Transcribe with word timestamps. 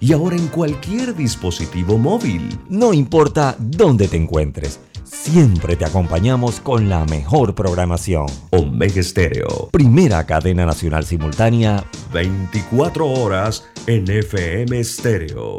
y 0.00 0.14
ahora 0.14 0.34
en 0.34 0.46
cualquier 0.48 1.14
dispositivo 1.14 1.98
móvil. 1.98 2.58
No 2.70 2.94
importa 2.94 3.54
dónde 3.58 4.08
te 4.08 4.16
encuentres, 4.16 4.80
siempre 5.04 5.76
te 5.76 5.84
acompañamos 5.84 6.58
con 6.58 6.88
la 6.88 7.04
mejor 7.04 7.54
programación. 7.54 8.26
Omega 8.50 9.00
Estéreo. 9.00 9.68
Primera 9.72 10.24
cadena 10.24 10.64
nacional 10.64 11.04
simultánea. 11.04 11.84
24 12.14 13.06
horas 13.06 13.66
en 13.86 14.10
FM 14.10 14.80
Estéreo. 14.80 15.58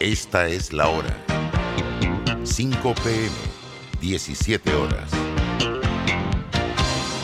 Esta 0.00 0.48
es 0.48 0.72
la 0.72 0.88
hora. 0.88 1.16
5 2.42 2.94
pm, 3.04 3.30
17 4.00 4.74
horas. 4.74 5.35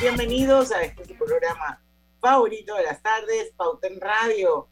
Bienvenidos 0.00 0.72
a 0.72 0.82
este 0.82 1.14
programa 1.14 1.80
favorito 2.20 2.74
de 2.74 2.82
las 2.84 3.02
tardes, 3.02 3.52
Pauta 3.54 3.86
en 3.86 4.00
Radio. 4.00 4.66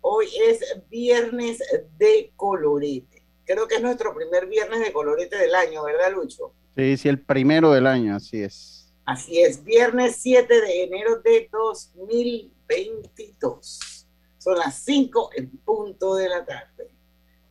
Hoy 0.00 0.26
es 0.44 0.58
viernes 0.88 1.60
de 1.96 2.32
colorete. 2.34 3.24
Creo 3.44 3.68
que 3.68 3.76
es 3.76 3.82
nuestro 3.82 4.12
primer 4.14 4.46
viernes 4.46 4.80
de 4.80 4.92
colorete 4.92 5.36
del 5.36 5.54
año, 5.54 5.84
¿verdad, 5.84 6.10
Lucho? 6.12 6.52
Sí, 6.74 6.96
sí, 6.96 7.08
el 7.08 7.20
primero 7.20 7.70
del 7.70 7.86
año, 7.86 8.16
así 8.16 8.42
es. 8.42 8.92
Así 9.04 9.40
es, 9.40 9.62
viernes 9.62 10.16
7 10.16 10.60
de 10.60 10.82
enero 10.82 11.20
de 11.20 11.48
2022. 11.52 14.08
Son 14.38 14.58
las 14.58 14.80
5 14.80 15.30
en 15.36 15.48
punto 15.58 16.16
de 16.16 16.28
la 16.28 16.44
tarde. 16.44 16.90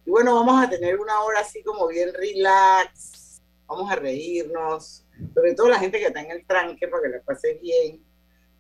Y 0.06 0.10
bueno, 0.10 0.36
vamos 0.36 0.62
a 0.62 0.70
tener 0.70 1.00
una 1.00 1.22
hora 1.22 1.40
así 1.40 1.64
como 1.64 1.88
bien 1.88 2.14
relax. 2.14 3.42
Vamos 3.68 3.90
a 3.90 3.96
reírnos, 3.96 5.05
sobre 5.34 5.54
todo 5.54 5.70
la 5.70 5.80
gente 5.80 6.00
que 6.00 6.08
está 6.08 6.22
en 6.22 6.32
el 6.32 6.46
tranque 6.46 6.88
para 6.88 7.04
que 7.04 7.10
la 7.10 7.22
pase 7.24 7.60
bien. 7.62 8.04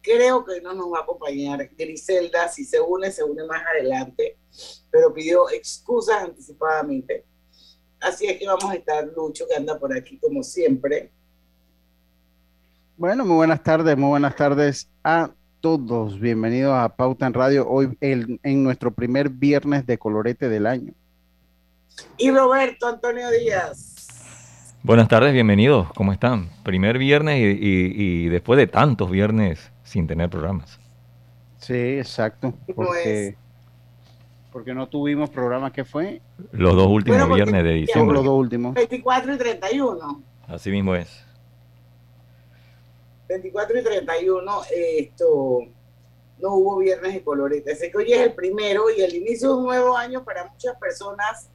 Creo 0.02 0.46
que 0.46 0.62
no 0.62 0.74
nos 0.74 0.92
va 0.94 1.00
a 1.00 1.02
acompañar 1.04 1.68
Griselda, 1.76 2.48
si 2.48 2.64
se 2.64 2.80
une, 2.80 3.12
se 3.12 3.24
une 3.24 3.44
más 3.46 3.64
adelante, 3.66 4.38
pero 4.92 5.14
pidió 5.14 5.50
excusas 5.50 6.24
anticipadamente. 6.24 7.26
Así 8.00 8.28
es 8.28 8.38
que 8.38 8.46
vamos 8.46 8.66
a 8.66 8.76
estar 8.76 9.06
Lucho, 9.16 9.48
que 9.48 9.56
anda 9.56 9.80
por 9.80 9.96
aquí 9.98 10.20
como 10.20 10.44
siempre. 10.44 11.12
Bueno, 12.98 13.26
muy 13.26 13.36
buenas 13.36 13.64
tardes, 13.64 13.98
muy 13.98 14.10
buenas 14.10 14.36
tardes 14.36 14.88
a 15.04 15.32
todos. 15.60 16.20
Bienvenidos 16.20 16.76
a 16.78 16.96
Pauta 16.96 17.26
en 17.26 17.34
Radio, 17.34 17.68
hoy 17.68 17.98
en 18.00 18.64
nuestro 18.64 18.94
primer 18.94 19.30
viernes 19.30 19.86
de 19.88 19.98
colorete 19.98 20.50
del 20.50 20.68
año. 20.68 20.94
Y 22.18 22.30
Roberto 22.32 22.88
Antonio 22.88 23.30
Díaz. 23.32 23.95
Buenas 24.86 25.08
tardes, 25.08 25.34
bienvenidos. 25.34 25.92
¿Cómo 25.96 26.14
están? 26.14 26.48
Primer 26.64 27.00
viernes 27.00 27.40
y, 27.40 28.30
después 28.30 28.56
de 28.58 28.68
tantos 28.68 29.10
viernes 29.10 29.72
sin 29.84 30.06
tener 30.06 30.30
programas. 30.30 30.80
Sí, 31.58 31.98
exacto. 31.98 32.54
Porque, 32.76 33.36
porque 34.52 34.76
no 34.76 34.88
tuvimos 34.88 35.32
programa 35.32 35.74
¿qué 35.74 35.84
fue? 35.84 36.22
Los 36.52 36.76
dos 36.76 36.86
últimos 36.86 37.34
viernes 37.34 37.64
de 37.64 37.72
diciembre. 37.72 38.14
Los 38.14 38.26
dos 38.26 38.36
últimos. 38.38 38.76
24 38.76 39.34
y 39.34 39.38
31. 39.40 40.22
Así 40.46 40.70
mismo 40.70 40.94
es. 40.94 41.26
24 43.28 43.80
y 43.80 43.84
31, 43.84 44.62
esto 44.72 45.62
no 46.38 46.54
hubo 46.54 46.78
viernes 46.78 47.16
de 47.16 47.24
colorete. 47.24 47.76
Sé 47.76 47.90
que 47.90 47.98
hoy 47.98 48.14
es 48.14 48.20
el 48.20 48.34
primero 48.34 48.92
y 48.96 49.02
el 49.02 49.16
inicio 49.16 49.50
de 49.50 49.56
un 49.56 49.64
nuevo 49.64 49.98
año 49.98 50.24
para 50.24 50.46
muchas 50.46 50.78
personas 50.78 51.50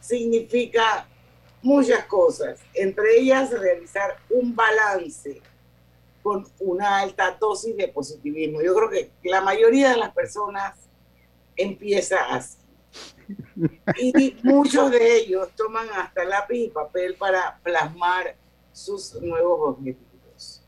significa 0.00 1.06
muchas 1.62 2.04
cosas, 2.06 2.60
entre 2.74 3.18
ellas 3.18 3.50
realizar 3.50 4.16
un 4.30 4.54
balance 4.54 5.40
con 6.22 6.46
una 6.60 7.00
alta 7.00 7.36
dosis 7.40 7.76
de 7.76 7.88
positivismo. 7.88 8.62
Yo 8.62 8.74
creo 8.74 8.90
que 8.90 9.10
la 9.24 9.40
mayoría 9.40 9.90
de 9.90 9.96
las 9.96 10.12
personas 10.12 10.78
empieza 11.56 12.24
así. 12.26 12.58
Y 13.98 14.36
muchos 14.42 14.90
de 14.90 15.16
ellos 15.16 15.48
toman 15.56 15.88
hasta 15.94 16.24
lápiz 16.24 16.58
y 16.58 16.68
papel 16.68 17.14
para 17.14 17.58
plasmar 17.62 18.36
sus 18.72 19.14
nuevos 19.20 19.76
objetivos. 19.76 20.62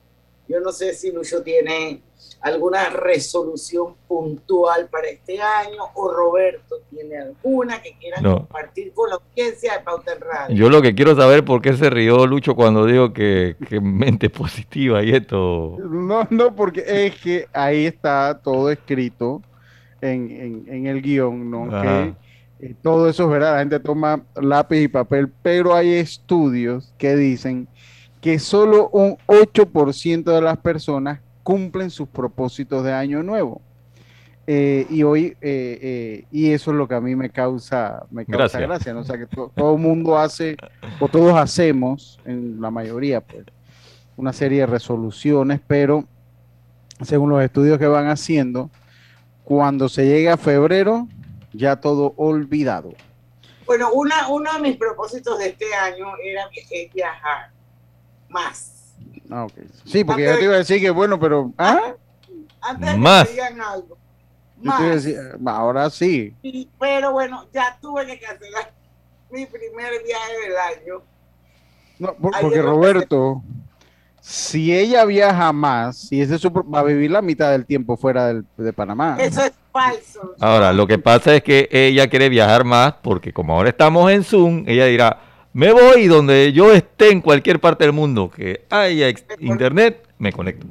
Yo 0.49 0.61
no 0.61 0.73
sé 0.73 0.95
si 0.95 1.11
Lucho 1.11 1.43
tiene 1.43 2.03
alguna 2.45 2.91
resolución 2.91 3.95
puntual 4.07 4.89
para 4.91 5.09
este 5.09 5.41
año 5.41 5.83
o 5.95 6.13
Roberto 6.13 6.77
tiene 6.91 7.17
alguna 7.17 7.81
que 7.81 7.97
quiera 7.99 8.21
compartir 8.21 8.93
con 8.93 9.09
la 9.09 9.17
audiencia 9.17 9.79
de 9.79 9.81
Pauta 9.81 10.13
en 10.13 10.21
Radio. 10.21 10.55
Yo 10.55 10.69
lo 10.69 10.83
que 10.83 10.95
quiero 10.95 11.17
saber 11.17 11.43
por 11.43 11.63
qué 11.63 11.73
se 11.73 11.89
rió 11.89 12.27
Lucho 12.27 12.55
cuando 12.55 12.85
digo 12.85 13.15
que, 13.15 13.57
mente 13.81 14.29
positiva 14.29 15.03
y 15.03 15.13
esto. 15.13 15.79
No, 15.81 16.27
no, 16.29 16.55
porque 16.55 16.85
es 16.87 17.19
que 17.19 17.49
ahí 17.55 17.87
está 17.87 18.39
todo 18.45 18.71
escrito 18.71 19.41
en, 20.03 20.67
en, 20.69 20.87
el 20.87 21.01
guion, 21.01 21.51
¿no? 21.51 21.71
Que 21.81 22.15
eh, 22.61 22.75
todo 22.83 23.09
eso 23.09 23.25
es 23.25 23.31
verdad, 23.31 23.55
la 23.55 23.61
gente 23.61 23.81
toma 23.81 24.23
lápiz 24.37 24.83
y 24.83 24.89
papel, 24.89 25.33
pero 25.43 25.75
hay 25.75 25.95
estudios 25.95 26.93
que 26.99 27.17
dicen 27.17 27.69
que 28.21 28.39
solo 28.39 28.91
un 28.91 29.17
8% 29.29 30.25
de 30.25 30.41
las 30.43 30.59
personas 30.59 31.21
cumplen 31.45 31.91
sus 31.91 32.09
propósitos 32.09 32.83
de 32.83 32.93
año 32.93 33.23
nuevo. 33.23 33.63
Eh, 34.47 34.87
y 34.91 35.03
hoy, 35.05 35.37
eh, 35.41 35.79
eh, 35.81 36.25
y 36.31 36.53
eso 36.53 36.73
es 36.73 36.77
lo 36.77 36.89
que 36.89 36.95
a 36.95 37.01
mí 37.01 37.15
me 37.15 37.31
causa, 37.31 38.05
me 38.11 38.27
causa 38.27 38.61
gracia, 38.61 38.93
¿no? 38.93 39.01
O 39.01 39.05
sea, 39.05 39.17
que 39.17 39.27
todo 39.27 39.75
el 39.75 39.81
mundo 39.81 40.19
hace, 40.19 40.57
o 41.01 41.09
todos 41.09 41.35
hacemos, 41.37 42.19
en 42.25 42.61
la 42.61 42.71
mayoría, 42.71 43.21
pues, 43.21 43.45
una 44.17 44.33
serie 44.33 44.61
de 44.61 44.67
resoluciones, 44.67 45.61
pero 45.67 46.05
según 47.03 47.31
los 47.31 47.43
estudios 47.43 47.79
que 47.79 47.87
van 47.87 48.09
haciendo, 48.09 48.71
cuando 49.45 49.89
se 49.89 50.07
llega 50.07 50.35
a 50.35 50.37
febrero, 50.37 51.09
ya 51.53 51.77
todo 51.77 52.15
olvidado. 52.17 52.93
Bueno, 53.67 53.93
una, 53.93 54.29
uno 54.29 54.53
de 54.55 54.61
mis 54.61 54.77
propósitos 54.77 55.39
de 55.39 55.49
este 55.49 55.75
año 55.75 56.07
era 56.23 56.49
viajar 56.93 57.51
más 58.29 58.74
Ah, 59.31 59.47
Sí, 59.85 60.05
porque 60.05 60.25
yo 60.25 60.39
te 60.39 60.45
iba 60.45 60.55
a 60.55 60.59
decir 60.59 60.81
que 60.81 60.91
bueno, 60.91 61.19
pero. 61.19 61.53
¿ah? 61.59 61.95
Antes 62.61 62.97
más. 62.97 63.31
digan 63.31 63.61
algo. 63.61 63.99
Más. 64.63 65.07
ahora 65.47 65.91
sí. 65.91 66.35
Pero 66.81 67.13
bueno, 67.13 67.47
ya 67.53 67.77
tuve 67.81 68.07
que 68.07 68.19
cancelar 68.19 68.73
mi 69.31 69.45
primer 69.47 69.93
viaje 70.03 70.33
del 70.43 70.57
año. 70.57 71.03
No, 71.99 72.15
porque 72.15 72.63
Roberto, 72.63 73.43
si 74.21 74.75
ella 74.75 75.05
viaja 75.05 75.53
más, 75.53 75.97
si 75.99 76.21
ese 76.21 76.39
va 76.49 76.81
a 76.81 76.83
vivir 76.83 77.11
la 77.11 77.21
mitad 77.21 77.51
del 77.51 77.67
tiempo 77.67 77.97
fuera 77.97 78.29
del, 78.29 78.47
de 78.57 78.73
Panamá. 78.73 79.17
Eso 79.21 79.45
es 79.45 79.53
falso. 79.71 80.35
Ahora, 80.41 80.73
lo 80.73 80.87
que 80.87 80.99
pasa 80.99 81.35
es 81.37 81.43
que 81.43 81.69
ella 81.71 82.09
quiere 82.09 82.31
viajar 82.31 82.65
más 82.65 82.95
porque 83.03 83.33
como 83.33 83.55
ahora 83.55 83.69
estamos 83.69 84.11
en 84.11 84.25
Zoom, 84.25 84.65
ella 84.67 84.87
dirá, 84.87 85.21
me 85.55 85.73
voy 85.73 86.09
donde 86.09 86.53
yo 86.53 86.73
esté 86.73 87.13
en 87.13 87.21
cualquier 87.21 87.61
parte 87.61 87.85
del 87.85 87.93
mundo 87.93 88.29
que 88.29 88.65
haya 88.69 89.09
internet, 89.39 90.05
me 90.19 90.33
conecto. 90.33 90.67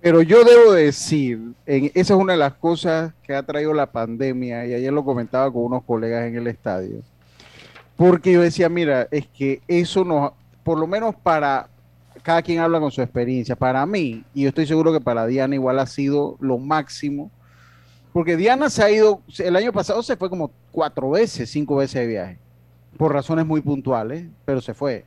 Pero 0.00 0.22
yo 0.22 0.44
debo 0.44 0.72
decir, 0.72 1.40
en, 1.66 1.86
esa 1.86 2.14
es 2.14 2.20
una 2.20 2.34
de 2.34 2.38
las 2.38 2.54
cosas 2.54 3.12
que 3.24 3.34
ha 3.34 3.42
traído 3.42 3.74
la 3.74 3.90
pandemia, 3.90 4.64
y 4.66 4.74
ayer 4.74 4.92
lo 4.92 5.04
comentaba 5.04 5.52
con 5.52 5.64
unos 5.64 5.82
colegas 5.82 6.28
en 6.28 6.36
el 6.36 6.46
estadio, 6.46 7.02
porque 7.96 8.32
yo 8.32 8.40
decía, 8.40 8.68
mira, 8.68 9.08
es 9.10 9.26
que 9.26 9.60
eso 9.66 10.04
no, 10.04 10.32
por 10.62 10.78
lo 10.78 10.86
menos 10.86 11.16
para, 11.16 11.68
cada 12.22 12.40
quien 12.42 12.60
habla 12.60 12.78
con 12.78 12.92
su 12.92 13.02
experiencia, 13.02 13.56
para 13.56 13.84
mí, 13.84 14.22
y 14.32 14.42
yo 14.42 14.50
estoy 14.50 14.68
seguro 14.68 14.92
que 14.92 15.00
para 15.00 15.26
Diana 15.26 15.56
igual 15.56 15.80
ha 15.80 15.86
sido 15.86 16.36
lo 16.38 16.58
máximo, 16.58 17.32
porque 18.12 18.36
Diana 18.36 18.70
se 18.70 18.84
ha 18.84 18.90
ido, 18.92 19.22
el 19.38 19.56
año 19.56 19.72
pasado 19.72 20.04
se 20.04 20.16
fue 20.16 20.30
como 20.30 20.52
cuatro 20.70 21.10
veces, 21.10 21.50
cinco 21.50 21.74
veces 21.74 22.02
de 22.02 22.06
viaje 22.06 22.47
por 22.96 23.12
razones 23.12 23.46
muy 23.46 23.60
puntuales, 23.60 24.26
pero 24.44 24.60
se 24.60 24.74
fue. 24.74 25.04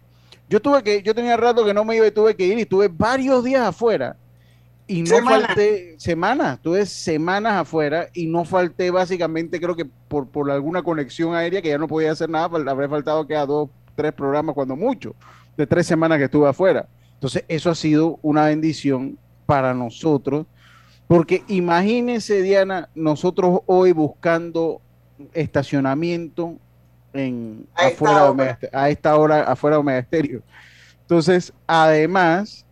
Yo 0.49 0.61
tuve 0.61 0.83
que, 0.83 1.01
yo 1.01 1.15
tenía 1.15 1.37
rato 1.37 1.65
que 1.65 1.73
no 1.73 1.85
me 1.85 1.95
iba 1.95 2.05
y 2.05 2.11
tuve 2.11 2.35
que 2.35 2.45
ir 2.45 2.59
y 2.59 2.65
tuve 2.65 2.89
varios 2.89 3.43
días 3.43 3.61
afuera. 3.61 4.17
y 4.87 5.03
no 5.03 5.23
falté 5.23 5.95
semanas, 5.97 6.59
tuve 6.61 6.85
semanas 6.85 7.53
afuera 7.53 8.09
y 8.13 8.27
no 8.27 8.43
falté 8.43 8.91
básicamente, 8.91 9.59
creo 9.59 9.75
que 9.75 9.85
por, 9.85 10.27
por 10.27 10.51
alguna 10.51 10.83
conexión 10.83 11.33
aérea 11.33 11.61
que 11.61 11.69
ya 11.69 11.77
no 11.77 11.87
podía 11.87 12.11
hacer 12.11 12.29
nada, 12.29 12.49
habré 12.69 12.89
faltado 12.89 13.25
que 13.25 13.35
a 13.35 13.45
dos, 13.45 13.69
tres 13.95 14.11
programas 14.11 14.53
cuando 14.53 14.75
mucho, 14.75 15.15
de 15.55 15.65
tres 15.65 15.87
semanas 15.87 16.17
que 16.17 16.25
estuve 16.25 16.49
afuera. 16.49 16.89
Entonces, 17.13 17.45
eso 17.47 17.69
ha 17.69 17.75
sido 17.75 18.19
una 18.21 18.47
bendición 18.47 19.17
para 19.45 19.73
nosotros, 19.73 20.47
porque 21.07 21.43
imagínense, 21.47 22.41
Diana, 22.41 22.89
nosotros 22.95 23.61
hoy 23.67 23.91
buscando 23.93 24.81
estacionamiento 25.33 26.57
en, 27.13 27.65
A 27.75 27.87
esta 27.87 27.93
afuera 27.95 28.23
de 28.23 28.29
hora. 28.29 28.49
Este- 28.51 28.69
a 28.73 28.89
esta 28.89 29.15
hora 29.17 29.43
afuera 29.43 29.79
de 29.81 29.99
Estéreo. 29.99 30.41
Entonces, 31.01 31.51
además 31.67 32.65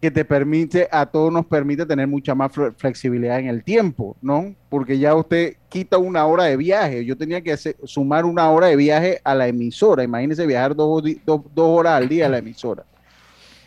que 0.00 0.10
te 0.10 0.24
permite, 0.24 0.86
a 0.92 1.06
todos 1.06 1.32
nos 1.32 1.46
permite 1.46 1.86
tener 1.86 2.06
mucha 2.06 2.34
más 2.34 2.52
fle- 2.52 2.74
flexibilidad 2.76 3.38
en 3.38 3.46
el 3.48 3.64
tiempo, 3.64 4.16
¿no? 4.20 4.54
Porque 4.68 4.98
ya 4.98 5.14
usted 5.14 5.56
quita 5.70 5.96
una 5.96 6.26
hora 6.26 6.44
de 6.44 6.58
viaje. 6.58 7.04
Yo 7.06 7.16
tenía 7.16 7.40
que 7.40 7.52
hacer- 7.52 7.76
sumar 7.84 8.26
una 8.26 8.50
hora 8.50 8.66
de 8.66 8.76
viaje 8.76 9.20
a 9.24 9.34
la 9.34 9.48
emisora. 9.48 10.04
Imagínense 10.04 10.46
viajar 10.46 10.74
dos, 10.76 11.02
dos- 11.24 11.40
dos 11.54 11.78
horas 11.78 11.94
al 11.94 12.08
día 12.08 12.26
a 12.26 12.28
la 12.28 12.38
emisora. 12.38 12.84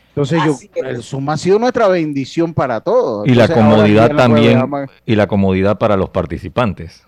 Entonces, 0.09 0.39
yo, 0.45 0.51
Así 0.53 0.69
el 0.75 1.01
Zoom 1.03 1.29
ha 1.29 1.37
sido 1.37 1.57
nuestra 1.59 1.87
bendición 1.87 2.53
para 2.53 2.81
todos. 2.81 3.27
Y 3.27 3.33
la 3.33 3.45
Entonces, 3.45 3.65
comodidad 3.65 4.15
también, 4.15 4.61
y 5.05 5.15
la 5.15 5.27
comodidad 5.27 5.77
para 5.79 5.95
los 5.95 6.09
participantes. 6.09 7.03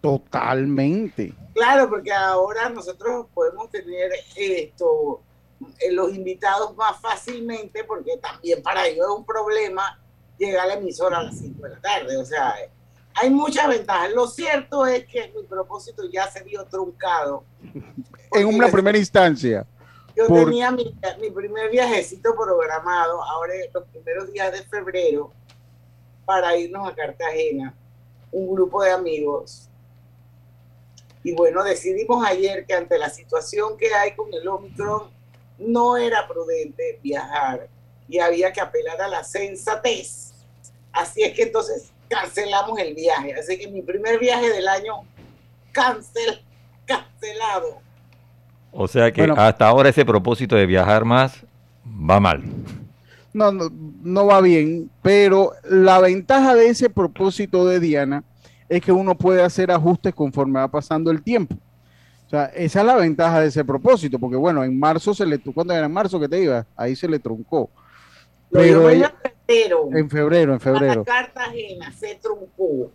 Totalmente. 0.00 1.34
Claro, 1.54 1.88
porque 1.88 2.12
ahora 2.12 2.68
nosotros 2.68 3.26
podemos 3.34 3.70
tener 3.70 4.10
esto, 4.36 5.20
eh, 5.80 5.90
los 5.92 6.14
invitados 6.14 6.76
más 6.76 7.00
fácilmente, 7.00 7.84
porque 7.84 8.16
también 8.18 8.62
para 8.62 8.86
ellos 8.86 9.06
es 9.06 9.16
un 9.16 9.24
problema 9.26 10.00
llegar 10.38 10.64
a 10.64 10.66
la 10.68 10.74
emisora 10.74 11.18
a 11.18 11.22
las 11.24 11.38
5 11.38 11.62
de 11.62 11.70
la 11.70 11.80
tarde. 11.80 12.16
O 12.16 12.24
sea, 12.24 12.54
hay 13.14 13.30
muchas 13.30 13.66
ventajas. 13.68 14.12
Lo 14.12 14.28
cierto 14.28 14.86
es 14.86 15.04
que 15.06 15.32
mi 15.34 15.42
propósito 15.42 16.04
ya 16.12 16.30
se 16.30 16.44
vio 16.44 16.64
truncado. 16.66 17.42
En 18.32 18.46
una 18.46 18.68
primera 18.68 18.96
instancia. 18.96 19.66
Yo 20.14 20.26
por- 20.28 20.44
tenía 20.44 20.70
mi, 20.70 20.94
mi 21.20 21.30
primer 21.30 21.70
viajecito 21.70 22.34
programado 22.36 23.22
ahora 23.24 23.52
los 23.74 23.84
primeros 23.88 24.32
días 24.32 24.52
de 24.52 24.62
febrero 24.62 25.32
para 26.24 26.56
irnos 26.56 26.86
a 26.88 26.94
Cartagena, 26.94 27.74
un 28.30 28.54
grupo 28.54 28.82
de 28.82 28.90
amigos. 28.90 29.67
Y 31.24 31.32
bueno, 31.32 31.64
decidimos 31.64 32.24
ayer 32.24 32.64
que 32.66 32.74
ante 32.74 32.98
la 32.98 33.10
situación 33.10 33.76
que 33.76 33.92
hay 33.94 34.12
con 34.14 34.32
el 34.32 34.46
Omicron, 34.46 35.10
no 35.58 35.96
era 35.96 36.26
prudente 36.28 37.00
viajar 37.02 37.68
y 38.08 38.18
había 38.18 38.52
que 38.52 38.60
apelar 38.60 39.00
a 39.00 39.08
la 39.08 39.24
sensatez. 39.24 40.32
Así 40.92 41.22
es 41.22 41.34
que 41.34 41.42
entonces 41.42 41.90
cancelamos 42.08 42.78
el 42.78 42.94
viaje. 42.94 43.34
Así 43.34 43.58
que 43.58 43.68
mi 43.68 43.82
primer 43.82 44.18
viaje 44.18 44.50
del 44.50 44.66
año 44.68 45.02
cancel, 45.72 46.42
cancelado. 46.86 47.80
O 48.72 48.86
sea 48.86 49.12
que 49.12 49.22
Bueno. 49.22 49.34
hasta 49.36 49.66
ahora 49.66 49.88
ese 49.88 50.04
propósito 50.04 50.56
de 50.56 50.66
viajar 50.66 51.04
más 51.04 51.44
va 51.84 52.20
mal. 52.20 52.42
No, 53.32 53.52
no, 53.52 53.68
no 54.02 54.26
va 54.26 54.40
bien, 54.40 54.90
pero 55.02 55.52
la 55.64 56.00
ventaja 56.00 56.54
de 56.54 56.68
ese 56.68 56.88
propósito 56.88 57.66
de 57.66 57.78
Diana 57.80 58.24
es 58.68 58.80
que 58.82 58.92
uno 58.92 59.16
puede 59.16 59.42
hacer 59.42 59.70
ajustes 59.70 60.14
conforme 60.14 60.60
va 60.60 60.68
pasando 60.68 61.10
el 61.10 61.22
tiempo. 61.22 61.56
O 62.26 62.30
sea, 62.30 62.44
esa 62.46 62.80
es 62.80 62.86
la 62.86 62.96
ventaja 62.96 63.40
de 63.40 63.48
ese 63.48 63.64
propósito, 63.64 64.18
porque 64.18 64.36
bueno, 64.36 64.62
en 64.62 64.78
marzo 64.78 65.14
se 65.14 65.24
le, 65.24 65.38
¿cuándo 65.38 65.72
era 65.72 65.86
en 65.86 65.92
marzo 65.92 66.20
que 66.20 66.28
te 66.28 66.42
iba? 66.42 66.66
Ahí 66.76 66.94
se 66.94 67.08
le 67.08 67.18
truncó. 67.18 67.70
Pero 68.50 68.88
ella- 68.90 69.14
en 69.46 70.10
febrero. 70.10 70.52
En 70.52 70.60
febrero. 70.60 71.04
Para 71.04 71.24
Cartagena 71.26 71.90
se 71.92 72.16
truncó. 72.16 72.90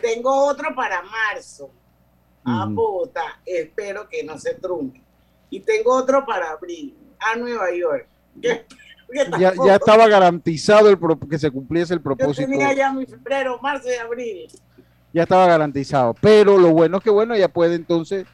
Tengo 0.00 0.46
otro 0.46 0.74
para 0.74 1.02
marzo. 1.02 1.70
A 2.44 2.64
Ujú. 2.64 2.74
Bogotá. 2.74 3.40
Espero 3.44 4.08
que 4.08 4.22
no 4.24 4.38
se 4.38 4.54
trunque. 4.54 5.02
Y 5.50 5.60
tengo 5.60 5.92
otro 5.94 6.24
para 6.24 6.52
abril. 6.52 6.96
A 7.20 7.36
Nueva 7.36 7.66
York. 7.74 8.06
Que- 8.40 8.64
que 9.12 9.38
Ya, 9.38 9.52
ya 9.66 9.74
estaba 9.76 10.06
garantizado 10.08 10.88
el 10.88 10.98
pro- 10.98 11.18
que 11.18 11.38
se 11.38 11.50
cumpliese 11.50 11.92
el 11.94 12.00
Yo 12.00 12.04
propósito. 12.04 12.48
tenía 12.48 12.72
ya 12.74 12.92
mi 12.92 13.04
febrero, 13.06 13.58
marzo 13.60 13.88
y 13.90 13.94
abril. 13.96 14.48
Ya 15.18 15.24
estaba 15.24 15.48
garantizado. 15.48 16.14
Pero 16.14 16.56
lo 16.58 16.72
bueno 16.72 16.98
es 16.98 17.02
que, 17.02 17.10
bueno, 17.10 17.36
ya 17.36 17.48
puede 17.48 17.74
entonces, 17.74 18.24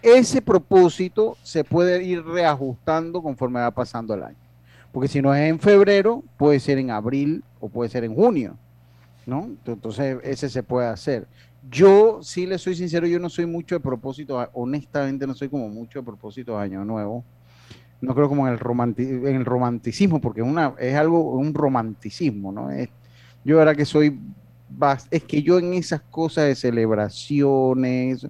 ese 0.00 0.40
propósito 0.40 1.36
se 1.42 1.62
puede 1.62 2.02
ir 2.02 2.24
reajustando 2.24 3.22
conforme 3.22 3.60
va 3.60 3.70
pasando 3.70 4.14
el 4.14 4.22
año. 4.22 4.36
Porque 4.92 5.08
si 5.08 5.20
no 5.20 5.34
es 5.34 5.42
en 5.42 5.60
febrero, 5.60 6.24
puede 6.38 6.58
ser 6.58 6.78
en 6.78 6.90
abril 6.90 7.44
o 7.60 7.68
puede 7.68 7.90
ser 7.90 8.04
en 8.04 8.14
junio, 8.14 8.56
¿no? 9.26 9.50
Entonces, 9.66 10.16
ese 10.22 10.48
se 10.48 10.62
puede 10.62 10.88
hacer. 10.88 11.28
Yo, 11.70 12.20
sí 12.22 12.46
le 12.46 12.56
soy 12.56 12.74
sincero, 12.74 13.06
yo 13.06 13.18
no 13.18 13.28
soy 13.28 13.44
mucho 13.44 13.74
de 13.74 13.80
propósito, 13.80 14.48
honestamente 14.54 15.26
no 15.26 15.34
soy 15.34 15.50
como 15.50 15.68
mucho 15.68 15.98
de 15.98 16.06
propósito 16.06 16.56
de 16.56 16.64
año 16.64 16.82
nuevo. 16.82 17.22
No 18.00 18.14
creo 18.14 18.30
como 18.30 18.48
en 18.48 18.54
el, 18.54 18.58
romanti- 18.58 19.28
en 19.28 19.36
el 19.36 19.44
romanticismo, 19.44 20.18
porque 20.18 20.40
una, 20.40 20.72
es 20.78 20.96
algo, 20.96 21.32
un 21.32 21.52
romanticismo, 21.52 22.50
¿no? 22.50 22.70
Yo 23.44 23.58
verdad 23.58 23.76
que 23.76 23.84
soy 23.84 24.18
es 25.10 25.24
que 25.24 25.42
yo 25.42 25.58
en 25.58 25.74
esas 25.74 26.00
cosas 26.02 26.46
de 26.46 26.54
celebraciones, 26.54 28.26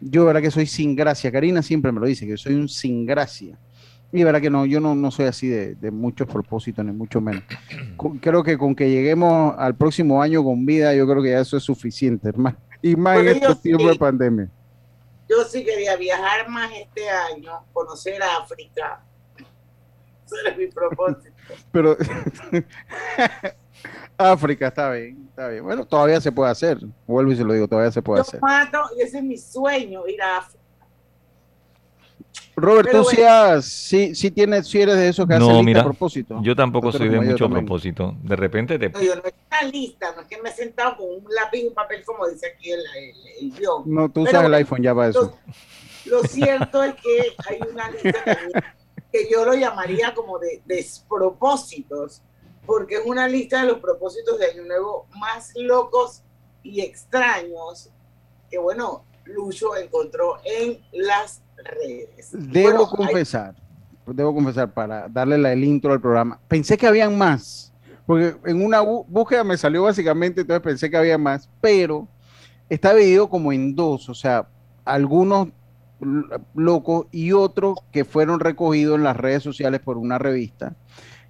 yo 0.00 0.24
verdad 0.24 0.42
que 0.42 0.50
soy 0.50 0.66
sin 0.66 0.96
gracia. 0.96 1.30
Karina 1.30 1.62
siempre 1.62 1.92
me 1.92 2.00
lo 2.00 2.06
dice, 2.06 2.26
que 2.26 2.36
soy 2.36 2.54
un 2.54 2.68
sin 2.68 3.06
gracia. 3.06 3.58
Y 4.12 4.24
verdad 4.24 4.40
que 4.40 4.50
no, 4.50 4.66
yo 4.66 4.80
no, 4.80 4.94
no 4.96 5.10
soy 5.12 5.26
así 5.26 5.46
de, 5.46 5.76
de 5.76 5.90
muchos 5.92 6.26
propósitos, 6.26 6.84
ni 6.84 6.90
mucho 6.92 7.20
menos. 7.20 7.44
Con- 7.96 8.18
creo 8.18 8.42
que 8.42 8.58
con 8.58 8.74
que 8.74 8.90
lleguemos 8.90 9.54
al 9.56 9.76
próximo 9.76 10.20
año 10.20 10.42
con 10.42 10.66
vida, 10.66 10.94
yo 10.94 11.06
creo 11.06 11.22
que 11.22 11.30
ya 11.30 11.40
eso 11.40 11.56
es 11.56 11.62
suficiente, 11.62 12.28
hermano. 12.28 12.56
Y 12.82 12.96
más 12.96 13.18
en 13.18 13.28
estos 13.28 13.60
tiempos 13.62 13.90
de 13.92 13.94
pandemia. 13.96 14.48
Yo 15.28 15.44
sí 15.44 15.64
quería 15.64 15.94
viajar 15.96 16.48
más 16.48 16.72
este 16.72 17.08
año, 17.08 17.52
conocer 17.72 18.20
África. 18.20 19.04
Ese 20.26 20.34
era 20.44 20.56
mi 20.56 20.66
propósito. 20.66 21.36
Pero 21.70 21.96
África 24.18 24.68
está 24.68 24.90
bien, 24.92 25.26
está 25.30 25.48
bien. 25.48 25.64
Bueno, 25.64 25.86
todavía 25.86 26.20
se 26.20 26.30
puede 26.32 26.50
hacer. 26.50 26.78
Vuelvo 27.06 27.32
y 27.32 27.36
se 27.36 27.44
lo 27.44 27.52
digo, 27.54 27.66
todavía 27.68 27.90
se 27.90 28.02
puede 28.02 28.18
Yo 28.18 28.22
hacer. 28.22 28.40
mato, 28.42 28.78
y 28.98 29.02
ese 29.02 29.18
es 29.18 29.24
mi 29.24 29.38
sueño, 29.38 30.06
ir 30.06 30.20
a 30.22 30.38
África. 30.38 30.60
Robert, 32.56 32.88
Pero 32.90 32.98
tú 32.98 33.04
bueno. 33.04 33.16
sí, 33.18 33.22
has- 33.24 33.64
sí, 33.64 34.14
sí 34.14 34.30
tienes, 34.30 34.68
sí 34.68 34.82
eres 34.82 34.96
de 34.96 35.08
esos 35.08 35.26
que 35.26 35.34
No, 35.34 35.46
hacen 35.46 35.56
lista 35.56 35.64
mira, 35.64 35.80
a 35.80 35.84
propósito. 35.84 36.40
Yo 36.42 36.54
tampoco 36.54 36.92
soy 36.92 37.08
de 37.08 37.18
mucho 37.20 37.44
también. 37.44 37.64
propósito. 37.64 38.14
De 38.22 38.36
repente 38.36 38.78
te... 38.78 38.90
No, 38.90 39.00
yo 39.00 39.14
no 39.16 39.22
una 39.22 39.62
lista, 39.70 40.12
no 40.14 40.22
es 40.22 40.28
que 40.28 40.42
me 40.42 40.50
he 40.50 40.52
sentado 40.52 40.96
con 40.98 41.06
un 41.08 41.24
lápiz 41.34 41.60
y 41.60 41.68
un 41.68 41.74
papel, 41.74 42.04
como 42.04 42.28
dice 42.28 42.48
aquí 42.54 42.70
el, 42.70 42.80
el, 42.80 43.14
el 43.52 43.58
guion. 43.58 43.82
No, 43.86 44.08
tú 44.10 44.24
Pero 44.24 44.30
usas 44.30 44.34
el 44.34 44.40
bueno, 44.42 44.56
iPhone 44.56 44.82
ya 44.82 44.94
para 44.94 45.08
eso. 45.08 45.38
Lo, 46.04 46.18
lo 46.18 46.22
cierto 46.24 46.82
es 46.82 46.94
que 46.96 47.34
hay 47.48 47.60
una 47.72 47.90
lista 47.90 48.24
que 49.10 49.28
yo 49.32 49.44
lo 49.46 49.54
llamaría 49.54 50.12
como 50.14 50.38
de 50.38 50.60
despropósitos, 50.66 52.22
porque 52.70 52.94
es 52.98 53.02
una 53.04 53.26
lista 53.26 53.62
de 53.62 53.66
los 53.66 53.80
propósitos 53.80 54.38
de 54.38 54.46
Año 54.46 54.62
Nuevo 54.64 55.08
más 55.18 55.50
locos 55.56 56.22
y 56.62 56.82
extraños 56.82 57.90
que, 58.48 58.58
bueno, 58.58 59.02
Lucho 59.24 59.74
encontró 59.76 60.36
en 60.44 60.78
las 60.92 61.42
redes. 61.56 62.28
Debo 62.32 62.62
Bueno, 62.70 62.80
hay- 62.92 62.96
confesar, 62.96 63.56
debo 64.06 64.32
confesar 64.32 64.72
para 64.72 65.08
darle 65.08 65.36
la, 65.36 65.52
el 65.52 65.64
intro 65.64 65.92
al 65.92 66.00
programa. 66.00 66.38
Pensé 66.46 66.78
que 66.78 66.86
habían 66.86 67.18
más, 67.18 67.72
porque 68.06 68.36
en 68.44 68.64
una 68.64 68.80
bú- 68.84 69.04
búsqueda 69.08 69.42
me 69.42 69.56
salió 69.56 69.82
básicamente, 69.82 70.42
entonces 70.42 70.62
pensé 70.62 70.88
que 70.88 70.96
había 70.96 71.18
más, 71.18 71.50
pero 71.60 72.06
está 72.68 72.94
dividido 72.94 73.28
como 73.28 73.52
en 73.52 73.74
dos, 73.74 74.08
o 74.08 74.14
sea, 74.14 74.46
algunos 74.84 75.48
locos 76.54 77.06
y 77.10 77.32
otros 77.32 77.78
que 77.90 78.04
fueron 78.04 78.38
recogidos 78.38 78.96
en 78.96 79.02
las 79.02 79.16
redes 79.16 79.42
sociales 79.42 79.80
por 79.80 79.98
una 79.98 80.18
revista 80.18 80.76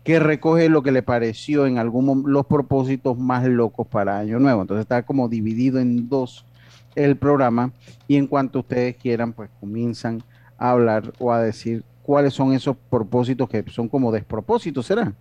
que 0.05 0.19
recoge 0.19 0.69
lo 0.69 0.83
que 0.83 0.93
le 0.93 1.03
pareció 1.03 1.67
en 1.67 1.79
algún 1.79 2.25
los 2.27 2.47
propósitos 2.47 3.19
más 3.19 3.47
locos 3.47 3.87
para 3.87 4.19
Año 4.19 4.39
Nuevo. 4.39 4.63
Entonces 4.63 4.83
está 4.83 5.05
como 5.05 5.29
dividido 5.29 5.79
en 5.79 6.09
dos 6.09 6.47
el 6.95 7.17
programa 7.17 7.73
y 8.09 8.17
en 8.17 8.27
cuanto 8.27 8.61
ustedes 8.61 8.97
quieran, 8.97 9.33
pues 9.33 9.51
comienzan 9.61 10.23
a 10.59 10.71
hablar 10.71 11.13
o 11.19 11.33
a 11.33 11.41
decir 11.41 11.85
cuáles 12.03 12.35
son 12.35 12.53
esos 12.53 12.77
propósitos 12.89 13.49
que 13.49 13.65
son 13.71 13.89
como 13.89 14.11
despropósitos, 14.11 14.87
¿será? 14.87 15.15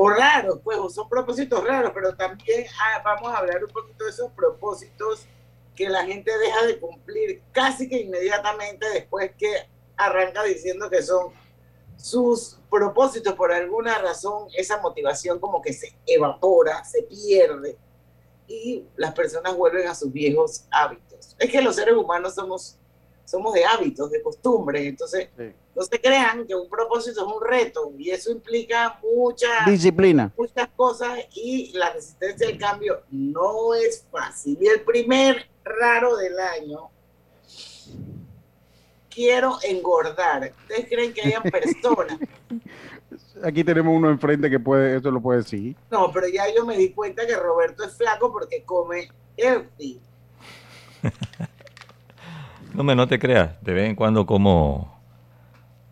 o 0.00 0.08
raros, 0.08 0.60
pues, 0.62 0.78
son 0.94 1.08
propósitos 1.08 1.66
raros, 1.66 1.90
pero 1.92 2.14
también 2.14 2.66
ah, 2.80 3.02
vamos 3.04 3.34
a 3.34 3.38
hablar 3.38 3.64
un 3.64 3.70
poquito 3.70 4.04
de 4.04 4.10
esos 4.10 4.30
propósitos 4.30 5.26
que 5.74 5.88
la 5.88 6.04
gente 6.04 6.30
deja 6.38 6.66
de 6.66 6.78
cumplir 6.78 7.42
casi 7.50 7.88
que 7.88 8.02
inmediatamente 8.02 8.86
después 8.94 9.32
que 9.36 9.52
arranca 9.96 10.44
diciendo 10.44 10.88
que 10.88 11.02
son 11.02 11.32
sus 11.98 12.58
propósitos 12.70 13.34
por 13.34 13.52
alguna 13.52 13.98
razón, 13.98 14.48
esa 14.56 14.80
motivación 14.80 15.38
como 15.38 15.60
que 15.60 15.72
se 15.72 15.94
evapora, 16.06 16.82
se 16.84 17.02
pierde 17.02 17.76
y 18.46 18.84
las 18.96 19.12
personas 19.12 19.54
vuelven 19.56 19.86
a 19.88 19.94
sus 19.94 20.10
viejos 20.12 20.64
hábitos. 20.70 21.34
Es 21.38 21.50
que 21.50 21.60
los 21.60 21.74
seres 21.76 21.94
humanos 21.94 22.34
somos 22.34 22.76
somos 23.24 23.52
de 23.52 23.62
hábitos, 23.62 24.10
de 24.10 24.22
costumbres. 24.22 24.86
Entonces, 24.86 25.28
Sí. 25.36 25.52
no 25.76 25.82
se 25.82 26.00
crean 26.00 26.46
que 26.46 26.54
un 26.54 26.66
propósito 26.70 27.20
es 27.26 27.26
un 27.36 27.44
reto 27.46 27.92
y 27.98 28.08
eso 28.08 28.30
implica 28.30 28.98
mucha, 29.02 29.48
Disciplina. 29.66 30.32
muchas 30.38 30.66
cosas 30.74 31.18
y 31.34 31.72
la 31.76 31.90
resistencia 31.92 32.48
al 32.48 32.56
cambio 32.56 33.02
no 33.10 33.74
es 33.74 34.06
fácil. 34.10 34.56
Y 34.58 34.66
el 34.68 34.80
primer 34.80 35.46
raro 35.62 36.16
del 36.16 36.38
año, 36.38 36.88
quiero 39.18 39.58
engordar. 39.64 40.52
¿Ustedes 40.62 40.86
creen 40.88 41.12
que 41.12 41.22
hayan 41.22 41.42
personas? 41.42 42.16
Aquí 43.42 43.64
tenemos 43.64 43.92
uno 43.96 44.10
enfrente 44.10 44.48
que 44.48 44.60
puede, 44.60 44.96
eso 44.96 45.10
lo 45.10 45.20
puede 45.20 45.40
decir. 45.40 45.74
No, 45.90 46.12
pero 46.12 46.28
ya 46.28 46.44
yo 46.54 46.64
me 46.64 46.76
di 46.76 46.92
cuenta 46.92 47.26
que 47.26 47.34
Roberto 47.34 47.82
es 47.82 47.96
flaco 47.96 48.30
porque 48.30 48.62
come 48.62 49.08
healthy. 49.36 50.00
No 52.74 52.84
me 52.84 52.94
no 52.94 53.08
te 53.08 53.18
creas, 53.18 53.60
de 53.62 53.72
vez 53.72 53.88
en 53.88 53.96
cuando 53.96 54.24
como 54.24 55.00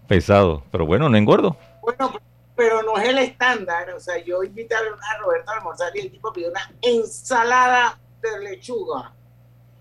pesado, 0.06 0.62
pero 0.70 0.86
bueno, 0.86 1.08
no 1.08 1.16
engordo. 1.16 1.56
Bueno, 1.82 2.12
pero 2.54 2.82
no 2.82 2.96
es 2.96 3.08
el 3.08 3.18
estándar. 3.18 3.90
O 3.90 3.98
sea, 3.98 4.22
yo 4.22 4.44
invité 4.44 4.76
a 4.76 4.78
a 4.78 5.18
Roberto 5.18 5.50
a 5.50 5.56
almorzar 5.56 5.96
y 5.96 6.00
el 6.00 6.12
tipo 6.12 6.32
pidió 6.32 6.50
una 6.50 6.70
ensalada 6.82 7.98
de 8.20 8.38
lechuga. 8.38 9.12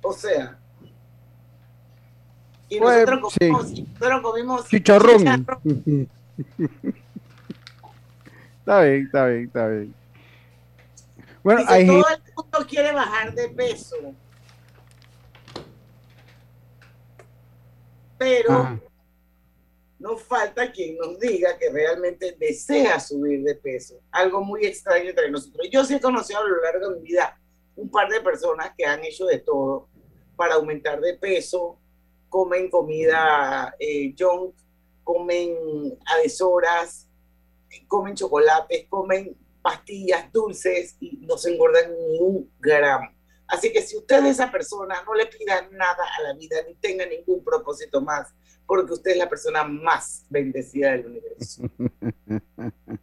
O 0.02 0.14
sea. 0.14 0.58
Y 2.70 2.80
Pues, 2.80 3.06
nosotros 3.08 3.34
sí. 3.34 3.40
comimos, 3.40 3.72
y 3.72 3.82
nosotros 3.84 4.22
comimos 4.22 4.68
Chicharrón. 4.68 5.18
chicharrón. 5.20 5.62
está 8.60 8.82
bien, 8.82 9.06
está 9.06 9.26
bien, 9.28 9.44
está 9.46 9.68
bien. 9.68 9.94
Bueno, 11.44 11.62
Dice, 11.62 11.74
hay 11.74 11.86
todo 11.88 12.08
el 12.08 12.22
mundo 12.36 12.68
quiere 12.68 12.92
bajar 12.92 13.34
de 13.36 13.50
peso. 13.50 13.96
Pero 18.18 18.52
Ajá. 18.54 18.80
no 20.00 20.18
falta 20.18 20.72
quien 20.72 20.98
nos 20.98 21.20
diga 21.20 21.58
que 21.58 21.70
realmente 21.70 22.36
desea 22.40 23.00
subir 23.00 23.44
de 23.44 23.56
peso. 23.56 24.00
Algo 24.12 24.44
muy 24.44 24.66
extraño 24.66 25.10
entre 25.10 25.30
nosotros. 25.30 25.68
Yo 25.72 25.84
sí 25.84 25.96
he 25.96 26.00
conocido 26.02 26.40
a 26.40 26.44
lo 26.48 26.62
largo 26.62 26.90
de 26.90 27.00
mi 27.02 27.08
vida 27.10 27.38
un 27.76 27.90
par 27.92 28.08
de 28.10 28.22
personas 28.22 28.72
que 28.78 28.86
han 28.86 29.04
hecho 29.04 29.26
de 29.26 29.40
todo 29.40 29.90
para 30.38 30.56
aumentar 30.56 31.00
de 31.02 31.14
peso, 31.16 31.78
comen 32.30 32.70
comida 32.70 33.74
eh, 33.80 34.14
junk, 34.18 34.56
comen 35.04 35.98
a 36.06 36.18
deshoras, 36.18 37.08
comen 37.88 38.16
chocolates, 38.16 38.86
comen 38.90 39.36
pastillas 39.62 40.32
dulces 40.32 40.96
y 41.00 41.18
no 41.22 41.38
se 41.38 41.54
engordan 41.54 41.92
ni 41.92 42.20
un 42.20 42.52
gramo. 42.60 43.10
Así 43.48 43.72
que 43.72 43.82
si 43.82 43.98
usted 43.98 44.26
es 44.26 44.32
esa 44.32 44.52
persona, 44.52 44.96
no 45.06 45.14
le 45.14 45.28
pida 45.28 45.68
nada 45.72 46.04
a 46.18 46.24
la 46.24 46.34
vida 46.34 46.58
ni 46.68 46.76
tenga 46.76 47.06
ningún 47.06 47.44
propósito 47.44 48.02
más, 48.02 48.34
porque 48.66 48.94
usted 48.94 49.12
es 49.12 49.18
la 49.18 49.30
persona 49.30 49.64
más 49.64 50.26
bendecida 50.30 50.92
del 50.92 51.06
universo. 51.08 51.64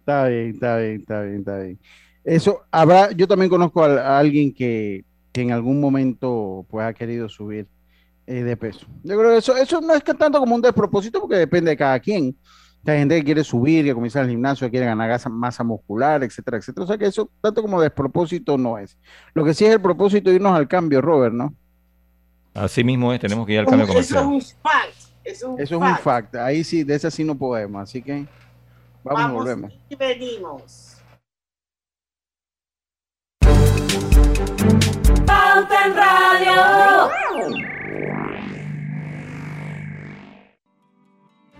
Está 0.00 0.26
bien, 0.28 0.54
está 0.54 0.78
bien, 0.78 1.00
está 1.00 1.20
bien, 1.20 1.38
está 1.40 1.58
bien. 1.58 1.78
Eso 2.24 2.64
habrá, 2.70 3.10
yo 3.10 3.28
también 3.28 3.50
conozco 3.50 3.84
a, 3.84 3.88
a 3.88 4.18
alguien 4.18 4.54
que, 4.54 5.04
que 5.32 5.42
en 5.42 5.52
algún 5.52 5.82
momento 5.82 6.64
pues 6.70 6.86
ha 6.86 6.94
querido 6.94 7.28
subir 7.28 7.66
eh, 8.30 8.42
de 8.42 8.56
peso. 8.58 8.86
Yo 9.02 9.18
creo 9.18 9.30
que 9.30 9.38
eso, 9.38 9.56
eso 9.56 9.80
no 9.80 9.94
es 9.94 10.02
que 10.04 10.12
tanto 10.12 10.38
como 10.38 10.54
un 10.54 10.60
despropósito 10.60 11.18
porque 11.20 11.36
depende 11.36 11.70
de 11.70 11.76
cada 11.78 11.98
quien. 11.98 12.36
Hay 12.86 12.98
gente 12.98 13.16
que 13.16 13.24
quiere 13.24 13.42
subir, 13.42 13.84
que 13.86 13.94
comienza 13.94 14.20
al 14.20 14.28
gimnasio, 14.28 14.70
quiere 14.70 14.84
ganar 14.86 15.18
masa 15.30 15.64
muscular, 15.64 16.22
etcétera, 16.22 16.58
etcétera. 16.58 16.84
O 16.84 16.86
sea 16.86 16.98
que 16.98 17.06
eso 17.06 17.30
tanto 17.40 17.62
como 17.62 17.80
despropósito 17.80 18.56
no 18.58 18.78
es. 18.78 18.98
Lo 19.34 19.44
que 19.44 19.52
sí 19.54 19.64
es 19.64 19.72
el 19.72 19.80
propósito 19.80 20.28
de 20.30 20.36
irnos 20.36 20.52
al 20.52 20.68
cambio, 20.68 21.00
Robert, 21.00 21.34
¿no? 21.34 21.54
Así 22.54 22.84
mismo 22.84 23.12
es, 23.12 23.20
tenemos 23.20 23.46
que 23.46 23.54
ir 23.54 23.60
al 23.60 23.66
cambio 23.66 23.84
Eso 23.86 23.98
es 23.98 24.12
comercial. 24.12 24.26
un 24.26 24.40
fact. 24.62 24.94
Eso 25.24 25.34
es 25.34 25.42
un, 25.42 25.60
Eso 25.60 25.74
es 25.76 25.80
un 25.90 25.96
fact. 25.98 26.34
Ahí 26.36 26.64
sí, 26.64 26.84
de 26.84 26.94
esa 26.94 27.10
sí 27.10 27.24
no 27.24 27.34
podemos. 27.36 27.82
Así 27.82 28.02
que 28.02 28.26
vamos, 29.04 29.20
y 29.20 29.24
Vamos 29.24 29.32
volvemos. 29.32 29.72
y 29.88 29.96
venimos. 29.96 30.96
Pauta 35.26 35.86
en 35.86 35.96
Radio. 35.96 37.77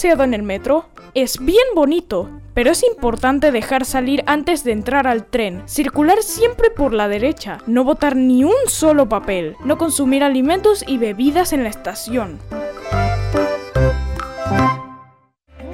¿Has 0.00 0.04
paseado 0.04 0.24
en 0.24 0.32
el 0.32 0.42
metro? 0.42 0.86
Es 1.12 1.38
bien 1.38 1.58
bonito, 1.74 2.30
pero 2.54 2.70
es 2.70 2.82
importante 2.84 3.52
dejar 3.52 3.84
salir 3.84 4.24
antes 4.26 4.64
de 4.64 4.72
entrar 4.72 5.06
al 5.06 5.26
tren, 5.26 5.62
circular 5.66 6.22
siempre 6.22 6.70
por 6.70 6.94
la 6.94 7.06
derecha, 7.06 7.58
no 7.66 7.84
botar 7.84 8.16
ni 8.16 8.42
un 8.42 8.54
solo 8.66 9.10
papel, 9.10 9.56
no 9.62 9.76
consumir 9.76 10.24
alimentos 10.24 10.84
y 10.86 10.96
bebidas 10.96 11.52
en 11.52 11.64
la 11.64 11.68
estación. 11.68 12.38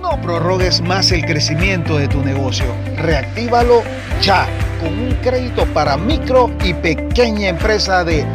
No 0.01 0.21
prorrogues 0.21 0.81
más 0.81 1.13
el 1.13 1.25
crecimiento 1.25 1.97
de 1.97 2.09
tu 2.09 2.21
negocio. 2.21 2.67
Reactívalo 2.97 3.85
ya 4.21 4.49
con 4.81 4.99
un 4.99 5.15
crédito 5.23 5.67
para 5.67 5.97
micro 5.97 6.51
y 6.65 6.75
pequeña 6.75 7.51
empresa 7.51 8.03
de 8.03 8.27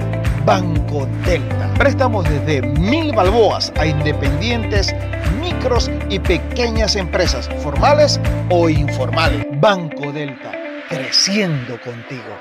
Banco 0.46 1.08
Delta. 1.26 1.74
Préstamos 1.78 2.24
desde 2.30 2.62
mil 2.62 3.14
balboas 3.14 3.74
a 3.78 3.86
independientes, 3.86 4.96
micros 5.40 5.90
y 6.10 6.20
pequeñas 6.20 6.96
empresas, 6.96 7.50
formales 7.64 8.20
o 8.50 8.70
informales. 8.70 9.46
Banco 9.60 10.12
Delta. 10.12 10.52
creciendo 10.90 11.80
contigo. 11.82 12.36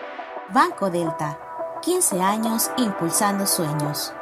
Banco 0.52 0.90
Delta, 0.90 1.38
15 1.82 2.20
años 2.20 2.72
impulsando 2.76 3.46
sueños. 3.46 4.12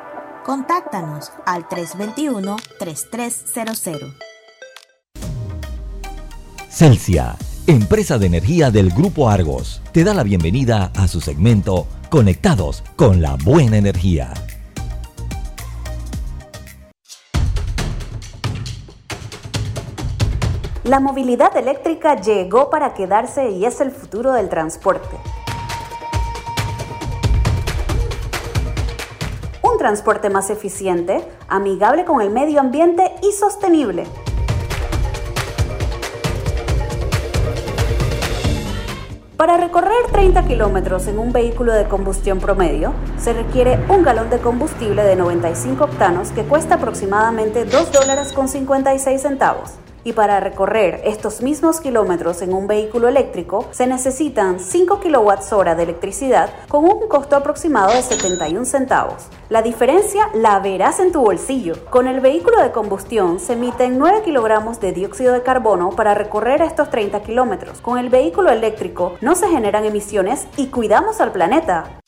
Contáctanos 0.44 1.32
al 1.46 1.66
321-3300. 1.66 4.14
Celsia, 6.68 7.34
empresa 7.68 8.16
de 8.16 8.24
energía 8.24 8.70
del 8.70 8.88
Grupo 8.88 9.28
Argos, 9.28 9.82
te 9.92 10.02
da 10.02 10.14
la 10.14 10.22
bienvenida 10.22 10.90
a 10.96 11.06
su 11.06 11.20
segmento 11.20 11.86
Conectados 12.08 12.82
con 12.96 13.20
la 13.20 13.36
Buena 13.44 13.76
Energía. 13.76 14.32
La 20.84 20.98
movilidad 20.98 21.54
eléctrica 21.58 22.18
llegó 22.18 22.70
para 22.70 22.94
quedarse 22.94 23.50
y 23.50 23.66
es 23.66 23.82
el 23.82 23.90
futuro 23.90 24.32
del 24.32 24.48
transporte. 24.48 25.18
Un 29.60 29.76
transporte 29.76 30.30
más 30.30 30.48
eficiente, 30.48 31.22
amigable 31.48 32.06
con 32.06 32.22
el 32.22 32.30
medio 32.30 32.60
ambiente 32.60 33.12
y 33.22 33.32
sostenible. 33.32 34.04
Para 39.38 39.56
recorrer 39.56 39.92
30 40.10 40.48
kilómetros 40.48 41.06
en 41.06 41.20
un 41.20 41.32
vehículo 41.32 41.72
de 41.72 41.84
combustión 41.84 42.40
promedio, 42.40 42.92
se 43.18 43.32
requiere 43.32 43.78
un 43.88 44.02
galón 44.02 44.30
de 44.30 44.40
combustible 44.40 45.04
de 45.04 45.14
95 45.14 45.84
octanos 45.84 46.32
que 46.32 46.42
cuesta 46.42 46.74
aproximadamente 46.74 47.64
2 47.64 47.92
dólares 47.92 48.32
con 48.32 48.48
56 48.48 49.22
centavos. 49.22 49.74
Y 50.04 50.12
para 50.12 50.40
recorrer 50.40 51.00
estos 51.04 51.42
mismos 51.42 51.80
kilómetros 51.80 52.42
en 52.42 52.52
un 52.52 52.66
vehículo 52.66 53.08
eléctrico 53.08 53.66
se 53.72 53.86
necesitan 53.86 54.60
5 54.60 55.00
kWh 55.00 55.76
de 55.76 55.82
electricidad 55.82 56.50
con 56.68 56.84
un 56.84 57.08
costo 57.08 57.36
aproximado 57.36 57.92
de 57.92 58.02
71 58.02 58.64
centavos. 58.64 59.26
La 59.48 59.62
diferencia 59.62 60.28
la 60.34 60.58
verás 60.60 61.00
en 61.00 61.12
tu 61.12 61.20
bolsillo. 61.20 61.74
Con 61.90 62.06
el 62.06 62.20
vehículo 62.20 62.62
de 62.62 62.70
combustión 62.70 63.40
se 63.40 63.54
emiten 63.54 63.98
9 63.98 64.22
kilogramos 64.24 64.80
de 64.80 64.92
dióxido 64.92 65.32
de 65.32 65.42
carbono 65.42 65.90
para 65.90 66.14
recorrer 66.14 66.62
estos 66.62 66.90
30 66.90 67.22
kilómetros. 67.22 67.80
Con 67.80 67.98
el 67.98 68.08
vehículo 68.08 68.50
eléctrico 68.50 69.16
no 69.20 69.34
se 69.34 69.48
generan 69.48 69.84
emisiones 69.84 70.46
y 70.56 70.66
cuidamos 70.66 71.20
al 71.20 71.32
planeta. 71.32 72.00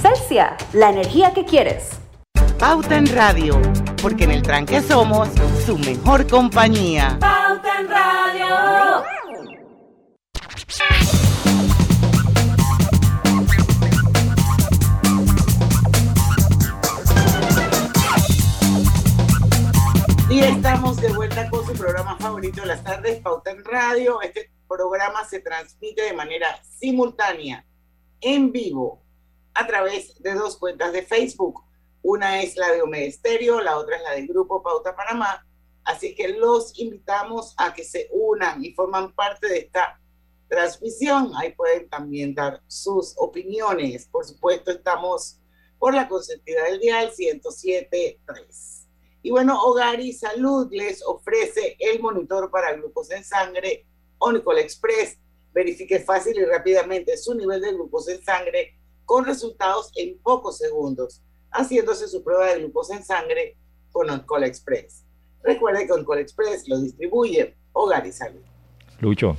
Celsia, 0.00 0.56
la 0.72 0.90
energía 0.90 1.32
que 1.32 1.44
quieres. 1.44 2.05
Pauta 2.58 2.96
en 2.96 3.06
Radio, 3.14 3.60
porque 4.00 4.24
en 4.24 4.30
el 4.30 4.40
tranque 4.40 4.80
somos 4.80 5.28
su 5.66 5.76
mejor 5.76 6.26
compañía. 6.26 7.18
Pauta 7.20 7.80
en 7.80 7.88
Radio. 7.90 9.04
Y 20.30 20.40
estamos 20.40 20.96
de 20.96 21.12
vuelta 21.12 21.50
con 21.50 21.66
su 21.66 21.74
programa 21.74 22.16
favorito 22.16 22.62
de 22.62 22.68
las 22.68 22.82
tardes, 22.82 23.20
Pauta 23.20 23.50
en 23.50 23.62
Radio. 23.66 24.22
Este 24.22 24.50
programa 24.66 25.24
se 25.26 25.40
transmite 25.40 26.00
de 26.00 26.14
manera 26.14 26.46
simultánea, 26.62 27.66
en 28.22 28.50
vivo, 28.50 29.02
a 29.52 29.66
través 29.66 30.18
de 30.22 30.32
dos 30.32 30.56
cuentas 30.56 30.94
de 30.94 31.02
Facebook. 31.02 31.65
Una 32.08 32.40
es 32.40 32.56
la 32.56 32.70
de 32.70 32.82
Omega 32.82 33.12
la 33.64 33.78
otra 33.78 33.96
es 33.96 34.02
la 34.04 34.12
del 34.12 34.28
Grupo 34.28 34.62
Pauta 34.62 34.94
Panamá. 34.94 35.44
Así 35.82 36.14
que 36.14 36.28
los 36.28 36.78
invitamos 36.78 37.52
a 37.58 37.74
que 37.74 37.82
se 37.82 38.08
unan 38.12 38.64
y 38.64 38.72
forman 38.74 39.12
parte 39.12 39.48
de 39.48 39.58
esta 39.58 40.00
transmisión. 40.48 41.32
Ahí 41.34 41.52
pueden 41.56 41.88
también 41.88 42.32
dar 42.32 42.62
sus 42.68 43.12
opiniones. 43.16 44.06
Por 44.06 44.24
supuesto, 44.24 44.70
estamos 44.70 45.40
por 45.80 45.94
la 45.94 46.06
consentida 46.08 46.62
del 46.66 46.78
dial 46.78 47.10
107.3. 47.10 48.86
Y 49.22 49.32
bueno, 49.32 49.60
Hogar 49.60 49.98
y 49.98 50.12
Salud 50.12 50.68
les 50.70 51.04
ofrece 51.04 51.76
el 51.80 52.00
monitor 52.00 52.52
para 52.52 52.74
glucosa 52.74 53.16
en 53.16 53.24
sangre 53.24 53.84
Onicol 54.18 54.60
Express. 54.60 55.18
Verifique 55.52 55.98
fácil 55.98 56.38
y 56.38 56.44
rápidamente 56.44 57.16
su 57.16 57.34
nivel 57.34 57.60
de 57.62 57.72
glucosa 57.72 58.12
en 58.12 58.22
sangre 58.22 58.78
con 59.04 59.24
resultados 59.24 59.90
en 59.96 60.20
pocos 60.20 60.58
segundos, 60.58 61.22
haciéndose 61.56 62.08
su 62.08 62.22
prueba 62.22 62.46
de 62.46 62.58
glucosa 62.60 62.96
en 62.96 63.04
sangre 63.04 63.56
con 63.92 64.08
Onicol 64.10 64.44
Express. 64.44 65.04
Recuerde 65.42 65.86
que 65.86 65.92
Onicol 65.92 66.18
Express 66.18 66.68
lo 66.68 66.78
distribuye 66.80 67.54
Hogar 67.72 68.06
y 68.06 68.12
Salud. 68.12 68.40
Lucho. 69.00 69.36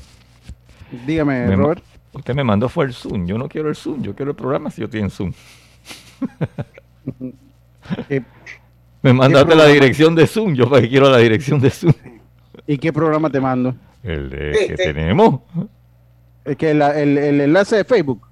Dígame, 1.05 1.45
me- 1.47 1.55
Robert. 1.55 1.83
Usted 2.13 2.33
me 2.33 2.43
mandó 2.43 2.69
fue 2.69 2.85
el 2.85 2.93
Zoom. 2.93 3.27
Yo 3.27 3.37
no 3.37 3.47
quiero 3.49 3.69
el 3.69 3.75
Zoom. 3.75 4.01
Yo 4.01 4.15
quiero 4.15 4.31
el 4.31 4.37
programa 4.37 4.71
si 4.71 4.81
yo 4.81 4.89
tengo 4.89 5.09
Zoom. 5.09 5.33
Eh, 8.09 8.21
me 9.01 9.13
mandaste 9.13 9.55
la 9.55 9.65
dirección 9.67 10.13
de 10.15 10.27
Zoom. 10.27 10.53
Yo 10.55 10.69
para 10.69 10.81
qué 10.81 10.89
quiero 10.89 11.09
la 11.09 11.19
dirección 11.19 11.59
de 11.61 11.69
Zoom. 11.69 11.93
¿Y 12.65 12.77
qué 12.77 12.91
programa 12.91 13.29
te 13.29 13.39
mando? 13.39 13.73
El 14.03 14.29
de 14.29 14.51
Este. 14.51 14.67
que 14.67 14.83
tenemos. 14.83 15.41
Es 16.43 16.57
que 16.57 16.73
la- 16.73 16.99
el, 16.99 17.17
el 17.17 17.39
enlace 17.41 17.77
de 17.77 17.83
Facebook. 17.85 18.27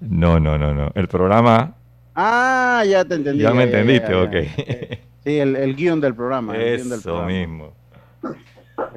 No, 0.00 0.40
no, 0.40 0.58
no, 0.58 0.74
no. 0.74 0.90
El 0.94 1.06
programa. 1.06 1.76
Ah, 2.22 2.84
ya 2.86 3.04
te 3.04 3.14
entendí. 3.14 3.42
Ya 3.42 3.50
me 3.52 3.58
ya, 3.70 3.78
entendiste, 3.78 4.10
ya, 4.10 4.22
ok. 4.22 4.32
ya. 4.32 4.98
Sí, 5.24 5.38
el, 5.38 5.56
el 5.56 5.74
guion 5.76 6.00
del 6.00 6.14
programa. 6.14 6.56
el 6.56 6.76
guion 6.76 6.88
del 6.90 6.98
Eso 6.98 7.02
programa. 7.08 7.26
mismo. 7.32 7.74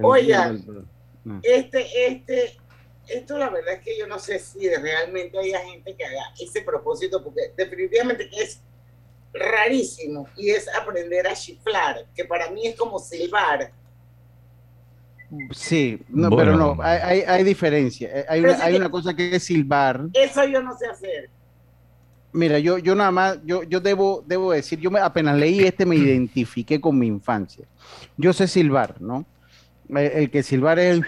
Oigan, 0.01 0.61
programa. 0.63 0.89
Este, 1.43 2.07
este, 2.07 2.57
esto 3.07 3.37
la 3.37 3.49
verdad 3.49 3.75
es 3.75 3.79
que 3.81 3.97
yo 3.97 4.07
no 4.07 4.19
sé 4.19 4.39
si 4.39 4.69
realmente 4.69 5.37
haya 5.39 5.59
gente 5.59 5.95
que 5.95 6.03
haga 6.05 6.21
ese 6.39 6.61
propósito, 6.61 7.23
porque 7.23 7.41
definitivamente 7.55 8.29
es 8.37 8.61
rarísimo 9.33 10.27
y 10.37 10.49
es 10.51 10.67
aprender 10.75 11.25
a 11.27 11.33
chiflar, 11.33 12.05
que 12.15 12.25
para 12.25 12.49
mí 12.51 12.67
es 12.67 12.75
como 12.75 12.99
silbar. 12.99 13.71
Sí, 15.51 15.99
no, 16.09 16.29
Bueno. 16.29 16.51
pero 16.51 16.57
no, 16.57 16.83
hay, 16.83 16.99
hay, 17.01 17.21
hay 17.27 17.43
diferencia. 17.43 18.25
Hay, 18.29 18.41
Pero 18.41 18.53
una, 18.53 18.59
sí 18.59 18.65
hay 18.67 18.73
que- 18.73 18.79
una 18.79 18.91
cosa 18.91 19.15
que 19.15 19.35
es 19.35 19.43
silbar. 19.43 20.01
Eso 20.13 20.45
yo 20.45 20.61
no 20.61 20.77
sé 20.77 20.85
hacer. 20.87 21.29
Mira, 22.33 22.57
yo, 22.59 22.79
yo 22.79 22.95
nada 22.95 23.11
más, 23.11 23.39
yo, 23.45 23.61
yo 23.63 23.79
debo, 23.79 24.23
debo 24.25 24.51
decir, 24.51 24.79
yo 24.79 24.89
me, 24.89 24.99
apenas 24.99 25.37
leí 25.37 25.59
este 25.61 25.85
me 25.85 25.95
identifiqué 25.95 26.81
con 26.81 26.97
mi 26.97 27.05
infancia. 27.07 27.65
Yo 28.17 28.33
sé 28.33 28.47
silbar, 28.47 28.99
¿no? 28.99 29.25
El, 29.89 29.97
el 29.97 30.29
que 30.31 30.41
silbar 30.43 30.79
es 30.79 30.95
el... 30.97 31.05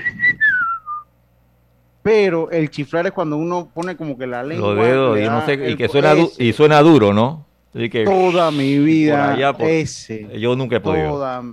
Pero 2.04 2.52
el 2.52 2.70
chiflar 2.70 3.08
es 3.08 3.14
cuando 3.14 3.36
uno 3.38 3.68
pone 3.74 3.98
como 3.98 4.16
que 4.18 4.28
la 4.28 4.44
lengua... 4.44 4.76
Los 4.76 4.86
dedos, 4.86 5.18
no. 5.58 5.70
Y 5.70 5.76
que 5.76 5.88
suena, 5.90 6.14
du- 6.14 6.32
y 6.38 6.54
suena 6.54 6.80
duro, 6.82 7.12
¿no? 7.14 7.48
Así 7.74 7.90
que, 7.90 8.06
Toda 8.06 8.52
mi 8.52 8.78
vida, 8.78 9.26
por 9.26 9.34
allá, 9.36 9.54
por- 9.54 9.68
ese. 9.68 10.40
Yo 10.40 10.56
nunca 10.56 10.76
he 10.76 10.80
podido. 10.80 11.10
Toda, 11.10 11.44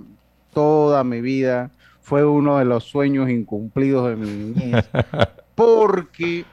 toda 0.53 1.03
mi 1.03 1.21
vida 1.21 1.71
fue 2.01 2.23
uno 2.23 2.59
de 2.59 2.65
los 2.65 2.83
sueños 2.83 3.29
incumplidos 3.29 4.09
de 4.09 4.15
mi 4.15 4.27
niñez. 4.29 4.85
Porque 5.55 6.45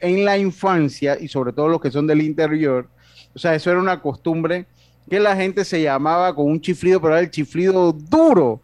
en 0.00 0.24
la 0.24 0.36
infancia, 0.36 1.16
y 1.20 1.28
sobre 1.28 1.52
todo 1.52 1.68
los 1.68 1.80
que 1.80 1.90
son 1.90 2.06
del 2.06 2.22
interior, 2.22 2.88
o 3.34 3.38
sea, 3.38 3.54
eso 3.54 3.70
era 3.70 3.78
una 3.78 4.00
costumbre 4.00 4.66
que 5.08 5.20
la 5.20 5.36
gente 5.36 5.64
se 5.64 5.80
llamaba 5.82 6.34
con 6.34 6.46
un 6.46 6.60
chiflido, 6.60 7.00
pero 7.00 7.14
era 7.14 7.22
el 7.22 7.30
chiflido 7.30 7.92
duro. 7.92 8.60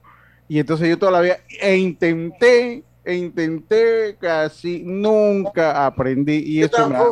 Y 0.48 0.58
entonces 0.58 0.88
yo 0.88 0.98
toda 0.98 1.12
la 1.12 1.20
vida 1.20 1.38
e 1.60 1.76
intenté, 1.76 2.82
e 3.04 3.14
intenté, 3.14 4.16
casi 4.20 4.82
nunca 4.84 5.86
aprendí. 5.86 6.42
Y 6.44 6.62
eso 6.62 6.88
me 6.88 6.96
da, 6.96 7.04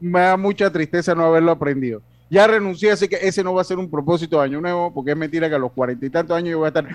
me 0.00 0.20
da 0.20 0.36
mucha 0.36 0.70
tristeza 0.72 1.14
no 1.14 1.24
haberlo 1.24 1.52
aprendido. 1.52 2.02
Ya 2.30 2.46
renuncié, 2.46 2.90
así 2.90 3.08
que 3.08 3.16
ese 3.16 3.42
no 3.42 3.54
va 3.54 3.62
a 3.62 3.64
ser 3.64 3.78
un 3.78 3.90
propósito 3.90 4.38
de 4.38 4.44
año 4.44 4.60
nuevo, 4.60 4.92
porque 4.92 5.12
es 5.12 5.16
mentira 5.16 5.48
que 5.48 5.54
a 5.54 5.58
los 5.58 5.72
cuarenta 5.72 6.04
y 6.04 6.10
tantos 6.10 6.36
años 6.36 6.50
yo 6.50 6.58
voy 6.58 6.66
a 6.66 6.68
estar. 6.68 6.86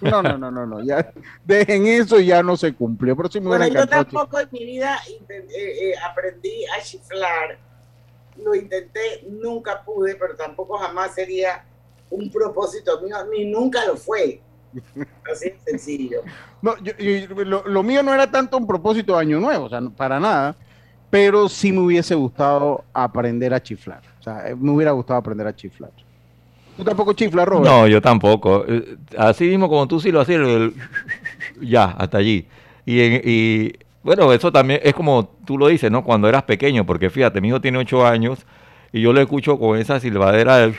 No, 0.00 0.22
no, 0.22 0.36
no, 0.38 0.50
no, 0.50 0.66
no. 0.66 0.82
Ya 0.84 1.12
dejen 1.44 1.86
eso, 1.86 2.18
ya 2.20 2.42
no 2.42 2.56
se 2.56 2.72
cumplió. 2.74 3.16
Pero 3.16 3.30
sí 3.30 3.40
me 3.40 3.48
Bueno, 3.48 3.66
yo 3.68 3.86
tampoco 3.86 4.38
en 4.40 4.48
mi 4.52 4.64
vida 4.64 4.98
eh, 5.08 5.46
eh, 5.58 5.92
aprendí 6.08 6.64
a 6.66 6.82
chiflar. 6.82 7.58
Lo 8.36 8.54
intenté, 8.54 9.24
nunca 9.28 9.82
pude, 9.82 10.14
pero 10.16 10.34
tampoco 10.36 10.78
jamás 10.78 11.14
sería 11.14 11.64
un 12.10 12.30
propósito 12.30 13.00
mío, 13.02 13.16
ni 13.32 13.44
nunca 13.44 13.84
lo 13.86 13.96
fue. 13.96 14.40
Así 15.30 15.50
de 15.50 15.58
sencillo. 15.64 16.22
No, 16.62 16.76
yo- 16.78 16.96
yo- 16.96 17.44
lo, 17.44 17.64
lo 17.66 17.82
mío 17.82 18.02
no 18.02 18.14
era 18.14 18.30
tanto 18.30 18.56
un 18.56 18.66
propósito 18.66 19.14
de 19.14 19.20
año 19.20 19.40
nuevo, 19.40 19.64
o 19.64 19.68
sea, 19.68 19.80
no- 19.80 19.92
para 19.92 20.18
nada, 20.20 20.54
pero 21.10 21.48
sí 21.48 21.72
me 21.72 21.80
hubiese 21.80 22.14
gustado 22.14 22.84
aprender 22.92 23.52
a 23.52 23.62
chiflar. 23.62 24.00
O 24.20 24.22
sea, 24.22 24.48
eh, 24.48 24.54
me 24.54 24.70
hubiera 24.70 24.92
gustado 24.92 25.18
aprender 25.18 25.46
a 25.46 25.54
chiflar. 25.54 25.90
¿Tú 26.80 26.84
tampoco 26.86 27.12
chiflas, 27.12 27.46
Robert? 27.46 27.66
No, 27.70 27.86
yo 27.86 28.00
tampoco. 28.00 28.64
Eh, 28.66 28.96
Así 29.18 29.44
mismo 29.44 29.68
como 29.68 29.86
tú 29.86 30.00
sí 30.00 30.10
lo 30.10 30.20
hacías, 30.20 30.40
el- 30.40 30.74
ya, 31.60 31.84
hasta 31.84 32.18
allí. 32.18 32.46
Y, 32.86 33.00
en- 33.00 33.20
y, 33.24 33.72
bueno, 34.02 34.32
eso 34.32 34.50
también 34.50 34.80
es 34.82 34.94
como 34.94 35.28
tú 35.46 35.58
lo 35.58 35.68
dices, 35.68 35.90
¿no? 35.90 36.02
Cuando 36.02 36.28
eras 36.28 36.44
pequeño, 36.44 36.86
porque 36.86 37.10
fíjate, 37.10 37.40
mi 37.40 37.48
hijo 37.48 37.60
tiene 37.60 37.76
ocho 37.78 38.06
años 38.06 38.46
y 38.92 39.02
yo 39.02 39.12
lo 39.12 39.20
escucho 39.20 39.58
con 39.58 39.78
esa 39.78 40.00
silbadera 40.00 40.56
del 40.56 40.74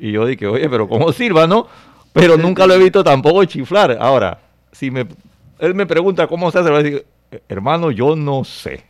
y 0.00 0.12
yo 0.12 0.24
dije, 0.26 0.46
oye, 0.46 0.68
pero 0.70 0.88
¿cómo 0.88 1.12
silba, 1.12 1.46
no? 1.46 1.66
Pero 2.12 2.36
nunca 2.36 2.66
lo 2.66 2.74
he 2.74 2.78
visto 2.78 3.02
tampoco 3.04 3.44
chiflar. 3.44 3.98
Ahora, 4.00 4.38
si 4.72 4.90
me, 4.90 5.06
él 5.58 5.74
me 5.74 5.86
pregunta 5.86 6.26
cómo 6.28 6.50
se 6.52 6.58
hace, 6.60 6.68
le 6.68 6.74
voy 6.76 6.80
a 6.80 6.82
decir, 6.84 7.06
hermano, 7.48 7.90
yo 7.90 8.14
no 8.14 8.44
sé. 8.44 8.84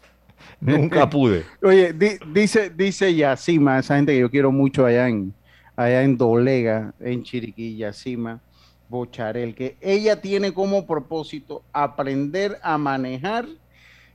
Nunca 0.60 1.10
pude. 1.10 1.44
Oye, 1.62 1.92
di- 1.92 2.18
dice, 2.32 2.70
dice 2.70 3.12
Yacima, 3.14 3.78
esa 3.80 3.96
gente 3.96 4.12
que 4.12 4.20
yo 4.20 4.30
quiero 4.30 4.52
mucho 4.52 4.86
allá 4.86 5.08
en, 5.08 5.34
allá 5.76 6.02
en 6.02 6.16
Dolega, 6.16 6.92
en 7.00 7.22
Chiriquí, 7.22 7.76
Yacima, 7.76 8.40
Bocharel, 8.88 9.54
que 9.54 9.76
ella 9.80 10.20
tiene 10.20 10.52
como 10.52 10.86
propósito 10.86 11.62
aprender 11.72 12.58
a 12.62 12.76
manejar 12.78 13.46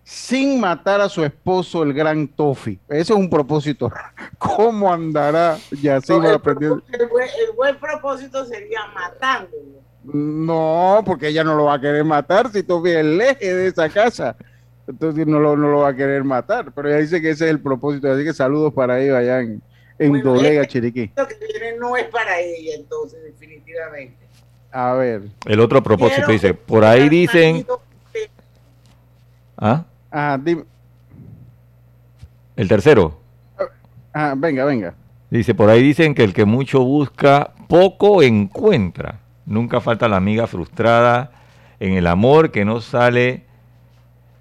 sin 0.04 0.60
matar 0.60 1.02
a 1.02 1.10
su 1.10 1.24
esposo, 1.26 1.84
el 1.84 1.93
gran 1.93 2.28
Tofi. 2.28 2.80
Ese 2.88 3.13
es 3.13 3.20
un 3.20 3.30
propósito. 3.30 3.91
¿Cómo 4.38 4.91
andará 4.91 5.58
Yacima 5.82 6.30
el, 6.30 6.36
aprendiendo? 6.36 6.82
el 6.93 7.08
buen, 7.08 7.28
el 7.28 7.56
buen 7.56 7.76
propósito 7.78 8.46
sería 8.46 8.80
matándolo. 8.93 9.82
No, 10.04 11.04
porque 11.06 11.28
ella 11.28 11.43
no 11.43 11.56
lo 11.56 11.65
va 11.65 11.74
a 11.74 11.82
querer 11.82 12.06
matar 12.06 12.50
si 12.50 12.63
Tofi 12.63 12.91
es 12.91 12.98
el 12.98 13.20
eje 13.20 13.54
de 13.54 13.67
esa 13.67 13.89
casa. 13.89 14.38
Entonces 14.88 15.28
no 15.28 15.39
lo, 15.39 15.58
no 15.58 15.70
lo 15.70 15.80
va 15.80 15.89
a 15.89 15.96
querer 15.96 16.24
matar. 16.24 16.72
Pero 16.74 16.88
ella 16.88 17.00
dice 17.00 17.22
que 17.22 17.32
ese 17.32 17.46
es 17.46 17.52
el 17.52 17.60
propósito. 17.60 18.10
Así 18.10 18.24
que 18.24 18.32
saludos 18.32 18.74
para 18.74 19.02
ella 19.02 19.17
allá 19.17 19.41
en, 19.41 19.62
en 20.00 20.10
Bueno, 20.10 20.34
Dolega, 20.34 20.62
este 20.62 20.74
Chiriquí. 20.74 21.12
Lo 21.16 21.28
que 21.28 21.36
viene 21.36 21.78
no 21.80 21.96
es 21.96 22.06
para 22.06 22.40
ella, 22.40 22.76
entonces, 22.76 23.24
definitivamente. 23.24 24.18
A 24.72 24.94
ver. 24.94 25.24
El 25.46 25.60
otro 25.60 25.82
propósito 25.82 26.26
Quiero 26.26 26.34
dice, 26.34 26.54
por 26.54 26.84
ahí 26.84 27.10
dicen... 27.10 27.66
¿Ah? 29.58 29.86
Ah, 30.12 30.38
dime. 30.42 30.66
El 32.56 32.68
tercero. 32.68 33.20
Ah, 34.14 34.34
venga, 34.38 34.66
venga. 34.66 34.96
Dice, 35.30 35.54
por 35.54 35.70
ahí 35.70 35.82
dicen 35.82 36.16
que 36.16 36.24
el 36.24 36.34
que 36.34 36.46
mucho 36.46 36.84
busca, 36.84 37.54
poco 37.68 38.22
encuentra. 38.22 39.20
Nunca 39.46 39.82
falta 39.82 40.08
la 40.08 40.18
amiga 40.18 40.48
frustrada 40.48 41.32
en 41.80 41.94
el 41.94 42.08
amor 42.08 42.52
que 42.52 42.66
no 42.66 42.82
sale 42.82 43.46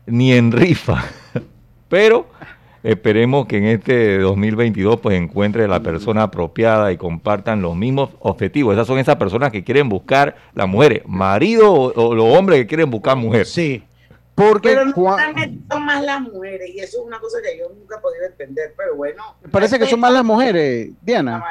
ni 0.06 0.32
en 0.32 0.52
rifa. 0.52 1.04
Pero 1.88 2.28
esperemos 2.86 3.46
que 3.46 3.58
en 3.58 3.64
este 3.64 4.18
2022 4.18 5.00
pues 5.00 5.16
encuentre 5.16 5.66
la 5.68 5.80
persona 5.80 6.24
apropiada 6.24 6.92
y 6.92 6.96
compartan 6.96 7.62
los 7.62 7.74
mismos 7.76 8.10
objetivos. 8.20 8.74
Esas 8.74 8.86
son 8.86 8.98
esas 8.98 9.16
personas 9.16 9.50
que 9.50 9.64
quieren 9.64 9.88
buscar 9.88 10.36
las 10.54 10.68
mujeres, 10.68 11.02
marido 11.06 11.72
o, 11.72 11.92
o 11.92 12.14
los 12.14 12.26
hombres 12.36 12.60
que 12.60 12.66
quieren 12.66 12.90
buscar 12.90 13.16
mujer. 13.16 13.46
Sí. 13.46 13.82
Porque 14.36 14.68
Pero 14.68 14.92
son 14.92 15.86
más 15.86 16.04
las 16.04 16.20
mujeres, 16.20 16.70
y 16.74 16.78
eso 16.78 16.98
es 17.00 17.06
una 17.06 17.18
cosa 17.18 17.38
que 17.42 17.58
yo 17.58 17.70
nunca 17.70 17.96
he 17.96 18.00
podido 18.00 18.26
entender, 18.26 18.74
pero 18.76 18.94
bueno. 18.94 19.22
me 19.42 19.48
parece 19.48 19.78
que 19.78 19.86
son 19.86 19.98
más 19.98 20.12
las 20.12 20.24
mujeres, 20.24 20.90
Diana. 21.00 21.42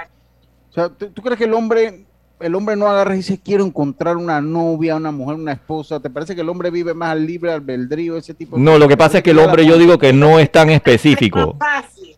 O 0.70 0.74
sea, 0.74 0.90
¿tú, 0.90 1.10
tú 1.10 1.24
crees 1.24 1.40
que 1.40 1.46
el 1.46 1.54
hombre, 1.56 2.06
el 2.40 2.56
hombre 2.56 2.76
no 2.76 2.88
agarra 2.88 3.14
y 3.14 3.18
dice 3.18 3.40
quiero 3.44 3.66
encontrar 3.66 4.18
una 4.18 4.42
novia, 4.42 4.96
una 4.96 5.12
mujer, 5.12 5.36
una 5.36 5.54
esposa? 5.54 6.00
¿Te 6.00 6.10
parece 6.10 6.36
que 6.36 6.42
el 6.42 6.50
hombre 6.50 6.70
vive 6.70 6.94
más 6.94 7.12
al 7.12 7.26
libre 7.26 7.52
albedrío, 7.52 8.18
ese 8.18 8.34
tipo 8.34 8.58
de 8.58 8.62
No, 8.62 8.78
lo 8.78 8.88
que 8.88 8.98
pasa 8.98 9.18
es 9.18 9.24
que 9.24 9.32
el 9.32 9.40
hombre 9.40 9.66
yo 9.66 9.78
digo 9.78 9.98
que 9.98 10.14
no 10.14 10.40
es 10.40 10.52
tan 10.52 10.70
específico. 10.70 11.56
Fácil. 11.60 12.16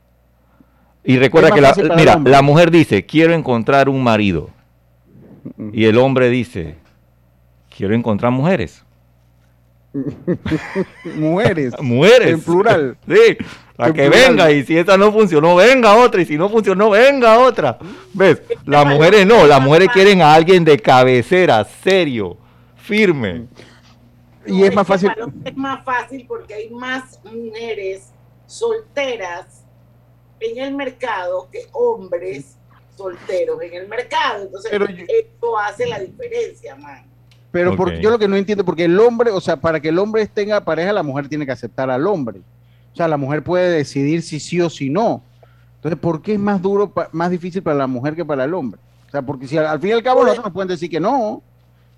Y 1.03 1.17
recuerda 1.17 1.49
Es 1.55 1.61
más 1.61 1.73
que 1.75 1.83
la, 1.83 1.95
mira, 1.95 2.19
la 2.23 2.41
mujer 2.41 2.69
dice, 2.69 3.05
quiero 3.05 3.33
encontrar 3.33 3.87
un 3.87 4.03
marido. 4.03 4.49
Y 5.71 5.85
el 5.85 5.97
hombre 5.97 6.29
dice, 6.29 6.75
quiero 7.75 7.95
encontrar 7.95 8.31
mujeres. 8.31 8.83
mujeres. 11.15 11.73
Mujeres. 11.81 12.29
En 12.29 12.41
plural. 12.41 12.97
Sí, 13.07 13.37
la 13.77 13.87
En 13.87 13.93
que 13.93 14.09
plural. 14.09 14.29
venga 14.29 14.51
y 14.51 14.63
si 14.65 14.77
esa 14.77 14.97
no 14.97 15.11
funcionó, 15.11 15.55
venga 15.55 15.95
otra 15.95 16.21
y 16.21 16.25
si 16.25 16.37
no 16.37 16.49
funcionó, 16.49 16.89
venga 16.89 17.39
otra. 17.39 17.77
¿Ves? 18.13 18.41
Las 18.65 18.85
mujeres 18.85 19.25
no, 19.25 19.45
las 19.45 19.61
mujeres 19.61 19.89
quieren 19.93 20.21
a 20.21 20.33
alguien 20.33 20.63
de 20.65 20.79
cabecera, 20.79 21.63
serio, 21.63 22.37
firme. 22.75 23.45
Y 24.45 24.63
es 24.63 24.73
más 24.73 24.87
fácil. 24.87 25.11
Es 25.45 25.55
más 25.57 25.83
fácil 25.83 26.25
porque 26.27 26.53
hay 26.53 26.69
más 26.69 27.19
mujeres 27.25 28.11
solteras 28.45 29.63
en 30.39 30.57
el 30.57 30.73
mercado 30.75 31.49
que 31.51 31.67
hombres 31.73 32.57
solteros 32.95 33.61
en 33.61 33.73
el 33.73 33.87
mercado. 33.87 34.43
Entonces, 34.45 34.71
yo- 34.71 34.85
esto 35.07 35.59
hace 35.59 35.85
la 35.87 35.99
diferencia, 35.99 36.75
man. 36.77 37.05
Pero 37.51 37.71
Ok. 37.71 37.77
por- 37.77 37.93
yo 37.99 38.09
lo 38.09 38.19
que 38.19 38.27
no 38.27 38.35
entiendo, 38.35 38.65
porque 38.65 38.85
el 38.85 38.99
hombre, 38.99 39.31
o 39.31 39.39
sea, 39.41 39.57
para 39.57 39.79
que 39.79 39.89
el 39.89 39.99
hombre 39.99 40.25
tenga 40.27 40.61
pareja, 40.61 40.91
la 40.93 41.03
mujer 41.03 41.27
tiene 41.29 41.45
que 41.45 41.51
aceptar 41.51 41.89
al 41.89 42.05
hombre. 42.05 42.39
O 42.93 42.95
sea, 42.95 43.07
la 43.07 43.17
mujer 43.17 43.43
puede 43.43 43.69
decidir 43.69 44.21
si 44.21 44.39
sí 44.39 44.59
o 44.61 44.69
si 44.69 44.89
no. 44.89 45.21
Entonces, 45.75 45.99
¿por 45.99 46.21
qué 46.21 46.33
es 46.33 46.39
más 46.39 46.61
duro, 46.61 46.89
pa- 46.91 47.09
más 47.11 47.29
difícil 47.31 47.61
para 47.63 47.77
la 47.77 47.87
mujer 47.87 48.15
que 48.15 48.25
para 48.25 48.43
el 48.43 48.53
hombre? 48.53 48.79
O 49.07 49.11
sea, 49.11 49.21
porque 49.21 49.47
si 49.47 49.57
al, 49.57 49.67
al 49.67 49.79
fin 49.79 49.91
y 49.91 49.93
al 49.93 50.03
cabo 50.03 50.21
los 50.23 50.31
otros 50.31 50.45
nos 50.45 50.53
pueden 50.53 50.67
decir 50.67 50.89
que 50.89 50.99
no. 50.99 51.33
o 51.35 51.43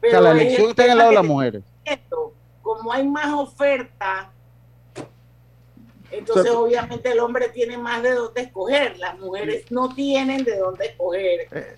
sea, 0.01 0.21
la 0.21 0.31
elección 0.31 0.63
el 0.65 0.69
está 0.71 0.85
en 0.85 0.91
el 0.91 0.97
lado 0.97 1.09
de 1.09 1.15
las 1.15 1.25
mujeres. 1.25 1.63
esto, 1.85 2.33
como 2.61 2.91
hay 2.93 3.07
más 3.07 3.33
oferta, 3.33 4.29
entonces 6.11 6.45
O 6.45 6.51
sea, 6.51 6.59
obviamente 6.59 7.11
el 7.11 7.19
hombre 7.19 7.49
tiene 7.49 7.77
más 7.77 8.01
de 8.03 8.11
dónde 8.13 8.41
escoger, 8.41 8.97
las 8.97 9.17
mujeres 9.19 9.65
no 9.71 9.93
tienen 9.93 10.43
de 10.43 10.57
dónde 10.57 10.85
escoger. 10.87 11.47
Eh, 11.51 11.75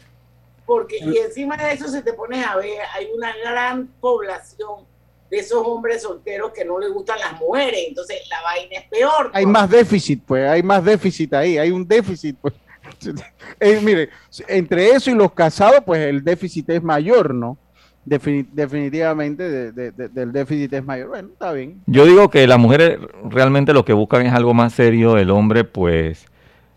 Porque, 0.73 0.97
y 0.99 1.17
encima 1.17 1.57
de 1.57 1.73
eso, 1.73 1.87
se 1.89 2.01
te 2.01 2.13
pones 2.13 2.45
a 2.47 2.55
ver, 2.55 2.79
hay 2.93 3.07
una 3.13 3.33
gran 3.43 3.87
población 3.99 4.85
de 5.29 5.39
esos 5.39 5.61
hombres 5.67 6.01
solteros 6.01 6.51
que 6.51 6.63
no 6.63 6.79
les 6.79 6.91
gustan 6.91 7.19
las 7.19 7.37
mujeres, 7.39 7.79
entonces 7.89 8.17
la 8.29 8.41
vaina 8.41 8.77
es 8.79 8.85
peor. 8.89 9.31
Hay 9.33 9.45
más 9.45 9.69
déficit, 9.69 10.23
pues, 10.25 10.47
hay 10.49 10.63
más 10.63 10.83
déficit 10.85 11.33
ahí, 11.33 11.57
hay 11.57 11.71
un 11.71 11.85
déficit, 11.85 12.37
pues. 12.41 12.53
Eh, 13.59 13.79
mire, 13.83 14.09
entre 14.47 14.91
eso 14.91 15.11
y 15.11 15.13
los 15.13 15.33
casados, 15.33 15.81
pues 15.85 15.99
el 16.01 16.23
déficit 16.23 16.69
es 16.69 16.81
mayor, 16.81 17.33
¿no? 17.33 17.57
Defini- 18.05 18.47
definitivamente 18.51 19.43
de- 19.47 19.71
de- 19.71 19.91
de- 19.91 20.09
del 20.09 20.31
déficit 20.31 20.71
es 20.73 20.83
mayor. 20.83 21.09
Bueno, 21.09 21.29
está 21.33 21.51
bien. 21.53 21.81
Yo 21.85 22.05
digo 22.05 22.29
que 22.29 22.47
las 22.47 22.57
mujeres 22.59 22.97
realmente 23.29 23.73
lo 23.73 23.83
que 23.85 23.93
buscan 23.93 24.25
es 24.25 24.33
algo 24.33 24.53
más 24.53 24.73
serio, 24.73 25.17
el 25.17 25.29
hombre 25.31 25.63
pues 25.63 26.25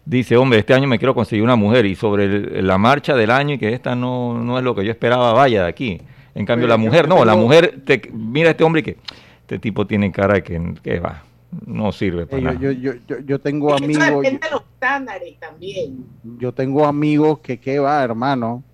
dice, 0.06 0.36
hombre, 0.36 0.58
este 0.58 0.74
año 0.74 0.86
me 0.86 0.98
quiero 0.98 1.14
conseguir 1.14 1.42
una 1.42 1.56
mujer 1.56 1.86
y 1.86 1.94
sobre 1.94 2.24
el- 2.24 2.66
la 2.66 2.78
marcha 2.78 3.14
del 3.14 3.30
año 3.30 3.54
y 3.54 3.58
que 3.58 3.72
esta 3.72 3.94
no, 3.94 4.38
no 4.38 4.58
es 4.58 4.64
lo 4.64 4.74
que 4.74 4.84
yo 4.84 4.90
esperaba, 4.90 5.32
vaya 5.32 5.62
de 5.62 5.68
aquí. 5.68 6.00
En 6.34 6.44
cambio, 6.46 6.66
la 6.66 6.76
mujer, 6.76 7.08
no, 7.08 7.24
la 7.24 7.36
mujer 7.36 7.82
te, 7.84 8.10
mira 8.12 8.48
a 8.48 8.50
este 8.52 8.64
hombre 8.64 8.80
y 8.80 8.84
que 8.84 8.96
este 9.42 9.58
tipo 9.58 9.86
tiene 9.86 10.10
cara 10.10 10.34
de 10.34 10.42
que, 10.42 10.74
que 10.82 10.98
va, 10.98 11.22
no 11.66 11.92
sirve 11.92 12.26
para 12.26 12.38
Eh, 12.40 12.44
nada. 12.44 12.58
yo, 12.58 12.72
yo, 12.72 12.92
yo, 13.06 13.18
yo, 13.20 13.38
tengo 13.38 13.68
Eso 13.74 13.84
amigos, 13.84 14.22
depende 14.22 14.40
de 14.46 14.50
los 14.50 14.62
estándares 14.62 15.38
también. 15.38 16.04
yo 16.38 16.52
tengo 16.52 16.84
amigos 16.86 17.38
que 17.38 17.58
qué 17.60 17.78
va, 17.78 18.02
hermano, 18.02 18.64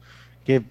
que 0.44 0.62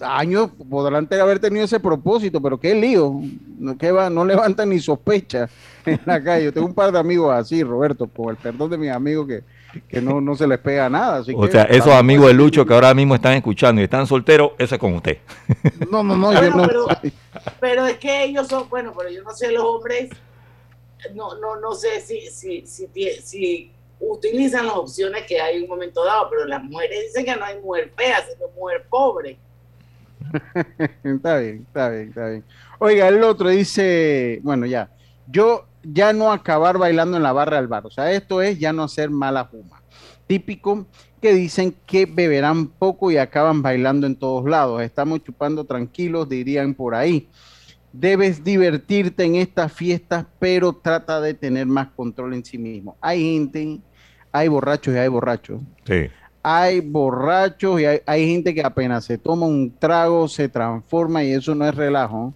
años 0.00 0.50
podrán 0.70 1.06
haber 1.20 1.38
tenido 1.38 1.64
ese 1.64 1.78
propósito, 1.78 2.40
pero 2.40 2.58
qué 2.58 2.74
lío, 2.74 3.14
no, 3.58 3.76
qué 3.76 3.92
va, 3.92 4.08
no 4.10 4.24
levantan 4.24 4.70
ni 4.70 4.78
sospecha 4.80 5.48
en 5.86 6.00
la 6.06 6.22
calle. 6.22 6.46
Yo 6.46 6.52
tengo 6.52 6.66
un 6.66 6.74
par 6.74 6.90
de 6.90 6.98
amigos 6.98 7.32
así, 7.32 7.62
Roberto, 7.62 8.06
por 8.06 8.30
el 8.32 8.36
perdón 8.38 8.70
de 8.70 8.78
mis 8.78 8.90
amigos 8.90 9.28
que, 9.28 9.42
que 9.88 10.00
no, 10.00 10.20
no 10.20 10.34
se 10.34 10.46
les 10.46 10.58
pega 10.58 10.88
nada. 10.88 11.18
así 11.18 11.32
o 11.36 11.40
que 11.42 11.52
sea, 11.52 11.64
esos 11.64 11.92
amigos 11.92 12.26
de 12.28 12.34
Lucho 12.34 12.66
que 12.66 12.74
ahora 12.74 12.94
mismo 12.94 13.14
están 13.14 13.34
escuchando 13.34 13.80
y 13.80 13.84
están 13.84 14.06
solteros, 14.06 14.52
eso 14.58 14.74
es 14.74 14.80
con 14.80 14.94
usted. 14.94 15.18
No, 15.90 16.02
no, 16.02 16.16
no, 16.16 16.32
yo 16.32 16.40
Bueno, 16.40 16.56
no. 16.56 16.66
pero, 16.66 16.86
pero 17.60 17.86
es 17.86 17.98
que 17.98 18.24
ellos 18.24 18.48
son, 18.48 18.68
bueno, 18.68 18.94
pero 18.96 19.10
yo 19.10 19.22
no 19.22 19.32
sé, 19.32 19.52
los 19.52 19.62
hombres, 19.62 20.10
no, 21.14 21.38
no, 21.38 21.60
no 21.60 21.74
sé 21.74 22.00
si, 22.00 22.30
si, 22.30 22.64
si 22.66 23.70
utilizan 24.00 24.66
las 24.66 24.76
opciones 24.76 25.24
que 25.26 25.40
hay 25.40 25.56
en 25.56 25.62
un 25.64 25.68
momento 25.68 26.04
dado, 26.04 26.28
pero 26.30 26.44
las 26.44 26.62
mujeres 26.62 27.04
dicen 27.08 27.24
que 27.24 27.36
no 27.36 27.44
hay 27.44 27.60
mujer 27.60 27.92
fea, 27.96 28.18
sino 28.22 28.48
mujer 28.56 28.84
pobre. 28.88 29.38
Está 31.04 31.38
bien, 31.38 31.66
está 31.66 31.90
bien, 31.90 32.08
está 32.08 32.28
bien. 32.28 32.44
Oiga, 32.78 33.08
el 33.08 33.22
otro 33.22 33.50
dice, 33.50 34.40
bueno, 34.42 34.66
ya, 34.66 34.88
yo 35.26 35.66
ya 35.82 36.12
no 36.12 36.32
acabar 36.32 36.78
bailando 36.78 37.16
en 37.16 37.22
la 37.22 37.32
barra 37.32 37.56
del 37.56 37.68
bar, 37.68 37.86
o 37.86 37.90
sea, 37.90 38.12
esto 38.12 38.42
es 38.42 38.58
ya 38.58 38.72
no 38.72 38.84
hacer 38.84 39.10
mala 39.10 39.44
fuma. 39.46 39.82
Típico 40.26 40.86
que 41.20 41.34
dicen 41.34 41.74
que 41.86 42.06
beberán 42.06 42.66
poco 42.66 43.10
y 43.10 43.16
acaban 43.16 43.62
bailando 43.62 44.06
en 44.06 44.16
todos 44.16 44.48
lados. 44.48 44.82
Estamos 44.82 45.22
chupando 45.22 45.64
tranquilos, 45.64 46.28
dirían 46.28 46.74
por 46.74 46.94
ahí. 46.94 47.28
Debes 47.92 48.42
divertirte 48.42 49.24
en 49.24 49.36
estas 49.36 49.72
fiestas, 49.72 50.24
pero 50.38 50.72
trata 50.72 51.20
de 51.20 51.34
tener 51.34 51.66
más 51.66 51.88
control 51.88 52.34
en 52.34 52.44
sí 52.44 52.58
mismo. 52.58 52.96
Hay 53.00 53.20
gente, 53.34 53.80
hay 54.32 54.48
borrachos 54.48 54.94
y 54.94 54.98
hay 54.98 55.08
borrachos 55.08 55.60
Sí. 55.84 56.06
hay 56.42 56.80
borrachos 56.80 57.80
y 57.80 57.84
hay, 57.84 58.00
hay 58.06 58.26
gente 58.28 58.54
que 58.54 58.62
apenas 58.64 59.04
se 59.04 59.18
toma 59.18 59.46
un 59.46 59.72
trago 59.78 60.26
se 60.26 60.48
transforma 60.48 61.22
y 61.22 61.32
eso 61.32 61.54
no 61.54 61.66
es 61.68 61.74
relajo. 61.74 62.34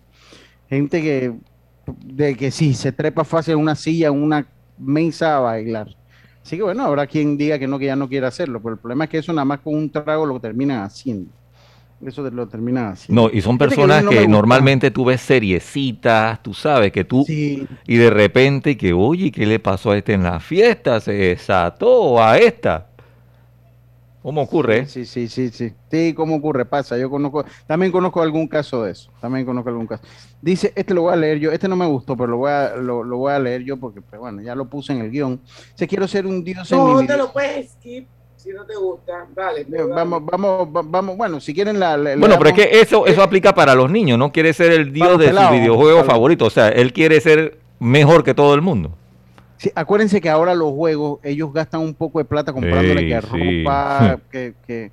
Gente 0.69 1.01
que 1.01 1.35
de 2.05 2.37
que 2.37 2.51
sí 2.51 2.75
se 2.75 2.93
trepa 2.93 3.25
fácil 3.25 3.55
en 3.55 3.61
una 3.61 3.75
silla, 3.75 4.09
en 4.09 4.23
una 4.23 4.47
mesa 4.79 5.37
a 5.37 5.41
bailar. 5.41 5.89
Así 6.43 6.57
que 6.57 6.63
bueno, 6.63 6.85
habrá 6.85 7.07
quien 7.07 7.37
diga 7.37 7.59
que 7.59 7.67
no, 7.67 7.79
que 7.79 7.87
ya 7.87 7.97
no 7.97 8.09
quiere 8.09 8.27
hacerlo, 8.27 8.61
pero 8.63 8.75
el 8.75 8.81
problema 8.81 9.05
es 9.05 9.11
que 9.11 9.19
eso 9.19 9.33
nada 9.33 9.45
más 9.45 9.61
con 9.61 9.75
un 9.75 9.91
trago 9.91 10.25
lo 10.27 10.39
terminan 10.39 10.83
haciendo. 10.83 11.31
Eso 12.05 12.23
lo 12.31 12.47
terminan 12.47 12.93
haciendo. 12.93 13.23
No, 13.23 13.31
y 13.33 13.41
son 13.41 13.57
personas 13.57 14.05
no 14.05 14.11
que, 14.11 14.29
normalmente 14.29 14.91
tú 14.91 15.07
ves 15.07 15.23
seriecitas, 15.23 16.43
tú 16.43 16.53
sabes 16.53 16.93
que 16.93 17.05
tú, 17.05 17.25
Sí. 17.27 17.67
y 17.87 17.97
de 17.97 18.11
repente 18.11 18.77
que, 18.77 18.93
oye, 18.93 19.33
¿qué 19.33 19.47
le 19.47 19.59
pasó 19.59 19.93
a 19.93 19.97
este 19.97 20.13
en 20.13 20.23
la 20.23 20.39
fiesta? 20.39 21.01
Se 21.01 21.13
desató 21.13 22.23
a 22.23 22.39
esta. 22.39 22.86
¿Cómo 24.27 24.43
ocurre? 24.43 24.87
Sí, 24.87 25.07
sí, 25.07 25.29
sí, 25.29 25.51
sí. 25.51 25.73
Sí, 25.89 26.13
¿cómo 26.13 26.35
ocurre? 26.35 26.65
Pasa. 26.65 26.99
Yo 26.99 27.09
conozco, 27.09 27.45
también 27.69 27.93
conozco 27.93 28.21
algún 28.21 28.49
caso 28.49 28.83
de 28.83 28.91
eso. 28.91 29.09
También 29.21 29.47
conozco 29.47 29.69
algún 29.69 29.87
caso. 29.87 30.03
Dice, 30.43 30.73
este 30.75 30.95
lo 30.95 31.03
voy 31.03 31.13
a 31.13 31.17
leer 31.17 31.39
yo. 31.39 31.53
Este 31.53 31.69
no 31.69 31.77
me 31.77 31.87
gustó, 31.87 32.17
pero 32.17 32.27
lo 32.33 32.39
voy 32.39 32.51
a, 32.51 32.75
lo, 32.75 33.05
lo 33.05 33.19
voy 33.19 33.33
a 33.33 33.39
leer 33.39 33.63
yo 33.63 33.77
porque, 33.77 34.01
pues, 34.01 34.19
bueno, 34.19 34.43
ya 34.43 34.57
lo 34.57 34.65
puse 34.69 34.93
en 34.95 35.03
el 35.03 35.13
guion. 35.13 35.41
Se 35.77 35.87
quiero 35.87 36.09
ser 36.09 36.27
un 36.27 36.43
dios 36.43 36.73
en 36.73 36.85
mi 36.85 36.93
No, 36.93 37.07
te 37.07 37.17
lo 37.17 37.33
puedes 37.33 37.71
skip 37.75 38.09
si 38.35 38.51
no 38.51 38.65
te 38.67 38.75
gusta. 38.75 39.29
Dale. 39.33 39.61
Eh, 39.61 39.83
Vamos, 39.95 40.25
vamos, 40.27 40.69
va- 40.77 40.83
vamos, 40.85 41.17
bueno, 41.17 41.39
si 41.39 41.55
quieren 41.55 41.79
la... 41.79 41.97
Bueno, 41.97 42.35
pero 42.37 42.49
es 42.51 42.55
que 42.57 42.81
eso, 42.81 43.07
eso 43.07 43.23
aplica 43.23 43.55
para 43.55 43.77
los 43.77 43.89
niños, 43.93 44.19
no 44.19 44.33
quiere 44.33 44.53
ser 44.53 44.73
el 44.73 44.93
dios 44.93 45.21
de 45.21 45.29
su 45.33 45.53
videojuego 45.53 46.03
favorito, 46.03 46.47
o 46.47 46.51
sea, 46.51 46.69
él 46.71 46.93
quiere 46.93 47.21
ser 47.21 47.61
mejor 47.79 48.25
que 48.25 48.35
todo 48.35 48.55
el 48.55 48.61
mundo. 48.61 48.91
Sí, 49.59 49.71
acuérdense 49.75 50.21
que 50.21 50.29
ahora 50.29 50.55
los 50.55 50.73
juegos, 50.73 51.21
ellos 51.23 51.53
gastan 51.53 51.81
un 51.81 51.95
poco 51.95 52.19
de 52.19 52.25
plata 52.27 52.53
comprándole 52.53 53.01
Sí, 53.01 53.07
que 53.09 53.21
ropa, 53.21 54.21
que, 54.31 54.55
que 54.67 54.91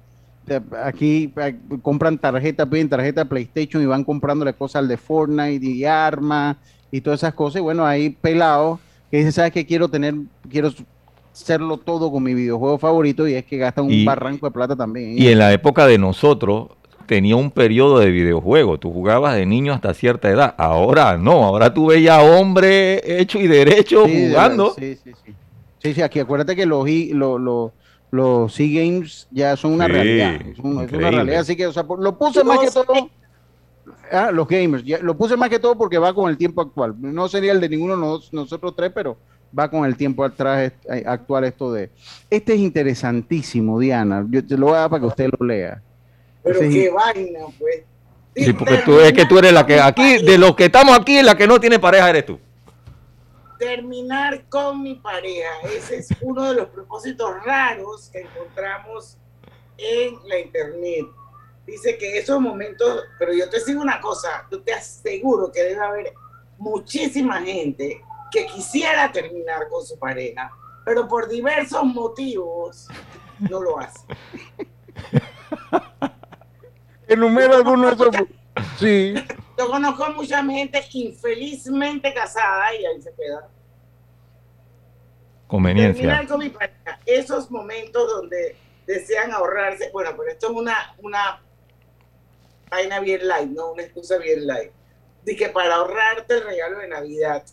aquí 0.84 1.34
eh, 1.38 1.56
compran 1.82 2.17
tarjeta, 2.17 2.65
piden 2.65 2.89
tarjeta 2.89 3.26
PlayStation 3.26 3.82
y 3.82 3.86
van 3.86 4.04
comprándole 4.04 4.54
cosas 4.54 4.78
al 4.82 4.88
de 4.88 4.97
Fortnite 4.97 5.65
y 5.65 5.86
armas 5.86 6.58
y 6.91 7.02
todas 7.02 7.19
esas 7.21 7.34
cosas. 7.34 7.60
Y 7.60 7.63
bueno, 7.63 7.86
hay 7.86 8.10
pelados 8.10 8.80
que 9.10 9.17
dicen, 9.17 9.32
¿sabes 9.32 9.52
qué? 9.52 9.65
Quiero 9.65 9.88
tener, 9.89 10.15
quiero 10.49 10.69
hacerlo 11.32 11.78
todo 11.78 12.12
con 12.12 12.23
mi 12.23 12.34
videojuego 12.34 12.78
favorito 12.78 13.28
y 13.28 13.34
es 13.34 13.45
que 13.45 13.58
gastan 13.58 13.86
un 13.86 13.91
Y- 13.91 14.06
barranco 14.06 14.45
de 14.47 14.52
plata 14.52 14.76
también. 14.76 15.17
Y 15.17 15.28
en 15.28 15.39
la 15.39 15.52
época 15.54 15.88
de 15.88 15.97
nosotros 15.97 16.69
tenía 17.06 17.36
un 17.36 17.52
periodo 17.52 18.00
de 18.00 18.10
videojuego, 18.12 18.78
tú 18.80 18.92
jugabas 18.92 19.36
de 19.36 19.46
niño 19.46 19.74
hasta 19.74 19.94
cierta 19.94 20.30
edad, 20.30 20.56
ahora 20.58 21.18
no, 21.18 21.44
ahora 21.44 21.74
tú 21.74 21.88
ves 21.88 22.02
ya 22.04 22.22
hombre 22.22 23.02
hecho 23.22 23.39
y 23.39 23.48
derecho 23.48 24.06
Sí, 24.06 24.28
jugando. 24.30 24.74
Sí, 24.78 24.96
sí, 25.04 25.12
sí. 25.26 25.34
Sí, 25.80 25.94
sí, 25.94 26.02
aquí 26.02 26.20
acuérdate 26.20 26.56
que 26.56 26.66
los, 26.66 26.88
i- 26.88 27.13
lo- 27.13 27.38
lo- 27.38 27.74
los 28.12 28.54
C-Games 28.54 29.28
ya 29.32 29.56
son 29.58 29.74
una 29.74 29.86
Sí, 29.88 29.92
realidad. 29.92 30.36
Es, 30.36 30.60
un- 30.60 30.82
es 30.82 30.92
una 30.92 31.12
realidad. 31.12 31.39
Así 31.42 31.56
que, 31.56 31.68
o 31.68 31.74
sea, 31.74 31.84
lo 32.00 32.18
puse 32.18 32.44
más 32.44 32.60
que 32.60 32.72
todo. 32.72 33.10
Ah, 34.12 34.32
los 34.32 34.48
gamers, 34.48 34.84
ya, 34.86 35.00
lo 35.00 35.18
puse 35.18 35.36
más 35.36 35.50
que 35.50 35.60
todo 35.60 35.78
porque 35.78 35.98
va 35.98 36.13
con 36.13 36.30
el 36.30 36.38
tiempo 36.38 36.62
actual. 36.62 36.96
No 37.00 37.28
sería 37.28 37.52
el 37.52 37.60
de 37.60 37.68
ninguno 37.70 37.96
de 37.96 38.02
nos- 38.02 38.32
nosotros 38.32 38.74
tres, 38.78 38.92
pero 38.96 39.18
va 39.58 39.70
con 39.70 39.84
el 39.86 39.98
tiempo 39.98 40.24
atrás 40.24 40.62
est- 40.62 40.86
eh, 40.89 41.04
actual 41.06 41.44
esto 41.44 41.74
de. 41.74 41.89
Este 42.30 42.54
es 42.54 42.60
interesantísimo, 42.60 43.78
Diana. 43.80 44.26
Yo 44.30 44.46
te 44.46 44.58
lo 44.58 44.68
voy 44.68 44.76
a 44.76 44.80
dar 44.80 44.89
para 44.89 45.02
que 45.02 45.08
usted 45.08 45.30
lo 45.38 45.46
lea. 45.46 45.82
Pero 46.43 46.60
qué 46.60 46.89
vaina, 46.89 47.39
pues. 47.58 47.84
Sí, 48.36 48.53
porque 48.53 48.77
tú 48.77 48.99
es 48.99 49.13
que 49.13 49.25
tú 49.25 49.38
eres 49.38 49.53
la 49.53 49.65
que 49.65 49.79
aquí, 49.79 50.23
de 50.23 50.38
los 50.38 50.56
que 50.56 50.65
estamos 50.65 50.97
aquí, 50.97 51.21
la 51.21 51.36
que 51.36 51.47
no 51.47 51.60
tiene 51.60 51.79
pareja 51.79 52.10
eres 52.10 52.25
tú. 52.25 52.39
Terminar 53.60 54.45
con 54.49 54.82
mi 54.82 54.95
pareja. 54.95 55.49
Ese 55.63 55.97
es 55.97 56.08
uno 56.21 56.49
de 56.49 56.56
los 56.56 56.69
propósitos 56.69 57.32
raros 57.45 58.10
que 58.12 58.21
encontramos 58.21 59.17
en 59.77 60.17
la 60.27 60.39
internet. 60.39 61.06
Dice 61.65 61.97
que 61.97 62.17
esos 62.17 62.41
momentos, 62.41 63.03
pero 63.19 63.34
yo 63.34 63.49
te 63.49 63.63
digo 63.63 63.82
una 63.82 64.01
cosa, 64.01 64.47
yo 64.51 64.62
te 64.62 64.73
aseguro 64.73 65.51
que 65.51 65.62
debe 65.62 65.82
haber 65.82 66.13
muchísima 66.58 67.41
gente 67.41 68.01
que 68.32 68.47
quisiera 68.47 69.12
terminar 69.12 69.69
con 69.69 69.86
su 69.86 69.97
pareja, 69.97 70.51
pero 70.84 71.08
por 71.08 71.29
diversos 71.29 71.86
motivos 71.86 72.88
no 73.39 73.62
lo 73.62 73.79
hace. 73.79 74.01
Enumera 77.08 77.58
alguno 77.58 77.88
de 77.88 77.94
esos. 77.94 78.16
Sí. 78.78 79.16
Yo 79.58 79.68
conozco 79.68 80.08
mucha 80.12 80.44
gente 80.44 80.84
infelizmente 80.94 82.13
casada 82.13 82.74
y 82.76 82.86
ahí 82.86 83.02
se 83.02 83.12
queda. 83.16 83.50
Conveniencia. 85.48 86.02
Terminar 86.02 86.28
con 86.28 86.39
mi 86.39 86.50
pareja. 86.50 87.00
Esos 87.06 87.50
momentos 87.50 88.08
donde 88.08 88.56
desean 88.86 89.32
ahorrarse. 89.32 89.89
Bueno, 89.92 90.12
pero 90.18 90.32
esto 90.32 90.48
es 90.48 90.54
una, 90.54 90.96
una 91.00 91.42
vaina 92.70 93.00
bien 93.00 93.28
light, 93.28 93.50
no 93.50 93.72
una 93.72 93.84
excusa 93.84 94.18
bien 94.18 94.46
light. 94.48 94.72
De 95.24 95.36
que 95.36 95.50
para 95.50 95.76
ahorrarte 95.76 96.36
el 96.36 96.44
regalo 96.44 96.80
de 96.80 96.88
Navidad. 96.88 97.44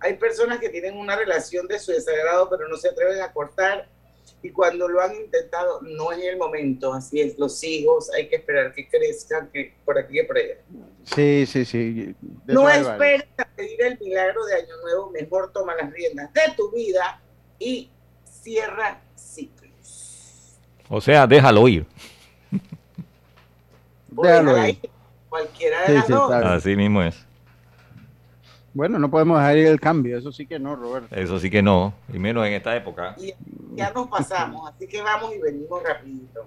Hay 0.00 0.14
personas 0.14 0.58
que 0.58 0.68
tienen 0.68 0.98
una 0.98 1.14
relación 1.14 1.68
de 1.68 1.78
su 1.78 1.92
desagrado, 1.92 2.50
pero 2.50 2.68
no 2.68 2.76
se 2.76 2.88
atreven 2.88 3.22
a 3.22 3.32
cortar. 3.32 3.88
Y 4.42 4.50
cuando 4.50 4.88
lo 4.88 5.00
han 5.00 5.14
intentado, 5.14 5.80
no 5.82 6.10
es 6.10 6.24
el 6.24 6.36
momento. 6.36 6.92
Así 6.92 7.20
es, 7.20 7.38
los 7.38 7.62
hijos, 7.62 8.10
hay 8.12 8.28
que 8.28 8.36
esperar 8.36 8.72
que 8.74 8.88
crezcan, 8.88 9.48
que 9.52 9.74
por 9.84 9.98
aquí 9.98 10.18
y 10.18 10.24
por 10.24 10.36
allá. 10.36 10.56
Sí, 11.04 11.44
sí, 11.46 11.64
sí. 11.64 12.14
De 12.20 12.54
No 12.54 12.68
esperes 12.68 13.24
a 13.38 13.44
pedir 13.44 13.80
el 13.82 13.98
milagro 14.00 14.44
de 14.46 14.54
Año 14.56 14.76
Nuevo, 14.82 15.10
mejor 15.10 15.52
toma 15.52 15.74
las 15.76 15.92
riendas 15.92 16.32
de 16.32 16.40
tu 16.56 16.70
vida 16.72 17.20
y 17.58 17.88
cierra 18.24 19.00
ciclos. 19.14 20.58
O 20.88 21.00
sea, 21.00 21.26
déjalo 21.26 21.68
ir. 21.68 21.86
Déjalo 24.10 24.56
Ahí, 24.56 24.78
ir. 24.82 24.90
Cualquiera 25.28 25.80
de 25.82 25.86
Sí, 25.86 25.92
las 25.94 26.06
sí, 26.06 26.12
dos. 26.12 26.32
Así 26.32 26.76
mismo 26.76 27.02
es. 27.02 27.24
Bueno, 28.74 28.98
no 28.98 29.10
podemos 29.10 29.38
dejar 29.38 29.58
ir 29.58 29.66
el 29.66 29.80
cambio, 29.80 30.16
eso 30.16 30.32
sí 30.32 30.46
que 30.46 30.58
no, 30.58 30.74
Roberto. 30.76 31.14
Eso 31.14 31.38
sí 31.38 31.50
que 31.50 31.60
no, 31.62 31.92
y 32.12 32.18
menos 32.18 32.46
en 32.46 32.54
esta 32.54 32.74
época. 32.74 33.14
Y 33.18 33.34
ya 33.74 33.90
nos 33.92 34.08
pasamos, 34.08 34.68
así 34.68 34.86
que 34.86 35.02
vamos 35.02 35.34
y 35.34 35.38
venimos 35.38 35.82
rapidito. 35.82 36.46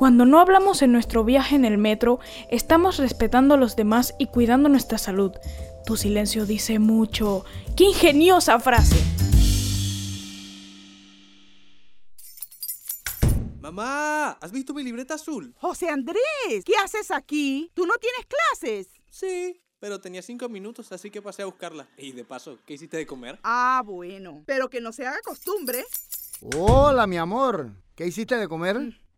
Cuando 0.00 0.24
no 0.24 0.40
hablamos 0.40 0.80
en 0.80 0.92
nuestro 0.92 1.24
viaje 1.24 1.56
en 1.56 1.66
el 1.66 1.76
metro, 1.76 2.20
estamos 2.50 2.96
respetando 2.96 3.52
a 3.52 3.58
los 3.58 3.76
demás 3.76 4.14
y 4.18 4.28
cuidando 4.28 4.70
nuestra 4.70 4.96
salud. 4.96 5.32
Tu 5.84 5.98
silencio 5.98 6.46
dice 6.46 6.78
mucho. 6.78 7.44
¡Qué 7.76 7.84
ingeniosa 7.84 8.58
frase! 8.60 8.96
Mamá, 13.60 14.30
¿has 14.40 14.50
visto 14.50 14.72
mi 14.72 14.82
libreta 14.82 15.16
azul? 15.16 15.54
José 15.58 15.90
Andrés, 15.90 16.64
¿qué 16.64 16.72
haces 16.82 17.10
aquí? 17.10 17.70
¿Tú 17.74 17.84
no 17.84 17.92
tienes 17.98 18.24
clases? 18.24 18.88
Sí, 19.10 19.60
pero 19.80 20.00
tenía 20.00 20.22
cinco 20.22 20.48
minutos, 20.48 20.90
así 20.92 21.10
que 21.10 21.20
pasé 21.20 21.42
a 21.42 21.44
buscarla. 21.44 21.90
Y 21.98 22.12
de 22.12 22.24
paso, 22.24 22.58
¿qué 22.64 22.72
hiciste 22.72 22.96
de 22.96 23.06
comer? 23.06 23.38
Ah, 23.42 23.82
bueno, 23.84 24.44
pero 24.46 24.70
que 24.70 24.80
no 24.80 24.92
se 24.92 25.06
haga 25.06 25.20
costumbre. 25.22 25.84
Hola, 26.56 27.06
mi 27.06 27.18
amor. 27.18 27.72
¿Qué 27.94 28.06
hiciste 28.06 28.38
de 28.38 28.48
comer? 28.48 28.98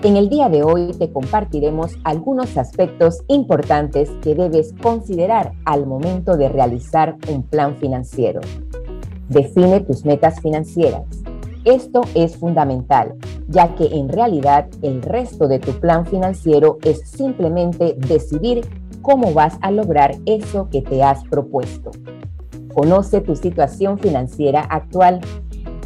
En 0.00 0.16
el 0.16 0.28
día 0.28 0.48
de 0.48 0.62
hoy 0.62 0.92
te 0.92 1.10
compartiremos 1.10 1.96
algunos 2.04 2.56
aspectos 2.56 3.24
importantes 3.26 4.08
que 4.22 4.36
debes 4.36 4.72
considerar 4.80 5.54
al 5.64 5.86
momento 5.86 6.36
de 6.36 6.48
realizar 6.48 7.16
un 7.28 7.42
plan 7.42 7.76
financiero. 7.78 8.40
Define 9.28 9.80
tus 9.80 10.04
metas 10.04 10.40
financieras. 10.40 11.02
Esto 11.64 12.02
es 12.14 12.36
fundamental, 12.36 13.16
ya 13.48 13.74
que 13.74 13.86
en 13.86 14.08
realidad 14.08 14.68
el 14.82 15.02
resto 15.02 15.48
de 15.48 15.58
tu 15.58 15.72
plan 15.72 16.06
financiero 16.06 16.78
es 16.84 17.00
simplemente 17.10 17.96
decidir 17.98 18.68
cómo 19.02 19.32
vas 19.32 19.58
a 19.62 19.72
lograr 19.72 20.14
eso 20.26 20.68
que 20.70 20.80
te 20.80 21.02
has 21.02 21.24
propuesto. 21.24 21.90
Conoce 22.72 23.20
tu 23.20 23.34
situación 23.34 23.98
financiera 23.98 24.60
actual. 24.60 25.20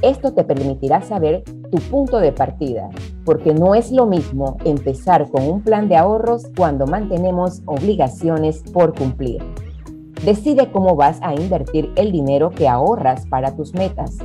Esto 0.03 0.35
te 0.35 0.45
permitirá 0.45 1.01
saber 1.01 1.45
tu 1.71 1.79
punto 1.91 2.19
de 2.19 2.33
partida, 2.33 2.91
porque 3.25 3.55
no 3.55 3.75
es 3.75 3.93
lo 3.93 4.07
mismo 4.07 4.57
empezar 4.65 5.31
con 5.31 5.49
un 5.49 5.63
plan 5.63 5.89
de 5.89 5.97
ahorros 5.97 6.47
cuando 6.57 6.87
mantenemos 6.87 7.63
obligaciones 7.67 8.63
por 8.73 8.95
cumplir. 8.95 9.43
Decide 10.25 10.71
cómo 10.71 10.95
vas 10.95 11.19
a 11.23 11.35
invertir 11.35 11.91
el 11.97 12.13
dinero 12.13 12.51
que 12.51 12.69
ahorras 12.69 13.27
para 13.27 13.57
tus 13.57 13.75
metas. 13.75 14.19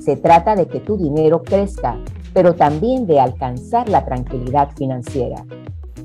Se 0.00 0.16
trata 0.16 0.56
de 0.56 0.66
que 0.66 0.80
tu 0.80 0.96
dinero 0.96 1.42
crezca, 1.42 1.96
pero 2.32 2.54
también 2.54 3.06
de 3.06 3.20
alcanzar 3.20 3.88
la 3.88 4.04
tranquilidad 4.04 4.70
financiera. 4.76 5.44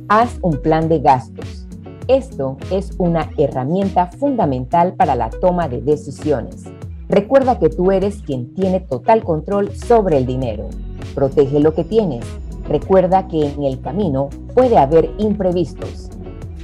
Haz 0.10 0.38
un 0.42 0.62
plan 0.62 0.90
de 0.90 1.00
gastos. 1.00 1.66
Esto 2.08 2.58
es 2.72 2.92
una 2.98 3.30
herramienta 3.38 4.08
fundamental 4.08 4.94
para 4.94 5.16
la 5.16 5.30
toma 5.30 5.68
de 5.68 5.82
decisiones. 5.82 6.64
Recuerda 7.10 7.58
que 7.58 7.70
tú 7.70 7.92
eres 7.92 8.22
quien 8.22 8.54
tiene 8.54 8.82
total 8.82 9.24
control 9.24 9.74
sobre 9.76 10.18
el 10.18 10.26
dinero. 10.26 10.70
Protege 11.18 11.60
lo 11.60 11.74
que 11.74 11.84
tienes. 11.84 12.24
Recuerda 12.70 13.28
que 13.28 13.48
en 13.48 13.64
el 13.64 13.82
camino 13.82 14.30
puede 14.54 14.78
haber 14.78 15.10
imprevistos. 15.18 16.12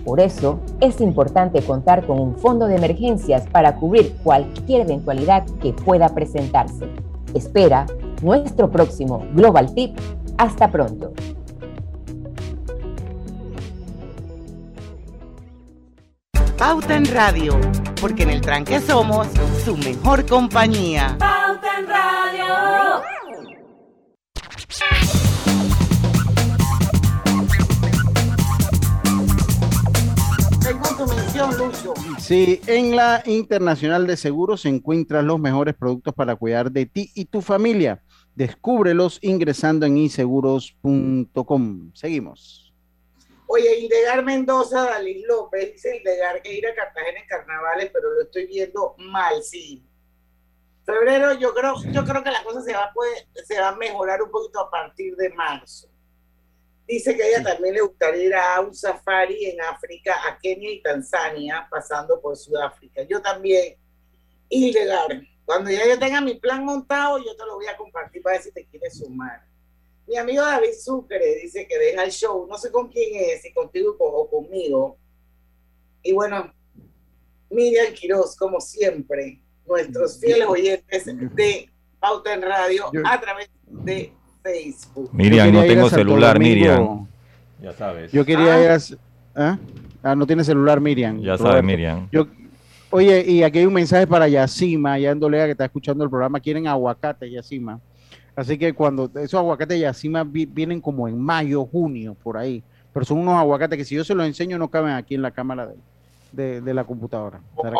Por 0.05 0.19
eso 0.19 0.59
es 0.79 1.01
importante 1.01 1.63
contar 1.63 2.05
con 2.05 2.19
un 2.19 2.35
fondo 2.35 2.67
de 2.67 2.75
emergencias 2.75 3.47
para 3.47 3.77
cubrir 3.77 4.15
cualquier 4.21 4.81
eventualidad 4.81 5.43
que 5.59 5.73
pueda 5.73 6.09
presentarse. 6.09 6.85
Espera 7.33 7.87
nuestro 8.21 8.69
próximo 8.69 9.25
Global 9.33 9.73
Tip. 9.73 9.97
Hasta 10.37 10.69
pronto. 10.69 11.13
Pauta 16.59 16.95
en 16.95 17.05
Radio, 17.11 17.59
porque 17.99 18.21
en 18.21 18.29
el 18.29 18.41
tranque 18.41 18.79
somos 18.79 19.25
su 19.65 19.75
mejor 19.77 20.27
compañía. 20.27 21.15
Pauta 21.17 21.79
en 21.79 21.87
Radio. 21.87 23.22
Sí, 32.19 32.61
en 32.67 32.95
la 32.95 33.21
Internacional 33.25 34.07
de 34.07 34.15
Seguros 34.15 34.65
encuentras 34.65 35.23
los 35.23 35.39
mejores 35.39 35.75
productos 35.75 36.13
para 36.13 36.35
cuidar 36.35 36.71
de 36.71 36.85
ti 36.85 37.11
y 37.15 37.25
tu 37.25 37.41
familia. 37.41 38.01
Descúbrelos 38.33 39.19
ingresando 39.21 39.85
en 39.85 39.97
inseguros.com. 39.97 41.91
Seguimos. 41.93 42.73
Oye, 43.47 43.77
Indegar 43.81 44.23
Mendoza, 44.23 44.83
Dalí 44.83 45.21
López, 45.27 45.73
dice 45.73 45.97
Indegar 45.97 46.41
que 46.41 46.57
ir 46.57 46.65
a 46.65 46.73
Cartagena 46.73 47.19
en 47.19 47.27
carnavales, 47.27 47.91
pero 47.93 48.11
lo 48.13 48.21
estoy 48.21 48.47
viendo 48.47 48.95
mal, 48.97 49.43
sí. 49.43 49.83
Febrero, 50.85 51.33
yo 51.39 51.53
creo, 51.53 51.75
yo 51.91 52.03
creo 52.03 52.23
que 52.23 52.31
la 52.31 52.43
cosa 52.43 52.61
se 52.61 52.73
va, 52.73 52.85
a 52.85 52.93
poder- 52.93 53.27
se 53.45 53.59
va 53.59 53.69
a 53.69 53.75
mejorar 53.75 54.21
un 54.21 54.29
poquito 54.31 54.59
a 54.59 54.69
partir 54.69 55.15
de 55.15 55.29
marzo. 55.29 55.89
Dice 56.85 57.15
que 57.15 57.23
a 57.23 57.27
ella 57.27 57.43
también 57.43 57.75
le 57.75 57.81
gustaría 57.81 58.23
ir 58.23 58.35
a 58.35 58.59
un 58.59 58.75
safari 58.75 59.45
en 59.45 59.61
África, 59.61 60.15
a 60.27 60.37
Kenia 60.37 60.71
y 60.71 60.81
Tanzania, 60.81 61.65
pasando 61.71 62.19
por 62.19 62.35
Sudáfrica. 62.35 63.03
Yo 63.03 63.21
también, 63.21 63.77
Hildegard, 64.49 65.21
cuando 65.45 65.71
ya 65.71 65.87
yo 65.87 65.97
tenga 65.97 66.19
mi 66.19 66.35
plan 66.35 66.65
montado, 66.65 67.17
yo 67.19 67.35
te 67.35 67.45
lo 67.45 67.55
voy 67.55 67.67
a 67.67 67.77
compartir 67.77 68.21
para 68.21 68.35
ver 68.35 68.43
si 68.43 68.51
te 68.51 68.65
quieres 68.65 68.97
sumar. 68.97 69.45
Mi 70.05 70.17
amigo 70.17 70.41
David 70.43 70.73
Sucre 70.77 71.35
dice 71.41 71.65
que 71.65 71.77
deja 71.79 72.03
el 72.03 72.11
show, 72.11 72.45
no 72.45 72.57
sé 72.57 72.69
con 72.69 72.89
quién 72.89 73.09
es, 73.15 73.41
si 73.41 73.53
contigo 73.53 73.95
o 73.99 74.29
conmigo. 74.29 74.97
Y 76.01 76.11
bueno, 76.11 76.53
Miriam 77.49 77.93
Quiroz, 77.93 78.35
como 78.35 78.59
siempre, 78.59 79.41
nuestros 79.67 80.19
fieles 80.19 80.47
oyentes 80.47 81.05
de 81.35 81.69
Pauta 81.99 82.33
en 82.33 82.41
Radio 82.41 82.85
a 83.05 83.19
través 83.21 83.49
de 83.67 84.13
Facebook. 84.43 85.09
Miriam, 85.13 85.51
no 85.53 85.61
tengo 85.63 85.89
celular, 85.89 86.33
Domingo. 86.33 86.55
Miriam. 86.55 87.07
Ya 87.61 87.71
sabes. 87.73 88.11
Yo 88.11 88.25
quería 88.25 88.55
Ah. 88.55 88.61
ir 88.63 88.69
a... 88.71 88.77
¿Ah? 89.35 89.57
Ah, 90.03 90.15
no 90.15 90.27
tiene 90.27 90.43
celular, 90.43 90.81
Miriam. 90.81 91.17
Ya 91.21 91.33
Roberto. 91.37 91.43
sabes, 91.47 91.63
Miriam. 91.63 92.09
Yo, 92.11 92.27
oye, 92.89 93.23
y 93.25 93.41
aquí 93.43 93.59
hay 93.59 93.65
un 93.65 93.73
mensaje 93.73 94.05
para 94.05 94.27
Yacima, 94.27 94.93
allá 94.93 95.11
en 95.11 95.19
Dolega, 95.19 95.45
que 95.45 95.51
está 95.51 95.65
escuchando 95.65 96.03
el 96.03 96.09
programa. 96.09 96.39
Quieren 96.41 96.67
aguacate, 96.67 97.31
Yacima. 97.31 97.79
Así 98.35 98.57
que 98.57 98.73
cuando 98.73 99.09
esos 99.15 99.35
aguacates 99.35 99.79
Yacima 99.79 100.23
vi- 100.25 100.45
vienen 100.45 100.81
como 100.81 101.07
en 101.07 101.17
mayo, 101.19 101.65
junio, 101.65 102.17
por 102.21 102.35
ahí. 102.37 102.61
Pero 102.91 103.05
son 103.05 103.19
unos 103.19 103.35
aguacates 103.35 103.77
que 103.77 103.85
si 103.85 103.95
yo 103.95 104.03
se 104.03 104.13
los 104.13 104.25
enseño 104.27 104.57
no 104.57 104.67
caben 104.67 104.91
aquí 104.93 105.15
en 105.15 105.21
la 105.21 105.31
cámara 105.31 105.67
de, 105.67 105.75
de- 106.33 106.61
de 106.61 106.73
la 106.73 106.83
computadora. 106.83 107.39
¿Para 107.55 107.69
qué? 107.71 107.77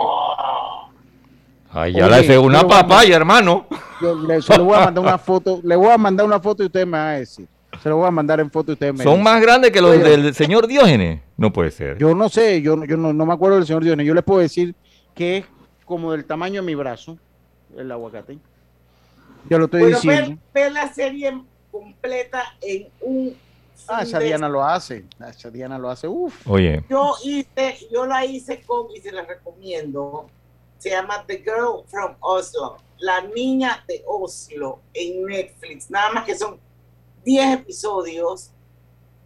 Ay, 1.73 1.93
ya 1.93 2.05
Oye, 2.05 2.09
la 2.12 2.21
hice 2.21 2.38
una 2.38 2.62
yo 2.62 2.67
voy 2.67 2.77
a- 2.77 2.81
papaya, 2.81 3.15
hermano. 3.15 3.65
Yo 4.01 4.15
le, 4.15 4.41
se 4.41 4.57
le 4.57 4.63
voy 4.63 4.75
a 4.77 4.86
mandar 4.86 5.03
una 5.03 5.17
foto, 5.17 5.59
le 5.63 5.75
voy 5.75 5.89
a 5.89 5.97
mandar 5.97 6.25
una 6.25 6.39
foto 6.39 6.63
y 6.63 6.67
usted 6.67 6.86
me 6.86 6.97
va 6.97 7.09
a 7.09 7.13
decir. 7.13 7.47
Se 7.81 7.89
lo 7.89 7.97
voy 7.97 8.07
a 8.07 8.12
mandar 8.12 8.39
en 8.39 8.51
foto 8.51 8.71
y 8.71 8.73
usted 8.73 8.93
me 8.93 9.03
Son 9.03 9.13
dice. 9.13 9.23
más 9.23 9.41
grandes 9.41 9.71
que 9.71 9.81
los 9.81 9.91
Oye, 9.97 10.03
del 10.03 10.33
señor 10.36 10.67
Diógenes. 10.67 11.21
No 11.38 11.51
puede 11.51 11.71
ser. 11.71 11.97
Yo 11.97 12.13
no 12.13 12.29
sé, 12.29 12.62
yo, 12.62 12.75
no- 12.75 12.86
yo 12.86 12.95
no, 12.97 13.12
no 13.13 13.25
me 13.25 13.33
acuerdo 13.33 13.55
del 13.57 13.65
señor 13.65 13.83
Dionis. 13.83 14.05
Yo 14.05 14.13
les 14.13 14.23
puedo 14.23 14.39
decir 14.41 14.75
que 15.15 15.38
es 15.38 15.45
como 15.86 16.12
del 16.12 16.25
tamaño 16.25 16.62
de 16.62 16.65
mi 16.67 16.75
brazo, 16.75 17.17
el 17.75 17.91
aguacate. 17.91 18.38
Yo 19.49 19.57
lo 19.57 19.65
estoy 19.65 19.81
Bueno, 19.81 19.95
diciendo. 19.97 20.38
ver, 20.53 20.63
ver 20.65 20.71
la 20.71 20.93
serie 20.93 21.41
completa 21.71 22.43
en 22.62 22.88
un 23.01 23.36
Ah, 23.88 24.03
esa 24.03 24.17
Diana 24.19 24.47
lo 24.47 24.63
hace. 24.63 25.03
Esa 25.29 25.49
Diana 25.49 25.77
lo 25.77 25.89
hace. 25.89 26.07
Uf. 26.07 26.47
Oye, 26.47 26.86
Yo 26.89 27.15
hice, 27.25 27.75
yo 27.91 28.05
la 28.05 28.23
hice 28.25 28.62
con, 28.62 28.86
y 28.95 29.01
se 29.01 29.12
la 29.12 29.23
recomiendo. 29.23 30.27
Se 30.84 30.89
llama 30.89 31.24
The 31.26 31.38
Girl 31.38 31.86
from 31.88 32.17
Oslo, 32.19 32.76
la 32.98 33.22
niña 33.22 33.86
de 33.88 34.04
Oslo 34.06 34.82
en 34.93 35.26
Netflix. 35.26 35.89
Nada 35.89 36.12
más 36.12 36.26
que 36.26 36.38
son 36.38 36.60
10 37.24 37.62
episodios 37.62 38.52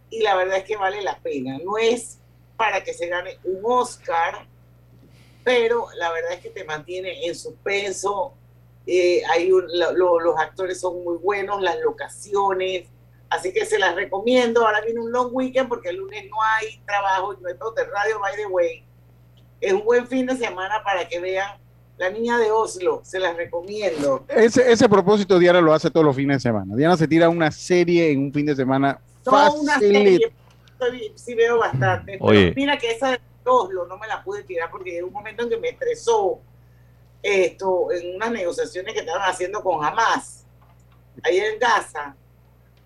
y 0.08 0.20
la 0.20 0.36
verdad 0.36 0.58
es 0.58 0.64
que 0.64 0.76
vale 0.76 1.02
la 1.02 1.18
pena. 1.18 1.58
No 1.64 1.76
es 1.76 2.20
para 2.56 2.84
que 2.84 2.94
se 2.94 3.08
gane 3.08 3.40
un 3.42 3.60
Oscar, 3.64 4.46
pero 5.42 5.88
la 5.96 6.12
verdad 6.12 6.34
es 6.34 6.42
que 6.42 6.50
te 6.50 6.62
mantiene 6.62 7.26
en 7.26 7.34
suspenso. 7.34 8.34
Eh, 8.86 9.22
hay 9.28 9.48
los 9.48 10.38
actores 10.38 10.78
son 10.78 11.02
muy 11.02 11.16
buenos, 11.16 11.60
las 11.60 11.80
locaciones, 11.80 12.86
así 13.30 13.52
que 13.52 13.66
se 13.66 13.80
las 13.80 13.96
recomiendo. 13.96 14.64
Ahora 14.64 14.80
viene 14.82 15.00
un 15.00 15.10
long 15.10 15.30
weekend 15.32 15.68
porque 15.68 15.88
el 15.88 15.96
lunes 15.96 16.24
no 16.30 16.40
hay 16.40 16.80
trabajo 16.86 17.34
y 17.34 17.42
no 17.42 17.48
hay 17.48 17.54
de 17.54 17.84
radio, 17.84 18.20
by 18.20 18.36
the 18.36 18.46
way. 18.46 18.87
Es 19.60 19.72
un 19.72 19.84
buen 19.84 20.06
fin 20.06 20.26
de 20.26 20.36
semana 20.36 20.82
para 20.84 21.08
que 21.08 21.18
vean 21.20 21.58
La 21.96 22.10
Niña 22.10 22.38
de 22.38 22.50
Oslo, 22.50 23.00
se 23.04 23.18
las 23.18 23.36
recomiendo. 23.36 24.24
Ese, 24.28 24.70
ese 24.70 24.88
propósito 24.88 25.38
Diana 25.38 25.60
lo 25.60 25.72
hace 25.72 25.90
todos 25.90 26.06
los 26.06 26.14
fines 26.16 26.36
de 26.36 26.40
semana. 26.48 26.76
Diana 26.76 26.96
se 26.96 27.08
tira 27.08 27.28
una 27.28 27.50
serie 27.50 28.12
en 28.12 28.20
un 28.20 28.32
fin 28.32 28.46
de 28.46 28.54
semana 28.54 29.00
Toda 29.24 29.50
una 29.50 29.74
facilito. 29.74 29.98
serie, 30.00 30.32
estoy- 30.72 31.12
sí 31.16 31.34
veo 31.34 31.58
bastante. 31.58 32.12
pero 32.18 32.24
Oye. 32.26 32.52
mira 32.54 32.78
que 32.78 32.92
esa 32.92 33.10
de 33.10 33.18
Oslo 33.44 33.86
no 33.86 33.98
me 33.98 34.06
la 34.06 34.22
pude 34.22 34.44
tirar 34.44 34.70
porque 34.70 34.92
llegó 34.92 35.08
un 35.08 35.12
momento 35.12 35.42
en 35.42 35.50
que 35.50 35.56
me 35.56 35.68
estresó 35.70 36.38
esto 37.22 37.90
en 37.92 38.14
unas 38.16 38.30
negociaciones 38.30 38.94
que 38.94 39.00
estaban 39.00 39.28
haciendo 39.28 39.62
con 39.62 39.84
Hamas, 39.84 40.44
ahí 41.24 41.38
en 41.38 41.58
Gaza. 41.58 42.14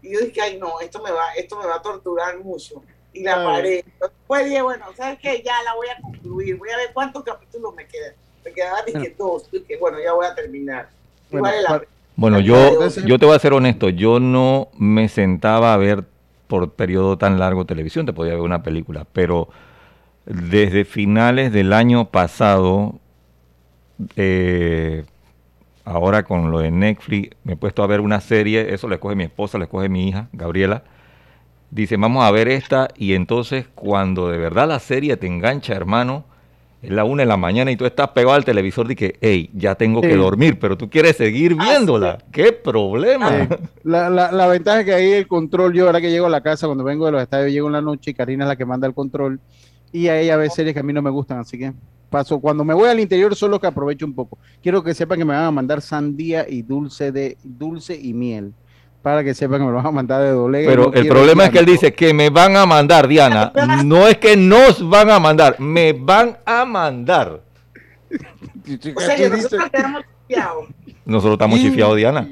Y 0.01 0.15
yo 0.15 0.21
dije, 0.21 0.41
ay 0.41 0.59
no, 0.59 0.81
esto 0.81 1.03
me 1.03 1.11
va, 1.13 1.33
esto 1.37 1.57
me 1.59 1.67
va 1.67 1.77
a 1.77 1.83
torturar 1.83 2.39
mucho. 2.39 2.83
Y 3.13 3.23
la 3.23 3.37
Ay. 3.37 3.45
paré. 3.45 3.85
Después 4.01 4.45
dije, 4.47 4.63
bueno, 4.63 4.87
¿sabes 4.97 5.19
qué? 5.21 5.43
Ya 5.45 5.63
la 5.65 5.75
voy 5.75 5.89
a 5.89 6.01
concluir. 6.01 6.57
Voy 6.57 6.71
a 6.71 6.77
ver 6.77 6.91
cuántos 6.93 7.23
capítulos 7.25 7.75
me 7.75 7.87
quedan. 7.87 8.15
Me 8.45 8.53
quedaban 8.53 8.85
dije 8.87 9.15
dos. 9.19 9.49
Y 9.53 9.59
dije, 9.61 9.77
bueno, 9.79 9.99
ya 10.03 10.13
voy 10.13 10.27
a 10.27 10.35
terminar. 10.35 10.89
Bueno, 11.31 11.45
vale 11.45 11.63
la 11.63 12.41
yo, 12.41 12.89
yo 13.07 13.19
te 13.19 13.27
voy 13.27 13.35
a 13.35 13.39
ser 13.39 13.53
honesto. 13.53 13.89
Yo 13.89 14.21
no 14.21 14.69
me 14.77 15.09
sentaba 15.09 15.75
a 15.75 15.77
ver 15.77 16.05
por 16.47 16.73
periodo 16.73 17.19
tan 17.19 17.39
largo 17.39 17.65
televisión. 17.65 18.07
Te 18.07 18.13
podía 18.13 18.33
ver 18.33 18.43
una 18.43 18.63
película. 18.63 19.07
Pero 19.13 19.49
desde 20.27 20.85
finales 20.85 21.53
del 21.53 21.73
año 21.73 22.07
pasado, 22.07 23.01
eh, 24.17 25.05
ahora 25.85 26.25
con 26.25 26.51
lo 26.51 26.59
de 26.61 26.71
Netflix, 26.71 27.37
me 27.45 27.55
he 27.55 27.57
puesto 27.57 27.83
a 27.83 27.87
ver 27.87 28.01
una 28.01 28.21
serie. 28.21 28.73
Eso 28.75 28.89
le 28.89 28.97
escoge 28.97 29.15
mi 29.15 29.25
esposa, 29.25 29.59
le 29.59 29.65
escoge 29.65 29.89
mi 29.89 30.09
hija, 30.09 30.29
Gabriela. 30.33 30.85
Dice, 31.73 31.97
vamos 31.97 32.23
a 32.23 32.31
ver 32.31 32.49
esta. 32.49 32.89
Y 32.99 33.15
entonces, 33.15 33.65
cuando 33.75 34.29
de 34.29 34.37
verdad 34.37 34.69
la 34.69 34.79
serie 34.79 35.17
te 35.17 35.27
engancha, 35.27 35.73
hermano, 35.73 36.25
es 36.83 36.91
la 36.91 37.05
una 37.05 37.23
de 37.23 37.27
la 37.27 37.39
mañana 37.39 37.71
y 37.71 37.77
tú 37.77 37.87
estás 37.87 38.09
pegado 38.09 38.35
al 38.35 38.45
televisor 38.45 38.91
y 38.93 38.95
que, 38.95 39.17
hey, 39.23 39.49
ya 39.55 39.75
tengo 39.75 40.03
que 40.03 40.15
dormir, 40.15 40.59
pero 40.59 40.77
tú 40.77 40.91
quieres 40.91 41.17
seguir 41.17 41.55
viéndola. 41.55 42.19
¡Qué 42.31 42.53
problema! 42.53 43.31
Sí. 43.49 43.55
La, 43.85 44.11
la, 44.11 44.31
la 44.31 44.47
ventaja 44.49 44.81
es 44.81 44.85
que 44.85 44.93
ahí 44.93 45.13
el 45.13 45.27
control, 45.27 45.73
yo 45.73 45.87
ahora 45.87 46.01
que 46.01 46.11
llego 46.11 46.27
a 46.27 46.31
la 46.31 46.43
casa, 46.43 46.67
cuando 46.67 46.85
vengo 46.85 47.07
de 47.07 47.13
los 47.13 47.23
estadios, 47.23 47.51
llego 47.51 47.69
en 47.69 47.73
la 47.73 47.81
noche 47.81 48.11
y 48.11 48.15
Karina 48.15 48.45
es 48.45 48.49
la 48.49 48.57
que 48.57 48.67
manda 48.67 48.87
el 48.87 48.95
control. 48.95 49.41
Y 49.93 50.09
a 50.09 50.21
ella 50.21 50.37
ve 50.37 50.51
series 50.51 50.75
que 50.75 50.81
a 50.81 50.83
mí 50.83 50.93
no 50.93 51.01
me 51.03 51.11
gustan, 51.11 51.39
así 51.39 51.59
que 51.59 51.73
paso, 52.11 52.39
cuando 52.39 52.65
me 52.65 52.75
voy 52.75 52.91
al 52.91 53.01
interior 53.01 53.35
solo 53.35 53.59
que 53.59 53.67
aprovecho 53.67 54.05
un 54.05 54.15
poco. 54.15 54.39
Quiero 54.63 54.85
que 54.85 54.93
sepan 54.93 55.19
que 55.19 55.25
me 55.25 55.35
van 55.35 55.45
a 55.45 55.51
mandar 55.51 55.81
sandía 55.81 56.47
y 56.49 56.63
dulce 56.63 57.11
de 57.11 57.39
dulce 57.43 57.99
y 57.99 58.13
miel. 58.13 58.53
Para 59.03 59.25
que 59.25 59.35
sepan 59.35 59.59
que 59.59 59.65
me 59.65 59.71
lo 59.73 59.77
van 59.79 59.87
a 59.87 59.91
mandar 59.91 60.23
de 60.23 60.31
doble. 60.31 60.65
Pero 60.65 60.93
el 60.93 61.09
problema 61.09 61.45
es 61.47 61.51
que 61.51 61.59
él 61.59 61.67
dice 61.67 61.93
que 61.93 62.15
me 62.15 62.31
van 62.31 62.57
a 62.57 62.67
mandar, 62.67 63.09
Diana. 63.09 63.53
No 63.85 64.07
es 64.07 64.19
que 64.19 64.37
nos 64.37 64.89
van 64.89 65.11
a 65.11 65.19
mandar, 65.19 65.59
me 65.59 65.93
van 65.93 66.39
a 66.45 66.65
mandar. 66.65 67.41
O 68.97 69.01
sea, 69.01 69.17
que 69.17 69.29
nosotros 69.29 69.71
quedamos 69.71 70.03
chifiados. 70.29 70.69
Nosotros 71.05 71.33
estamos 71.35 71.59
chifiados, 71.59 71.97
Diana. 71.97 72.29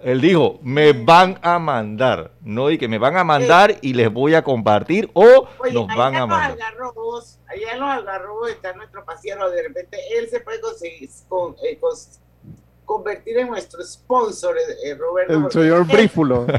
Él 0.00 0.20
dijo, 0.20 0.58
me 0.62 0.92
van 0.92 1.38
a 1.40 1.58
mandar. 1.58 2.32
No, 2.42 2.70
y 2.70 2.76
que 2.76 2.88
me 2.88 2.98
van 2.98 3.16
a 3.16 3.24
mandar 3.24 3.76
y 3.80 3.94
les 3.94 4.12
voy 4.12 4.34
a 4.34 4.42
compartir 4.42 5.08
o 5.14 5.46
Oye, 5.60 5.72
nos 5.72 5.86
van 5.96 6.14
a 6.16 6.20
los 6.20 6.28
mandar. 6.28 6.50
algarrobos, 6.52 7.38
allá 7.48 7.72
en 7.72 7.80
los 7.80 7.88
algarrobos 7.88 8.50
está 8.50 8.72
nuestro 8.74 9.02
pasiero, 9.04 9.50
de 9.50 9.62
repente 9.62 9.96
él 10.18 10.28
se 10.28 10.40
puede 10.40 10.60
conseguir, 10.60 11.08
con, 11.28 11.54
eh, 11.64 11.78
cons- 11.80 12.18
convertir 12.84 13.38
en 13.38 13.48
nuestro 13.48 13.82
sponsor, 13.84 14.56
eh, 14.56 14.90
eh, 14.90 14.94
Roberto. 14.94 15.32
El 15.46 15.50
señor 15.52 15.86
Brífulo. 15.86 16.46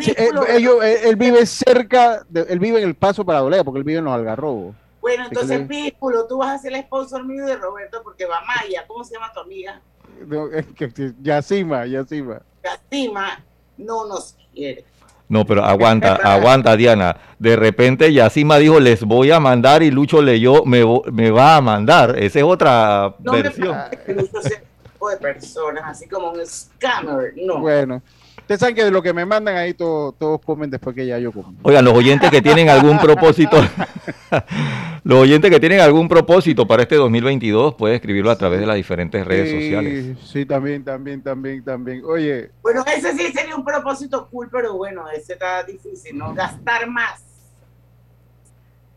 Sí, 0.00 0.12
él, 0.16 0.30
ellos- 0.48 0.82
él- 0.82 0.98
él 1.04 1.16
vive 1.16 1.44
cerca, 1.46 2.24
de- 2.28 2.46
él 2.48 2.58
vive 2.58 2.80
en 2.82 2.88
el 2.88 2.94
paso 2.94 3.24
para 3.24 3.40
Dolega, 3.40 3.62
porque 3.62 3.78
él 3.78 3.84
vive 3.84 3.98
en 3.98 4.04
los 4.06 4.14
Algarrobos. 4.14 4.74
Bueno, 5.02 5.24
entonces, 5.26 5.60
le- 5.60 5.66
Pípulo, 5.66 6.26
tú 6.26 6.38
vas 6.38 6.50
a 6.54 6.58
ser 6.58 6.72
el 6.72 6.82
sponsor 6.82 7.24
mío 7.24 7.44
de 7.44 7.56
Roberto 7.56 8.00
porque 8.02 8.24
va 8.24 8.40
Maya, 8.40 8.84
¿cómo 8.88 9.04
se 9.04 9.14
llama 9.14 9.30
tu 9.32 9.40
amiga? 9.40 9.80
No, 10.26 10.46
es 10.50 10.66
que- 10.74 11.12
Yacima, 11.20 11.84
Yacima. 11.86 12.40
Yacima 12.64 13.44
no 13.76 14.06
nos 14.06 14.34
quiere. 14.54 14.84
No, 15.28 15.44
pero 15.44 15.62
aguanta, 15.64 16.14
aguanta, 16.22 16.74
Diana. 16.76 17.16
De 17.38 17.54
repente 17.56 18.12
Yacima 18.12 18.56
dijo, 18.58 18.80
les 18.80 19.04
voy 19.04 19.30
a 19.30 19.40
mandar 19.40 19.82
y 19.82 19.90
Lucho 19.90 20.22
leyó, 20.22 20.64
me, 20.64 20.82
me 21.12 21.30
va 21.30 21.56
a 21.56 21.60
mandar. 21.60 22.18
Esa 22.18 22.38
es 22.38 22.44
otra 22.44 23.14
No 23.18 23.32
me 23.32 23.42
versión. 23.42 23.72
parece 23.76 24.04
que 24.04 24.12
Lucho 24.14 24.40
sea 24.40 24.50
ese 24.52 24.62
tipo 25.02 25.10
de 25.10 25.16
personas, 25.16 25.82
así 25.86 26.06
como 26.08 26.30
un 26.30 26.46
scammer, 26.46 27.34
no. 27.36 27.58
Bueno, 27.58 28.02
ustedes 28.38 28.60
saben 28.60 28.74
que 28.74 28.84
de 28.84 28.90
lo 28.90 29.02
que 29.02 29.12
me 29.12 29.24
mandan 29.24 29.56
ahí 29.56 29.74
todos, 29.74 30.16
todos 30.18 30.40
comen 30.40 30.70
después 30.70 30.94
que 30.94 31.06
ya 31.06 31.18
yo 31.18 31.32
como. 31.32 31.54
Oigan, 31.62 31.84
los 31.84 31.94
oyentes 31.94 32.30
que 32.30 32.40
tienen 32.40 32.68
algún 32.68 32.98
propósito, 33.00 33.56
los 35.04 35.18
oyentes 35.18 35.50
que 35.50 35.58
tienen 35.58 35.80
algún 35.80 36.08
propósito 36.08 36.66
para 36.66 36.82
este 36.82 36.96
2022, 36.96 37.74
pueden 37.74 37.96
escribirlo 37.96 38.30
a 38.30 38.36
través 38.38 38.60
de 38.60 38.66
las 38.66 38.76
diferentes 38.76 39.26
redes 39.26 39.50
Sí, 39.50 39.60
sociales. 39.60 40.18
Sí, 40.24 40.46
también, 40.46 40.84
también, 40.84 41.20
también, 41.22 41.64
también. 41.64 42.02
Oye, 42.04 42.50
Bueno, 42.62 42.84
ese 42.86 43.12
sí 43.16 43.32
sería 43.32 43.56
un 43.56 43.64
propósito 43.64 44.28
cool, 44.30 44.48
pero 44.52 44.76
bueno, 44.76 45.08
ese 45.10 45.32
está 45.32 45.64
difícil, 45.64 46.16
¿no? 46.16 46.32
Gastar 46.34 46.88
más. 46.88 47.22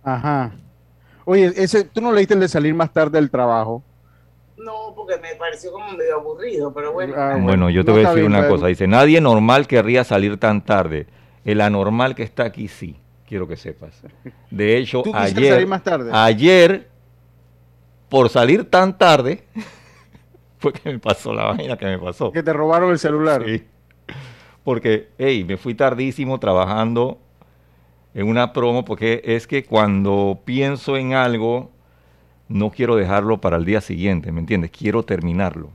ajá. 0.04 0.52
Oye, 1.28 1.52
ese, 1.56 1.86
tú 1.86 2.02
no 2.02 2.12
leíste 2.12 2.36
el 2.36 2.40
de 2.40 2.48
salir 2.48 2.76
más 2.76 2.94
tarde 2.94 3.18
del 3.20 3.32
trabajo. 3.32 3.82
No, 4.58 4.94
porque 4.96 5.18
me 5.18 5.36
pareció 5.36 5.72
como 5.72 5.92
medio 5.92 6.16
aburrido, 6.16 6.74
pero 6.74 6.94
bueno. 6.94 7.14
Ah, 7.18 7.38
Bueno, 7.40 7.70
yo 7.70 7.84
te 7.84 7.92
no 7.92 7.98
voy 7.98 8.06
a 8.06 8.10
decir 8.10 8.22
bien, 8.24 8.32
una 8.32 8.40
bueno. 8.42 8.56
cosa. 8.56 8.68
Dice, 8.68 8.88
nadie 8.88 9.20
normal 9.22 9.68
querría 9.68 10.04
salir 10.04 10.38
tan 10.40 10.64
tarde. 10.64 11.08
El 11.44 11.62
anormal 11.62 12.16
que 12.16 12.24
está 12.24 12.44
aquí 12.46 12.68
sí, 12.68 12.96
quiero 13.28 13.48
que 13.48 13.58
sepas. 13.58 14.02
De 14.50 14.78
hecho, 14.78 15.02
¿Tú 15.04 15.12
quisieras 15.12 15.36
ayer, 15.38 15.54
salir 15.54 15.68
más 15.68 15.84
tarde? 15.84 16.10
ayer, 16.14 16.90
por 18.10 18.30
salir 18.30 18.70
tan 18.70 18.98
tarde, 18.98 19.44
fue 20.58 20.72
que 20.74 20.90
me 20.92 21.00
pasó 21.00 21.34
la 21.34 21.46
vaina 21.46 21.78
que 21.78 21.86
me 21.86 22.00
pasó. 22.00 22.32
Que 22.32 22.42
te 22.42 22.54
robaron 22.54 22.92
el 22.92 22.98
celular. 23.00 23.44
Sí. 23.46 23.64
Porque, 24.64 25.10
hey, 25.20 25.44
me 25.44 25.58
fui 25.58 25.76
tardísimo 25.76 26.40
trabajando 26.40 27.20
en 28.16 28.28
una 28.28 28.54
promo, 28.54 28.84
porque 28.86 29.22
es 29.26 29.46
que 29.46 29.66
cuando 29.66 30.40
pienso 30.46 30.98
en 30.98 31.14
algo, 31.14 31.72
no 32.48 32.70
quiero 32.72 32.96
dejarlo 32.96 33.40
para 33.42 33.58
el 33.58 33.66
día 33.66 33.82
siguiente, 33.82 34.32
¿me 34.32 34.40
entiendes? 34.40 34.72
Quiero 34.72 35.04
terminarlo. 35.04 35.70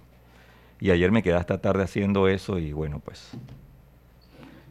Y 0.81 0.91
ayer 0.91 1.11
me 1.13 1.23
quedé 1.23 1.35
hasta 1.35 1.61
tarde 1.61 1.83
haciendo 1.83 2.29
eso 2.29 2.59
y 2.59 2.73
bueno, 2.73 3.01
pues, 3.05 3.31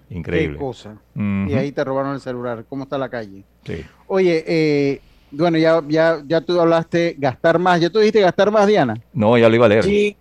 increíble. 0.09 0.57
Qué 0.57 0.59
cosa. 0.63 0.95
Y 1.15 1.53
ahí 1.53 1.71
te 1.71 1.83
robaron 1.83 2.13
el 2.13 2.21
celular. 2.21 2.65
¿Cómo 2.67 2.83
está 2.83 2.97
la 2.97 3.09
calle? 3.09 3.43
Sí. 3.63 3.85
Oye, 4.07 4.43
eh, 4.47 5.01
bueno, 5.31 5.57
ya, 5.59 5.83
ya, 5.87 6.21
ya 6.25 6.41
tú 6.41 6.59
hablaste 6.59 7.15
gastar 7.17 7.59
más. 7.59 7.79
¿Ya 7.79 7.89
tú 7.91 7.99
dijiste 7.99 8.21
gastar 8.21 8.49
más, 8.51 8.65
Diana? 8.65 8.95
No, 9.13 9.37
ya 9.37 9.47
lo 9.49 9.55
iba 9.55 9.65
a 9.67 9.69
leer. 9.69 9.83
Sí. 9.83 10.17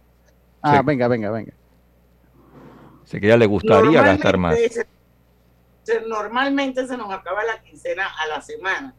Ah, 0.60 0.78
Sí. 0.78 0.82
venga, 0.84 1.08
venga, 1.08 1.30
venga. 1.30 1.52
Sé 3.04 3.18
que 3.20 3.26
a 3.26 3.30
ella 3.30 3.36
le 3.38 3.46
gustaría 3.46 4.02
gastar 4.02 4.36
más. 4.36 4.58
Se- 4.58 6.02
normalmente 6.06 6.86
se 6.86 6.98
nos 6.98 7.10
acaba 7.10 7.42
la 7.44 7.62
quincena 7.62 8.04
a 8.06 8.26
la 8.26 8.42
semana 8.42 8.94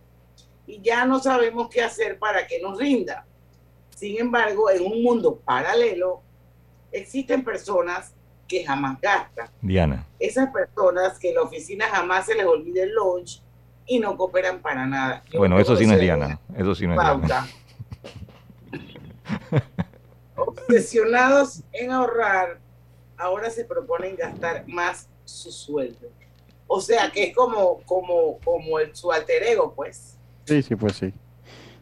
y 0.70 0.80
ya 0.82 1.03
no 1.05 1.20
sabemos 1.20 1.67
qué 1.67 1.82
hacer 1.82 2.20
para 2.20 2.45
que 2.45 2.61
nos 2.61 2.78
rinda. 2.78 3.26
Sin 3.95 4.20
embargo, 4.20 4.70
en 4.70 4.86
un 4.86 5.01
mundo 5.01 5.39
paralelo 5.43 6.22
existen 6.91 7.43
personas 7.43 8.13
que 8.47 8.63
jamás 8.63 9.01
gastan. 9.01 9.49
Diana. 9.61 10.05
Esas 10.20 10.51
personas 10.51 11.17
que 11.17 11.30
en 11.30 11.36
la 11.36 11.41
oficina 11.41 11.88
jamás 11.88 12.28
se 12.28 12.36
les 12.36 12.45
olvida 12.45 12.84
el 12.84 12.93
lunch 12.93 13.41
y 13.88 13.99
no 13.99 14.15
cooperan 14.15 14.61
para 14.61 14.86
nada. 14.86 15.24
Yo 15.32 15.39
Bueno, 15.39 15.59
eso 15.59 15.76
sí 15.76 15.88
no 15.88 15.93
es 15.93 15.99
Diana. 15.99 16.39
Eso 16.55 16.76
sí 16.76 16.86
no 16.86 16.93
es 16.93 16.99
Diana. 16.99 17.47
Obsesionados 20.36 21.63
en 21.74 21.91
ahorrar, 21.91 22.59
ahora 23.17 23.49
se 23.49 23.65
proponen 23.65 24.15
gastar 24.15 24.67
más 24.67 25.09
su 25.26 25.51
sueldo. 25.51 26.09
O 26.67 26.80
sea 26.80 27.11
que 27.11 27.24
es 27.24 27.36
como, 27.36 27.82
como, 27.86 28.38
como 28.45 28.80
el, 28.80 28.95
su 28.95 29.11
alter 29.11 29.41
ego, 29.41 29.74
pues. 29.74 30.18
Sí, 30.49 30.61
sí, 30.63 30.75
pues 30.75 30.93
sí. 30.93 31.13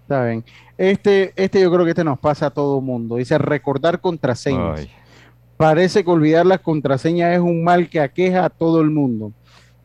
Está 0.01 0.26
bien. 0.26 0.43
Este, 0.78 1.34
este 1.36 1.61
yo 1.61 1.72
creo 1.72 1.84
que 1.84 1.91
este 1.91 2.03
nos 2.03 2.20
pasa 2.20 2.47
a 2.47 2.49
todo 2.49 2.82
mundo. 2.82 3.15
Dice 3.15 3.38
recordar 3.38 3.99
contraseñas. 3.99 4.82
Ay. 4.82 4.91
Parece 5.57 6.03
que 6.03 6.09
olvidar 6.09 6.45
las 6.45 6.59
contraseñas 6.59 7.34
es 7.34 7.39
un 7.39 7.63
mal 7.63 7.89
que 7.89 7.99
aqueja 7.99 8.45
a 8.45 8.49
todo 8.49 8.82
el 8.82 8.91
mundo. 8.91 9.32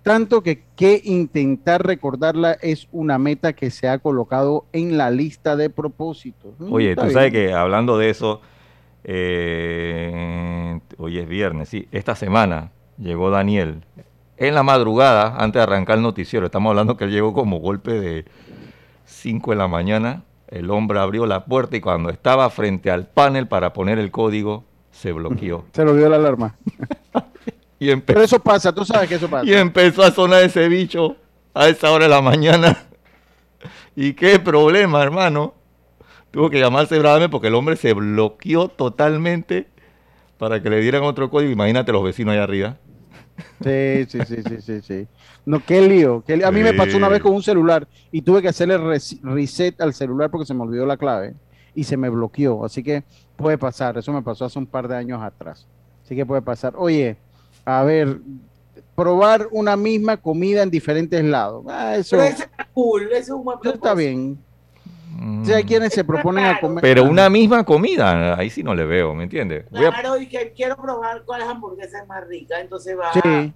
Tanto 0.02 0.42
que, 0.42 0.64
que 0.76 1.00
intentar 1.04 1.86
recordarla 1.86 2.58
es 2.60 2.88
una 2.92 3.18
meta 3.18 3.52
que 3.52 3.70
se 3.70 3.88
ha 3.88 3.98
colocado 3.98 4.66
en 4.72 4.98
la 4.98 5.10
lista 5.10 5.56
de 5.56 5.70
propósitos. 5.70 6.58
Mm, 6.58 6.72
Oye, 6.72 6.96
tú 6.96 7.02
bien. 7.02 7.14
sabes 7.14 7.32
que 7.32 7.52
hablando 7.52 7.96
de 7.96 8.10
eso, 8.10 8.40
eh, 9.04 10.80
hoy 10.98 11.18
es 11.18 11.28
viernes, 11.28 11.68
sí, 11.68 11.86
esta 11.92 12.16
semana 12.16 12.72
llegó 12.98 13.30
Daniel 13.30 13.82
en 14.42 14.54
la 14.54 14.62
madrugada, 14.64 15.36
antes 15.38 15.60
de 15.60 15.62
arrancar 15.62 15.98
el 15.98 16.02
noticiero, 16.02 16.46
estamos 16.46 16.70
hablando 16.70 16.96
que 16.96 17.04
él 17.04 17.12
llegó 17.12 17.32
como 17.32 17.58
golpe 17.60 17.92
de 17.92 18.24
5 19.04 19.50
de 19.50 19.56
la 19.56 19.68
mañana, 19.68 20.22
el 20.48 20.70
hombre 20.70 20.98
abrió 20.98 21.26
la 21.26 21.44
puerta 21.44 21.76
y 21.76 21.80
cuando 21.80 22.10
estaba 22.10 22.48
frente 22.50 22.90
al 22.90 23.06
panel 23.06 23.48
para 23.48 23.72
poner 23.72 23.98
el 23.98 24.10
código, 24.10 24.64
se 24.90 25.12
bloqueó. 25.12 25.64
Se 25.72 25.84
lo 25.84 25.94
dio 25.94 26.08
la 26.08 26.16
alarma. 26.16 26.56
Y, 27.78 27.96
Pero 27.96 28.22
eso 28.22 28.38
pasa, 28.38 28.72
tú 28.72 28.84
sabes 28.84 29.08
que 29.08 29.16
eso 29.16 29.28
pasa. 29.28 29.44
y 29.44 29.54
empezó 29.54 30.04
a 30.04 30.12
sonar 30.12 30.44
ese 30.44 30.68
bicho 30.68 31.16
a 31.52 31.66
esa 31.66 31.90
hora 31.90 32.04
de 32.04 32.10
la 32.10 32.22
mañana. 32.22 32.78
Y 33.96 34.14
qué 34.14 34.38
problema, 34.38 35.02
hermano. 35.02 35.54
Tuvo 36.30 36.48
que 36.48 36.60
llamarse 36.60 36.98
Brame 36.98 37.28
porque 37.28 37.48
el 37.48 37.54
hombre 37.56 37.76
se 37.76 37.92
bloqueó 37.92 38.68
totalmente 38.68 39.66
para 40.38 40.62
que 40.62 40.70
le 40.70 40.80
dieran 40.80 41.02
otro 41.02 41.28
código. 41.28 41.50
Imagínate 41.52 41.92
los 41.92 42.02
vecinos 42.02 42.32
allá 42.32 42.44
arriba. 42.44 42.76
Sí, 43.62 44.06
sí, 44.08 44.24
sí, 44.24 44.42
sí, 44.42 44.60
sí, 44.60 44.82
sí. 44.82 45.08
No, 45.46 45.60
qué 45.64 45.80
lío. 45.80 46.22
qué 46.26 46.36
lío. 46.36 46.48
A 46.48 46.52
mí 46.52 46.62
me 46.62 46.74
pasó 46.74 46.96
una 46.96 47.08
vez 47.08 47.20
con 47.20 47.32
un 47.32 47.42
celular 47.42 47.86
y 48.10 48.22
tuve 48.22 48.42
que 48.42 48.48
hacerle 48.48 48.76
res- 48.78 49.18
reset 49.22 49.80
al 49.80 49.94
celular 49.94 50.30
porque 50.30 50.46
se 50.46 50.54
me 50.54 50.62
olvidó 50.62 50.84
la 50.86 50.96
clave 50.96 51.34
y 51.74 51.84
se 51.84 51.96
me 51.96 52.08
bloqueó. 52.08 52.64
Así 52.64 52.82
que 52.82 53.04
puede 53.36 53.58
pasar. 53.58 53.96
Eso 53.98 54.12
me 54.12 54.22
pasó 54.22 54.44
hace 54.44 54.58
un 54.58 54.66
par 54.66 54.88
de 54.88 54.96
años 54.96 55.22
atrás. 55.22 55.68
Así 56.04 56.16
que 56.16 56.26
puede 56.26 56.42
pasar. 56.42 56.74
Oye, 56.76 57.16
a 57.64 57.84
ver, 57.84 58.20
probar 58.94 59.48
una 59.52 59.76
misma 59.76 60.16
comida 60.16 60.62
en 60.62 60.70
diferentes 60.70 61.22
lados. 61.24 61.64
Ah, 61.68 61.96
eso, 61.96 62.16
Pero 62.16 62.28
ese 62.28 62.44
está 62.44 62.68
cool, 62.72 63.04
ese 63.12 63.18
es 63.20 63.30
un 63.30 63.44
buen 63.44 63.58
eso 63.62 63.74
está 63.74 63.80
propósito. 63.94 64.02
Hay 65.54 65.64
quienes 65.64 65.92
se 65.92 66.04
proponen 66.04 66.44
a 66.44 66.60
comer. 66.60 66.82
Pero 66.82 67.04
una 67.04 67.28
misma 67.30 67.64
comida, 67.64 68.36
ahí 68.36 68.50
sí 68.50 68.62
no 68.62 68.74
le 68.74 68.84
veo, 68.84 69.14
¿me 69.14 69.24
entiendes? 69.24 69.66
A- 69.66 69.78
Claro, 69.78 70.18
y 70.18 70.28
que 70.28 70.52
quiero 70.52 70.76
probar 70.76 71.22
cuál 71.24 71.42
hamburguesa 71.42 72.00
es 72.02 72.08
más 72.08 72.26
rica, 72.26 72.60
entonces 72.60 72.96
va. 72.98 73.12
Sí. 73.12 73.52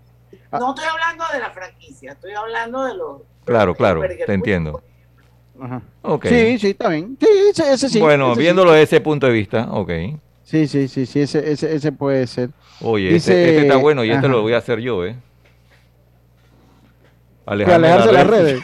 No 0.53 0.71
estoy 0.75 0.85
hablando 0.89 1.25
de 1.33 1.39
la 1.41 1.51
franquicia, 1.51 2.13
estoy 2.13 2.33
hablando 2.33 2.85
de 2.85 2.95
los. 2.95 3.23
Claro, 3.45 3.75
claro, 3.75 4.03
te 4.03 4.33
entiendo. 4.33 4.83
Ajá. 5.61 5.81
Sí, 6.25 6.59
sí, 6.59 6.69
está 6.71 6.89
bien. 6.91 7.17
Sí, 7.21 7.27
ese, 7.51 7.73
ese 7.73 7.89
sí. 7.89 8.01
bueno, 8.01 8.27
ese 8.29 8.35
sí. 8.37 8.41
viéndolo 8.43 8.73
desde 8.73 8.83
ese 8.85 9.01
punto 9.01 9.27
de 9.27 9.33
vista, 9.33 9.69
ok. 9.71 9.91
Sí, 10.45 10.67
sí, 10.69 10.87
sí, 10.89 11.07
sí, 11.07 11.21
ese, 11.23 11.51
ese, 11.51 11.75
ese 11.75 11.93
puede 11.93 12.27
ser. 12.27 12.51
Oye, 12.81 13.09
Dice- 13.13 13.33
este, 13.33 13.49
este 13.51 13.63
está 13.63 13.77
bueno 13.77 14.05
y 14.05 14.11
este 14.11 14.29
lo 14.29 14.43
voy 14.43 14.53
a 14.53 14.59
hacer 14.59 14.81
yo, 14.81 15.05
¿eh? 15.05 15.17
Alejarme 17.47 17.89
alejarse 17.89 18.07
de 18.09 18.13
las 18.15 18.27
red. 18.27 18.39
redes. 18.39 18.63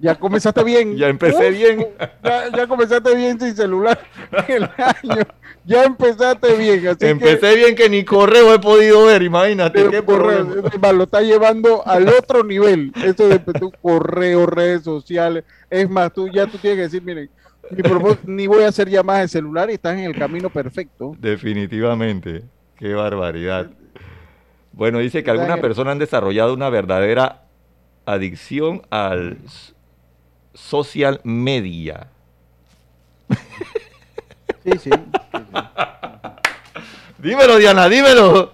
Ya 0.00 0.14
comenzaste 0.14 0.62
bien. 0.64 0.96
Ya 0.96 1.08
empecé 1.08 1.48
Uf, 1.50 1.56
bien. 1.56 1.86
Ya, 2.22 2.56
ya 2.56 2.66
comenzaste 2.66 3.14
bien 3.14 3.38
sin 3.38 3.54
celular 3.54 3.98
el 4.48 4.64
año. 4.64 5.22
Ya 5.64 5.84
empezaste 5.84 6.56
bien. 6.56 6.86
Así 6.88 7.06
Empecé 7.06 7.54
bien 7.56 7.74
que 7.74 7.88
ni 7.88 8.04
correo 8.04 8.54
he 8.54 8.58
podido 8.58 9.06
ver, 9.06 9.22
imagínate. 9.22 9.88
qué 9.90 10.02
correo, 10.02 10.46
problema. 10.62 10.92
lo 10.92 11.04
está 11.04 11.20
llevando 11.20 11.86
al 11.86 12.08
otro 12.08 12.44
nivel. 12.44 12.92
Eso 13.04 13.28
de 13.28 13.38
tu 13.38 13.70
correo, 13.70 14.46
redes 14.46 14.82
sociales. 14.82 15.44
Es 15.70 15.88
más, 15.88 16.12
tú 16.12 16.28
ya 16.28 16.46
tú 16.46 16.58
tienes 16.58 16.78
que 16.78 16.82
decir, 16.82 17.02
miren, 17.02 17.30
Mi 17.70 17.82
ni 18.24 18.46
voy 18.46 18.64
a 18.64 18.68
hacer 18.68 18.88
llamadas 18.88 19.22
de 19.22 19.28
celular 19.28 19.70
y 19.70 19.74
estás 19.74 19.96
en 19.96 20.04
el 20.04 20.16
camino 20.18 20.50
perfecto. 20.50 21.14
Definitivamente. 21.18 22.42
Qué 22.76 22.94
barbaridad. 22.94 23.70
Bueno, 24.72 24.98
dice 24.98 25.22
que 25.22 25.30
algunas 25.30 25.60
personas 25.60 25.92
han 25.92 25.98
desarrollado 25.98 26.54
una 26.54 26.70
verdadera 26.70 27.42
adicción 28.04 28.82
al 28.90 29.38
social 30.54 31.20
media. 31.24 32.08
Sí, 34.64 34.78
sí. 34.78 34.90
Dímelo, 37.18 37.56
Diana, 37.56 37.88
dímelo. 37.88 38.52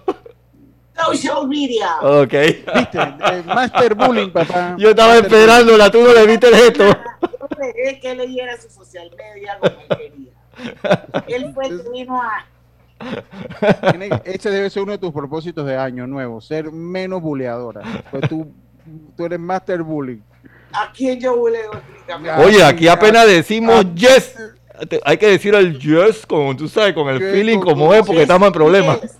Social 0.95 1.47
media. 1.47 1.99
Ok. 2.01 2.33
¿Viste? 2.75 2.99
Master 3.45 3.95
Bullying, 3.95 4.31
papá. 4.31 4.75
Yo 4.77 4.89
estaba 4.89 5.13
Master 5.13 5.25
esperándola, 5.25 5.91
tú 5.91 6.01
no 6.01 6.13
le 6.13 6.25
viste 6.25 6.47
el 6.47 6.55
gesto. 6.55 6.83
Yo 6.85 7.47
dejé 7.57 7.99
que 7.99 8.15
leyera 8.15 8.57
su 8.57 8.69
social 8.69 9.09
media 9.17 9.57
como 9.59 9.75
él 9.81 9.97
quería. 9.97 10.33
Él 11.27 11.53
fue 11.53 11.67
el 11.67 11.83
que 11.83 11.89
vino 11.89 12.21
a. 12.21 12.45
Ese 14.25 14.49
debe 14.49 14.69
ser 14.69 14.83
uno 14.83 14.91
de 14.91 14.97
tus 14.97 15.13
propósitos 15.13 15.65
de 15.65 15.77
año 15.77 16.05
nuevo, 16.05 16.41
ser 16.41 16.71
menos 16.71 17.21
buleadora. 17.21 17.81
Pues 18.11 18.27
tú, 18.27 18.51
tú 19.15 19.25
eres 19.25 19.39
Master 19.39 19.83
Bullying. 19.83 20.21
¿A 20.71 20.91
quién 20.91 21.19
yo. 21.19 21.35
Oye, 22.37 22.63
aquí 22.63 22.87
apenas 22.87 23.27
decimos 23.27 23.85
yes. 23.95 24.35
Te- 24.89 25.01
Hay 25.03 25.17
que 25.17 25.27
decir 25.27 25.53
el 25.55 25.77
yes, 25.79 26.25
como 26.25 26.55
tú 26.55 26.67
sabes, 26.69 26.93
con 26.93 27.07
el 27.09 27.19
Yes, 27.19 27.31
feeling 27.33 27.59
como 27.59 27.93
es, 27.93 27.99
porque 27.99 28.13
yes, 28.13 28.21
estamos 28.23 28.47
en 28.47 28.53
problemas. 28.53 29.01
Yes. 29.01 29.17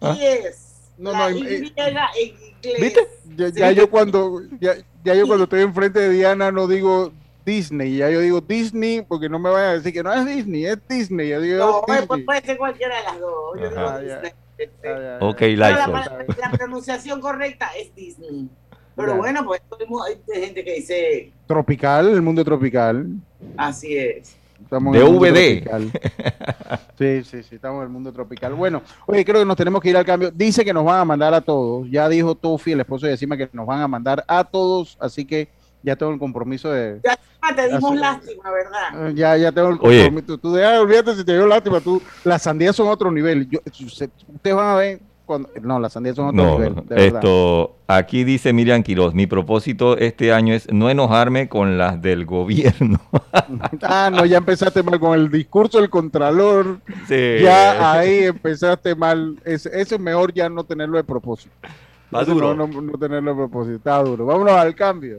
¿Ah? 0.00 0.16
Yes. 0.18 0.92
No, 0.96 1.12
La 1.12 1.30
no, 1.30 1.36
Y 1.36 1.46
eh, 1.46 1.56
en 1.56 1.64
inglés. 1.64 2.80
¿Viste? 2.80 3.08
Ya, 3.36 3.48
ya 3.48 3.72
yo 3.72 3.90
cuando 3.90 4.40
ya, 4.60 4.74
ya 5.04 5.14
yo 5.14 5.26
cuando 5.26 5.44
estoy 5.44 5.60
enfrente 5.62 5.98
de 5.98 6.08
Diana 6.10 6.50
no 6.52 6.66
digo 6.66 7.12
Disney, 7.44 7.96
ya 7.98 8.08
yo 8.08 8.20
digo 8.20 8.40
Disney 8.40 9.02
porque 9.02 9.28
no 9.28 9.38
me 9.38 9.50
vayan 9.50 9.68
a 9.70 9.72
decir 9.74 9.92
que 9.92 10.02
no 10.02 10.12
es 10.14 10.24
Disney, 10.24 10.64
es 10.64 10.78
Disney. 10.88 11.28
Yo 11.28 11.40
digo 11.42 11.58
No, 11.58 11.82
Disney. 11.86 12.06
pues 12.06 12.24
puede 12.24 12.40
ser 12.42 12.56
cualquiera 12.56 12.96
de 12.96 13.02
las 13.04 13.20
dos. 13.20 13.60
Yo 13.60 13.68
digo 13.70 13.98
Disney. 14.00 14.32
Ok, 15.20 15.40
Lysol. 15.40 15.58
la- 15.92 16.24
la 16.38 16.50
pronunciación 16.52 17.20
correcta 17.20 17.70
es 17.76 17.94
Disney. 17.94 18.48
Pero 18.96 19.12
Ya. 19.12 19.16
bueno, 19.18 19.44
pues 19.44 19.60
hay 20.06 20.40
gente 20.40 20.64
que 20.64 20.74
dice 20.74 21.32
Tropical, 21.46 22.08
el 22.08 22.22
mundo 22.22 22.44
tropical. 22.44 23.06
así 23.56 23.96
es. 23.96 24.36
Estamos 24.62 24.94
en 24.96 25.02
el 25.02 25.08
mundo 25.10 25.26
DVD. 25.26 25.62
tropical. 25.62 25.90
Sí, 26.96 27.24
sí, 27.24 27.42
sí, 27.42 27.56
estamos 27.56 27.78
en 27.78 27.82
el 27.84 27.88
mundo 27.88 28.12
tropical. 28.12 28.54
Bueno, 28.54 28.80
oye, 29.06 29.24
creo 29.24 29.40
que 29.40 29.44
nos 29.44 29.56
tenemos 29.56 29.80
que 29.82 29.90
ir 29.90 29.96
al 29.96 30.04
cambio. 30.04 30.30
Dice 30.30 30.64
que 30.64 30.72
nos 30.72 30.84
van 30.84 31.00
a 31.00 31.04
mandar 31.04 31.34
a 31.34 31.40
todos. 31.40 31.90
Ya 31.90 32.08
dijo 32.08 32.36
Tofi, 32.36 32.70
el 32.72 32.80
esposo 32.80 33.06
de 33.06 33.12
Decima, 33.12 33.36
que 33.36 33.48
nos 33.52 33.66
van 33.66 33.80
a 33.80 33.88
mandar 33.88 34.24
a 34.28 34.44
todos. 34.44 34.96
Así 35.00 35.24
que 35.24 35.48
ya 35.82 35.96
tengo 35.96 36.12
el 36.12 36.20
compromiso 36.20 36.70
de. 36.70 37.00
Ya 37.02 37.18
te 37.56 37.68
dimos 37.68 37.96
lástima, 37.96 38.48
¿verdad? 38.50 39.08
Eh, 39.08 39.12
Ya, 39.16 39.36
ya 39.36 39.50
tengo 39.50 39.70
el 39.70 39.78
Oye. 39.82 40.04
compromiso. 40.04 40.38
Tú 40.38 40.52
deja, 40.54 40.80
olvídate 40.80 41.16
si 41.16 41.24
te 41.24 41.32
dio 41.32 41.46
lástima. 41.48 41.80
Tú, 41.80 42.00
las 42.22 42.42
sandías 42.42 42.76
son 42.76 42.86
otro 42.88 43.10
nivel. 43.10 43.48
Yo, 43.50 43.58
usted- 43.84 44.10
ustedes 44.32 44.56
van 44.56 44.68
a 44.68 44.76
ver. 44.76 45.00
Cuando, 45.26 45.48
no, 45.62 45.80
las 45.80 45.94
sandías 45.94 46.16
son 46.16 46.26
otro 46.28 46.42
No, 46.44 46.52
nivel. 46.58 46.74
de 46.74 46.82
verdad. 46.94 47.04
esto, 47.16 47.76
aquí 47.86 48.24
dice 48.24 48.52
Miriam 48.52 48.82
Quiroz, 48.82 49.14
mi 49.14 49.26
propósito 49.26 49.96
este 49.96 50.32
año 50.34 50.52
es 50.52 50.70
no 50.70 50.90
enojarme 50.90 51.48
con 51.48 51.78
las 51.78 52.00
del 52.02 52.26
gobierno. 52.26 53.00
Ah, 53.82 54.10
no, 54.12 54.24
ya 54.24 54.38
empezaste 54.38 54.82
mal 54.82 54.98
con 55.00 55.18
el 55.18 55.30
discurso 55.30 55.78
del 55.80 55.90
Contralor. 55.90 56.80
Sí. 57.08 57.36
Ya 57.42 57.92
ahí 57.92 58.24
empezaste 58.24 58.94
mal. 58.94 59.36
Es- 59.44 59.66
Eso 59.66 59.94
es 59.96 60.00
mejor 60.00 60.32
ya 60.32 60.48
no 60.48 60.64
tenerlo 60.64 60.96
de 60.98 61.04
propósito. 61.04 61.54
Va 62.14 62.22
Eso 62.22 62.32
duro. 62.34 62.54
No, 62.54 62.66
no- 62.66 62.80
no 62.80 62.92
tenerlo 62.98 63.30
de 63.32 63.36
propósito. 63.36 63.76
Está 63.76 64.02
duro. 64.02 64.24
Vámonos 64.26 64.54
al 64.54 64.74
cambio. 64.74 65.18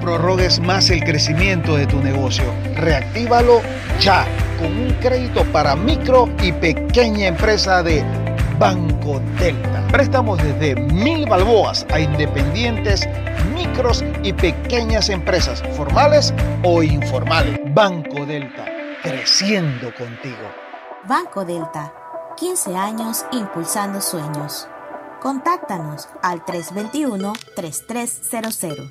Prorrogues 0.00 0.60
más 0.60 0.90
el 0.90 1.02
crecimiento 1.02 1.76
de 1.76 1.86
tu 1.86 2.02
negocio. 2.02 2.44
Reactívalo 2.74 3.62
ya 4.00 4.26
con 4.58 4.68
un 4.68 4.92
crédito 5.00 5.44
para 5.52 5.76
micro 5.76 6.28
y 6.42 6.52
pequeña 6.52 7.28
empresa 7.28 7.82
de 7.82 8.04
Banco 8.58 9.20
Delta. 9.38 9.86
Préstamos 9.88 10.42
desde 10.42 10.74
mil 10.76 11.26
balboas 11.28 11.86
a 11.92 12.00
independientes, 12.00 13.06
micros 13.54 14.02
y 14.22 14.32
pequeñas 14.32 15.10
empresas, 15.10 15.62
formales 15.76 16.32
o 16.62 16.82
informales. 16.82 17.60
Banco 17.74 18.24
Delta, 18.24 18.64
creciendo 19.02 19.92
contigo. 19.94 20.48
Banco 21.04 21.44
Delta, 21.44 21.92
15 22.36 22.74
años 22.76 23.26
impulsando 23.32 24.00
sueños. 24.00 24.68
Contáctanos 25.20 26.08
al 26.22 26.42
321-3300. 26.44 28.90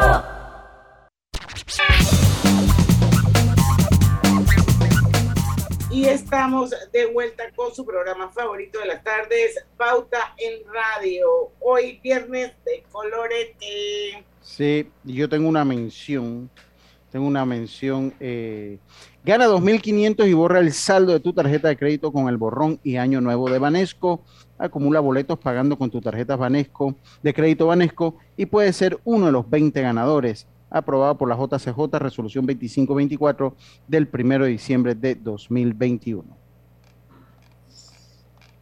Y 6.01 6.05
estamos 6.07 6.71
de 6.91 7.05
vuelta 7.13 7.43
con 7.55 7.75
su 7.75 7.85
programa 7.85 8.31
favorito 8.31 8.79
de 8.79 8.87
las 8.87 9.03
tardes, 9.03 9.63
Pauta 9.77 10.33
en 10.35 10.63
Radio. 10.73 11.51
Hoy 11.59 11.99
viernes 12.03 12.53
de 12.65 12.83
colorete. 12.91 14.25
Sí, 14.41 14.89
y 15.05 15.13
yo 15.13 15.29
tengo 15.29 15.47
una 15.47 15.63
mención. 15.63 16.49
Tengo 17.11 17.27
una 17.27 17.45
mención. 17.45 18.15
eh, 18.19 18.79
gana 19.23 19.45
2.500 19.45 20.27
y 20.27 20.33
borra 20.33 20.57
el 20.57 20.73
saldo 20.73 21.13
de 21.13 21.19
tu 21.19 21.33
tarjeta 21.33 21.67
de 21.67 21.77
crédito 21.77 22.11
con 22.11 22.29
el 22.29 22.37
borrón 22.37 22.79
y 22.83 22.95
año 22.95 23.21
nuevo 23.21 23.47
de 23.51 23.59
Banesco. 23.59 24.23
Acumula 24.57 25.01
boletos 25.01 25.37
pagando 25.37 25.77
con 25.77 25.91
tu 25.91 26.01
tarjeta 26.01 26.35
Banesco, 26.35 26.95
de 27.21 27.31
crédito 27.31 27.67
Banesco, 27.67 28.17
y 28.35 28.47
puede 28.47 28.73
ser 28.73 28.99
uno 29.03 29.27
de 29.27 29.33
los 29.33 29.47
20 29.47 29.79
ganadores. 29.83 30.47
Aprobado 30.71 31.17
por 31.17 31.27
la 31.27 31.35
JCJ, 31.35 31.99
resolución 31.99 32.45
2524 32.45 33.55
del 33.87 34.09
1 34.11 34.45
de 34.45 34.49
diciembre 34.49 34.95
de 34.95 35.15
2021. 35.15 36.23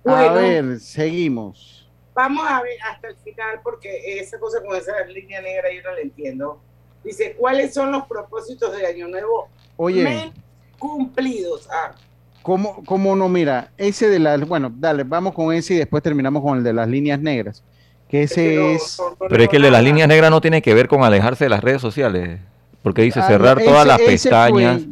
A 0.05 0.33
ver, 0.33 0.79
seguimos. 0.79 1.87
Vamos 2.15 2.43
a 2.49 2.61
ver 2.61 2.73
hasta 2.91 3.09
el 3.09 3.15
final, 3.17 3.59
porque 3.63 4.19
esa 4.19 4.39
cosa 4.39 4.59
con 4.65 4.75
esa 4.75 4.91
línea 5.05 5.41
negra 5.41 5.67
yo 5.73 5.81
no 5.83 5.95
la 5.95 6.01
entiendo. 6.01 6.61
Dice, 7.03 7.35
¿cuáles 7.37 7.73
son 7.73 7.91
los 7.91 8.05
propósitos 8.07 8.75
de 8.75 8.85
Año 8.87 9.07
Nuevo 9.07 9.47
Oye. 9.77 10.03
men- 10.03 10.33
cumplidos? 10.77 11.69
Ah, 11.71 11.93
¿Cómo, 12.41 12.83
cómo 12.85 13.15
no? 13.15 13.29
Mira, 13.29 13.71
ese 13.77 14.09
de 14.09 14.17
las, 14.19 14.45
bueno, 14.47 14.71
dale, 14.75 15.03
vamos 15.03 15.33
con 15.33 15.53
ese 15.53 15.75
y 15.75 15.77
después 15.77 16.01
terminamos 16.01 16.41
con 16.41 16.57
el 16.57 16.63
de 16.63 16.73
las 16.73 16.87
líneas 16.87 17.19
negras. 17.19 17.63
Que 18.09 18.23
ese 18.23 18.73
es... 18.73 18.99
Pero 19.29 19.43
es 19.43 19.49
que 19.49 19.57
el 19.57 19.61
de 19.63 19.71
las 19.71 19.83
líneas 19.83 20.07
negras 20.07 20.31
no 20.31 20.41
tiene 20.41 20.61
que 20.61 20.73
ver 20.73 20.87
con 20.87 21.03
alejarse 21.03 21.45
de 21.45 21.49
las 21.51 21.63
redes 21.63 21.81
sociales. 21.81 22.39
Porque 22.81 23.01
dice 23.03 23.19
Ah, 23.19 23.27
cerrar 23.27 23.61
todas 23.63 23.85
las 23.85 23.99
pestañas. 24.01 24.81
fue- 24.83 24.89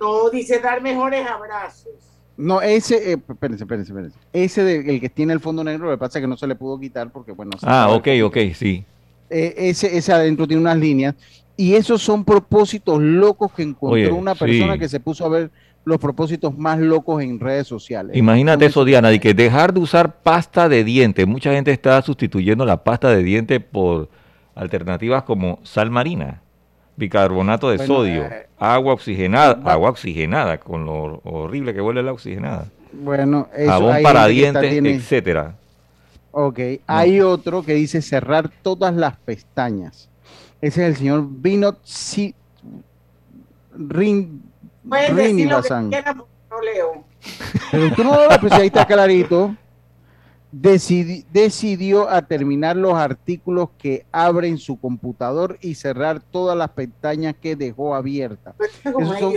no, 0.00 0.30
dice 0.30 0.58
dar 0.60 0.80
mejores 0.82 1.26
abrazos. 1.26 1.88
No, 2.36 2.60
ese, 2.60 3.12
eh, 3.12 3.18
espérense, 3.28 3.64
espérense, 3.64 3.90
espérense. 3.92 4.18
Ese 4.32 4.62
de, 4.62 4.94
el 4.94 5.00
que 5.00 5.08
tiene 5.08 5.32
el 5.32 5.40
fondo 5.40 5.64
negro, 5.64 5.86
lo 5.86 5.92
que 5.92 5.98
pasa 5.98 6.18
es 6.18 6.22
que 6.22 6.28
no 6.28 6.36
se 6.36 6.46
le 6.46 6.54
pudo 6.54 6.78
quitar 6.78 7.10
porque, 7.10 7.32
bueno, 7.32 7.52
se 7.58 7.66
Ah, 7.68 7.88
ok, 7.90 8.06
ok, 8.24 8.36
sí. 8.54 8.84
eh, 9.30 9.54
ese, 9.56 9.96
ese 9.96 10.12
adentro 10.12 10.46
tiene 10.46 10.60
unas 10.62 10.76
líneas 10.76 11.14
y 11.56 11.74
esos 11.74 12.00
son 12.00 12.24
propósitos 12.24 13.00
locos 13.00 13.50
que 13.52 13.62
encontró 13.62 13.94
Oye, 13.94 14.10
una 14.12 14.34
persona 14.36 14.74
sí. 14.74 14.78
que 14.78 14.88
se 14.88 15.00
puso 15.00 15.24
a 15.26 15.28
ver 15.28 15.50
los 15.84 15.98
propósitos 15.98 16.56
más 16.58 16.78
locos 16.78 17.22
en 17.22 17.40
redes 17.40 17.66
sociales. 17.66 18.16
Imagínate 18.16 18.66
eso, 18.66 18.84
Diana, 18.84 19.08
de 19.08 19.20
que 19.20 19.32
dejar 19.32 19.72
de 19.72 19.80
usar 19.80 20.16
pasta 20.22 20.68
de 20.68 20.84
diente. 20.84 21.24
Mucha 21.24 21.52
gente 21.52 21.70
está 21.72 22.00
sustituyendo 22.02 22.64
la 22.66 22.84
pasta 22.84 23.08
de 23.10 23.22
diente 23.22 23.58
por 23.60 24.08
alternativas 24.54 25.22
como 25.22 25.60
sal 25.62 25.90
marina, 25.90 26.42
bicarbonato 26.96 27.70
de 27.70 27.78
Bueno, 27.78 27.94
sodio, 27.94 28.24
eh, 28.24 28.48
agua 28.58 28.92
oxigenada, 28.92 29.60
agua 29.64 29.90
oxigenada, 29.90 30.58
con 30.58 30.84
lo 30.84 31.20
horrible 31.24 31.72
que 31.72 31.80
huele 31.80 32.02
la 32.02 32.12
oxigenada, 32.12 32.66
Bueno, 32.92 33.48
eso, 33.56 33.70
jabón 33.70 33.96
para 34.02 34.26
dientes, 34.26 34.68
tiene- 34.70 34.94
etcétera. 34.94 35.54
Ok, 36.32 36.58
hay 36.86 37.20
otro 37.20 37.62
que 37.62 37.72
dice 37.74 38.02
cerrar 38.02 38.50
todas 38.62 38.94
las 38.94 39.16
pestañas. 39.16 40.08
Ese 40.60 40.82
es 40.82 40.88
el 40.90 40.96
señor 40.96 41.26
Vinod 41.30 41.76
Si- 41.84 42.34
Rin, 43.76 44.42
Puedes 44.88 45.14
decir 45.14 45.16
lo 45.16 45.16
que 45.16 45.28
Rinivasan. 45.28 45.88
quieras, 45.90 46.14
porque 46.16 46.32
no 46.50 46.60
leo. 46.60 47.04
Pero 47.70 47.94
tú 47.94 48.04
no 48.04 48.10
lo 48.12 48.40
pues 48.40 48.52
ahí 48.52 48.66
está 48.68 48.86
clarito. 48.86 49.54
Decidi- 50.50 51.26
decidió 51.30 52.08
a 52.08 52.22
terminar 52.22 52.74
los 52.76 52.94
artículos 52.94 53.68
que 53.76 54.06
abren 54.10 54.56
su 54.56 54.80
computador 54.80 55.58
y 55.60 55.74
cerrar 55.74 56.20
todas 56.20 56.56
las 56.56 56.70
pestañas 56.70 57.34
que 57.40 57.54
dejó 57.54 57.94
abiertas. 57.94 58.54
Son- 58.82 59.34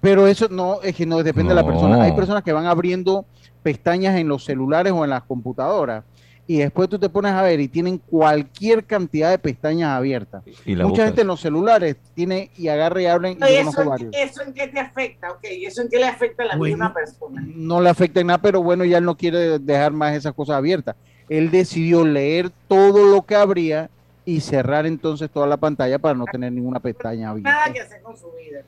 pero 0.00 0.26
eso 0.26 0.48
no, 0.48 0.80
es 0.82 0.94
que 0.96 1.06
no 1.06 1.22
depende 1.22 1.50
de 1.54 1.60
la 1.60 1.66
persona. 1.66 2.02
Hay 2.02 2.12
personas 2.12 2.42
que 2.44 2.52
van 2.52 2.66
abriendo 2.66 3.24
pestañas 3.62 4.16
en 4.16 4.28
los 4.28 4.44
celulares 4.44 4.92
o 4.92 5.04
en 5.04 5.10
las 5.10 5.22
computadoras 5.24 6.04
y 6.46 6.58
después 6.58 6.88
tú 6.88 6.98
te 6.98 7.08
pones 7.08 7.32
a 7.32 7.42
ver 7.42 7.60
y 7.60 7.68
tienen 7.68 7.98
cualquier 7.98 8.84
cantidad 8.84 9.30
de 9.30 9.38
pestañas 9.38 9.90
abiertas. 9.90 10.42
Y 10.66 10.72
Mucha 10.74 10.84
buscas. 10.88 11.04
gente 11.06 11.20
en 11.22 11.26
los 11.28 11.40
celulares 11.40 11.96
tiene 12.14 12.50
y 12.56 12.68
agarra 12.68 13.00
y 13.00 13.06
abren. 13.06 13.36
y 13.36 13.40
yo 13.40 13.46
¿Eso. 13.46 13.94
¿Eso 14.12 14.42
en 14.42 14.52
qué 14.52 14.68
te 14.68 14.80
afecta? 14.80 15.30
Ok, 15.30 15.40
¿eso 15.44 15.82
en 15.82 15.88
qué 15.88 15.98
le 15.98 16.06
afecta 16.06 16.42
a 16.42 16.46
la 16.46 16.56
Bueno. 16.56 16.74
misma 16.76 16.92
persona? 16.92 17.42
no 17.46 17.80
le 17.80 17.88
afecta 17.88 18.20
en 18.20 18.26
nada, 18.26 18.38
pero 18.42 18.62
bueno, 18.62 18.84
ya 18.84 18.98
él 18.98 19.04
no 19.04 19.16
quiere 19.16 19.58
dejar 19.60 19.92
más 19.92 20.14
esas 20.14 20.34
cosas 20.34 20.56
abiertas. 20.56 20.96
Él 21.28 21.50
decidió 21.50 22.04
leer 22.04 22.50
todo 22.68 23.06
lo 23.06 23.22
que 23.22 23.36
habría 23.36 23.88
y 24.24 24.40
cerrar 24.40 24.84
entonces 24.86 25.30
toda 25.30 25.46
la 25.46 25.56
pantalla 25.56 25.98
para 25.98 26.14
no 26.14 26.24
tener 26.26 26.52
ninguna 26.52 26.80
pestaña 26.80 27.30
abierta. 27.30 27.50
Nada 27.50 27.72
que 27.72 27.80
hacer 27.80 28.02
con 28.02 28.16
su 28.16 28.26
vida. 28.32 28.62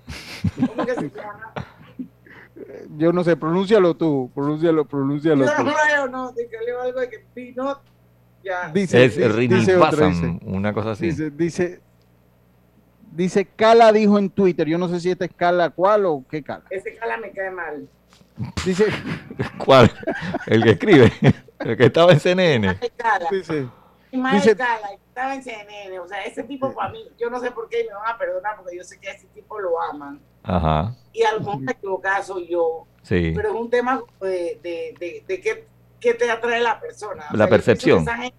¿Cómo 0.66 0.86
que 0.86 0.94
se 0.94 1.10
llama? 1.10 1.52
Yo 2.96 3.12
no 3.12 3.24
sé, 3.24 3.36
pronúncialo 3.36 3.94
tú, 3.96 4.30
pronúncialo, 4.34 4.84
pronúncialo 4.86 5.44
Yo 5.44 5.52
tú. 5.56 5.64
no 5.64 6.06
no, 6.08 6.32
de 6.32 6.48
que 6.48 6.58
leo 6.64 6.80
algo 6.82 7.00
de 7.00 7.08
que 7.10 7.18
Pinot, 7.34 7.80
ya. 8.42 8.70
Dice, 8.72 9.04
Es 9.04 9.16
dice. 9.16 9.76
una 10.44 10.72
cosa 10.72 10.92
así. 10.92 11.06
Dice, 11.06 11.30
dice, 11.30 11.80
dice, 13.12 13.46
Cala 13.46 13.92
dijo 13.92 14.18
en 14.18 14.30
Twitter, 14.30 14.66
yo 14.66 14.78
no 14.78 14.88
sé 14.88 15.00
si 15.00 15.10
esta 15.10 15.24
es 15.24 15.32
Cala 15.34 15.70
cuál 15.70 16.06
o 16.06 16.24
qué 16.28 16.42
Cala. 16.42 16.64
Ese 16.70 16.94
cala 16.96 17.16
me 17.16 17.30
cae 17.32 17.50
mal. 17.50 17.88
Dice, 18.64 18.86
¿Cuál? 19.64 19.90
El 20.46 20.62
que 20.64 20.70
escribe, 20.70 21.12
el 21.60 21.76
que 21.76 21.86
estaba 21.86 22.12
en 22.12 22.20
CNN. 22.20 22.78
Cala. 22.96 23.28
dice, 23.30 23.68
dice- 24.10 24.56
cala, 24.56 24.92
estaba 24.92 25.34
en 25.34 25.42
CNN, 25.42 25.98
o 26.00 26.08
sea, 26.08 26.22
ese 26.24 26.42
tipo 26.42 26.72
para 26.74 26.90
mí, 26.90 26.98
yo 27.18 27.30
no 27.30 27.38
sé 27.40 27.50
por 27.52 27.68
qué 27.68 27.84
me 27.88 27.94
van 27.94 28.14
a 28.14 28.18
perdonar 28.18 28.56
porque 28.56 28.76
yo 28.76 28.82
sé 28.84 28.98
que 28.98 29.08
a 29.08 29.12
ese 29.12 29.26
tipo 29.28 29.58
lo 29.60 29.80
aman. 29.80 30.20
Ajá, 30.42 30.94
Y 31.14 31.22
a 31.22 31.32
lo 31.32 31.38
mejor 31.40 31.58
equivocada 31.70 32.22
soy 32.22 32.48
yo, 32.48 32.86
sí. 33.02 33.32
pero 33.34 33.48
es 33.50 33.54
un 33.54 33.70
tema 33.70 34.02
de, 34.20 34.58
de, 34.62 34.94
de, 34.98 35.24
de 35.26 35.40
qué, 35.40 35.66
qué 36.00 36.12
te 36.14 36.30
atrae 36.30 36.60
la 36.60 36.78
persona. 36.80 37.24
O 37.32 37.36
La 37.36 37.46
sea, 37.46 37.46
yo 37.46 37.48
pienso 37.48 37.48
percepción. 37.50 38.06
gente- 38.06 38.34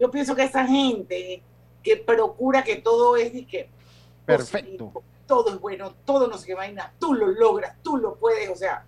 Yo 0.00 0.10
pienso 0.10 0.34
que 0.34 0.42
esa 0.42 0.66
gente 0.66 1.42
que 1.82 1.96
procura 1.96 2.62
que 2.64 2.76
todo 2.76 3.16
es 3.16 3.34
y 3.34 3.44
que 3.46 3.68
perfecto. 4.26 4.86
positivo, 4.90 5.02
todo 5.26 5.54
es 5.54 5.60
bueno, 5.60 5.94
todo 6.04 6.26
no 6.28 6.36
sé 6.36 6.46
qué 6.48 6.54
vaina, 6.54 6.92
tú 6.98 7.14
lo 7.14 7.28
logras, 7.28 7.76
tú 7.82 7.96
lo 7.96 8.16
puedes, 8.16 8.50
o 8.50 8.56
sea, 8.56 8.84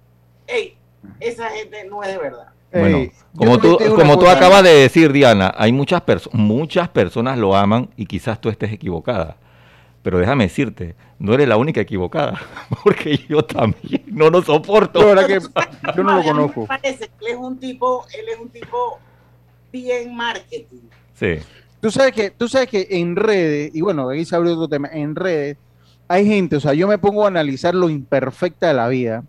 hey, 0.47 0.77
esa 1.21 1.49
gente 1.51 1.85
no 1.85 2.03
es 2.03 2.11
de 2.11 2.19
verdad. 2.19 2.49
Bueno, 2.73 2.99
como 3.37 3.59
tú, 3.59 3.79
como 3.95 4.19
tú 4.19 4.27
acabas 4.27 4.65
de 4.65 4.71
decir, 4.75 5.13
Diana, 5.13 5.55
hay 5.57 5.71
muchas 5.71 6.01
personas, 6.03 6.37
muchas 6.41 6.89
personas 6.89 7.39
lo 7.39 7.55
aman 7.55 7.89
y 7.97 8.07
quizás 8.07 8.41
tú 8.41 8.49
estés 8.49 8.73
equivocada. 8.73 9.37
Pero 10.05 10.19
déjame 10.19 10.45
decirte, 10.45 10.95
no 11.19 11.35
eres 11.35 11.49
la 11.49 11.57
única 11.57 11.81
equivocada, 11.81 12.41
porque 12.85 13.19
yo 13.29 13.45
también 13.45 14.05
no 14.07 14.31
lo 14.31 14.43
soporto. 14.43 15.01
La 15.01 15.07
verdad 15.07 15.27
que 15.27 15.41
yo 15.97 16.03
no 16.05 16.13
lo 16.13 16.19
mí 16.19 16.19
me 16.19 16.25
conozco. 16.31 16.67
parece 16.67 17.11
que 17.19 17.27
él 17.27 17.33
es 17.33 17.37
un 17.37 17.59
tipo, 17.59 18.07
él 18.17 18.29
es 18.29 18.39
un 18.39 18.51
tipo 18.51 19.01
bien 19.73 20.15
marketing. 20.15 20.83
Sí. 21.15 21.39
Tú 21.81 21.91
sabes 21.91 22.13
que, 22.13 22.31
tú 22.31 22.49
sabes 22.49 22.69
que 22.69 22.87
en 22.91 23.17
redes, 23.17 23.75
y 23.75 23.81
bueno, 23.81 24.11
ahí 24.11 24.25
se 24.25 24.37
abrió 24.37 24.53
otro 24.53 24.69
tema, 24.69 24.89
en 24.93 25.17
redes 25.17 25.57
hay 26.07 26.27
gente, 26.27 26.57
o 26.57 26.61
sea, 26.61 26.75
yo 26.75 26.87
me 26.87 26.99
pongo 26.99 27.25
a 27.25 27.29
analizar 27.29 27.75
lo 27.75 27.89
imperfecta 27.89 28.69
de 28.69 28.75
la 28.75 28.89
vida 28.89 29.25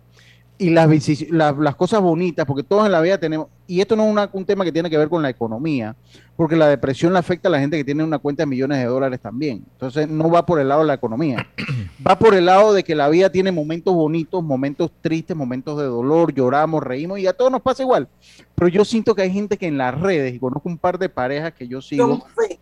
y 0.58 0.70
las, 0.70 0.88
las, 1.30 1.56
las 1.58 1.76
cosas 1.76 2.00
bonitas, 2.00 2.46
porque 2.46 2.62
todos 2.62 2.86
en 2.86 2.92
la 2.92 3.00
vida 3.00 3.18
tenemos, 3.18 3.48
y 3.66 3.80
esto 3.80 3.94
no 3.96 4.04
es 4.06 4.10
una- 4.12 4.30
un 4.32 4.44
tema 4.44 4.64
que 4.64 4.72
tiene 4.72 4.88
que 4.88 4.96
ver 4.96 5.08
con 5.08 5.22
la 5.22 5.28
economía, 5.28 5.94
porque 6.36 6.56
la 6.56 6.68
depresión 6.68 7.12
le 7.12 7.18
afecta 7.18 7.48
a 7.48 7.50
la 7.50 7.58
gente 7.60 7.76
que 7.76 7.84
tiene 7.84 8.02
una 8.04 8.18
cuenta 8.18 8.42
de 8.42 8.46
millones 8.46 8.78
de 8.78 8.84
dólares 8.84 9.20
también. 9.20 9.64
Entonces 9.72 10.08
no 10.08 10.30
va 10.30 10.46
por 10.46 10.58
el 10.60 10.68
lado 10.68 10.80
de 10.82 10.86
la 10.86 10.94
economía, 10.94 11.46
va 12.06 12.18
por 12.18 12.34
el 12.34 12.46
lado 12.46 12.72
de 12.72 12.84
que 12.84 12.94
la 12.94 13.08
vida 13.08 13.30
tiene 13.30 13.52
momentos 13.52 13.94
bonitos, 13.94 14.42
momentos 14.42 14.90
tristes, 15.02 15.36
momentos 15.36 15.78
de 15.78 15.84
dolor, 15.84 16.32
lloramos, 16.32 16.82
reímos 16.82 17.18
y 17.18 17.26
a 17.26 17.32
todos 17.32 17.50
nos 17.50 17.60
pasa 17.62 17.82
igual. 17.82 18.08
Pero 18.54 18.68
yo 18.68 18.84
siento 18.84 19.14
que 19.14 19.22
hay 19.22 19.30
gente 19.32 19.56
que 19.58 19.66
en 19.66 19.76
las 19.78 19.98
redes, 19.98 20.34
y 20.34 20.38
conozco 20.38 20.68
un 20.68 20.78
par 20.78 20.98
de 20.98 21.08
parejas 21.08 21.52
que 21.52 21.68
yo 21.68 21.82
sigo, 21.82 22.06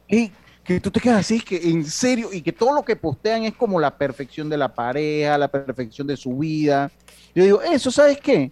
y 0.08 0.32
que 0.64 0.80
tú 0.80 0.90
te 0.90 1.00
quedas 1.00 1.20
así, 1.20 1.40
que 1.40 1.56
en 1.56 1.84
serio, 1.84 2.32
y 2.32 2.40
que 2.40 2.52
todo 2.52 2.74
lo 2.74 2.82
que 2.82 2.96
postean 2.96 3.44
es 3.44 3.54
como 3.54 3.78
la 3.78 3.96
perfección 3.96 4.48
de 4.48 4.56
la 4.56 4.74
pareja, 4.74 5.36
la 5.36 5.48
perfección 5.48 6.06
de 6.06 6.16
su 6.16 6.38
vida. 6.38 6.90
Yo 7.34 7.44
digo, 7.44 7.62
eso, 7.62 7.90
¿sabes 7.90 8.18
qué? 8.18 8.50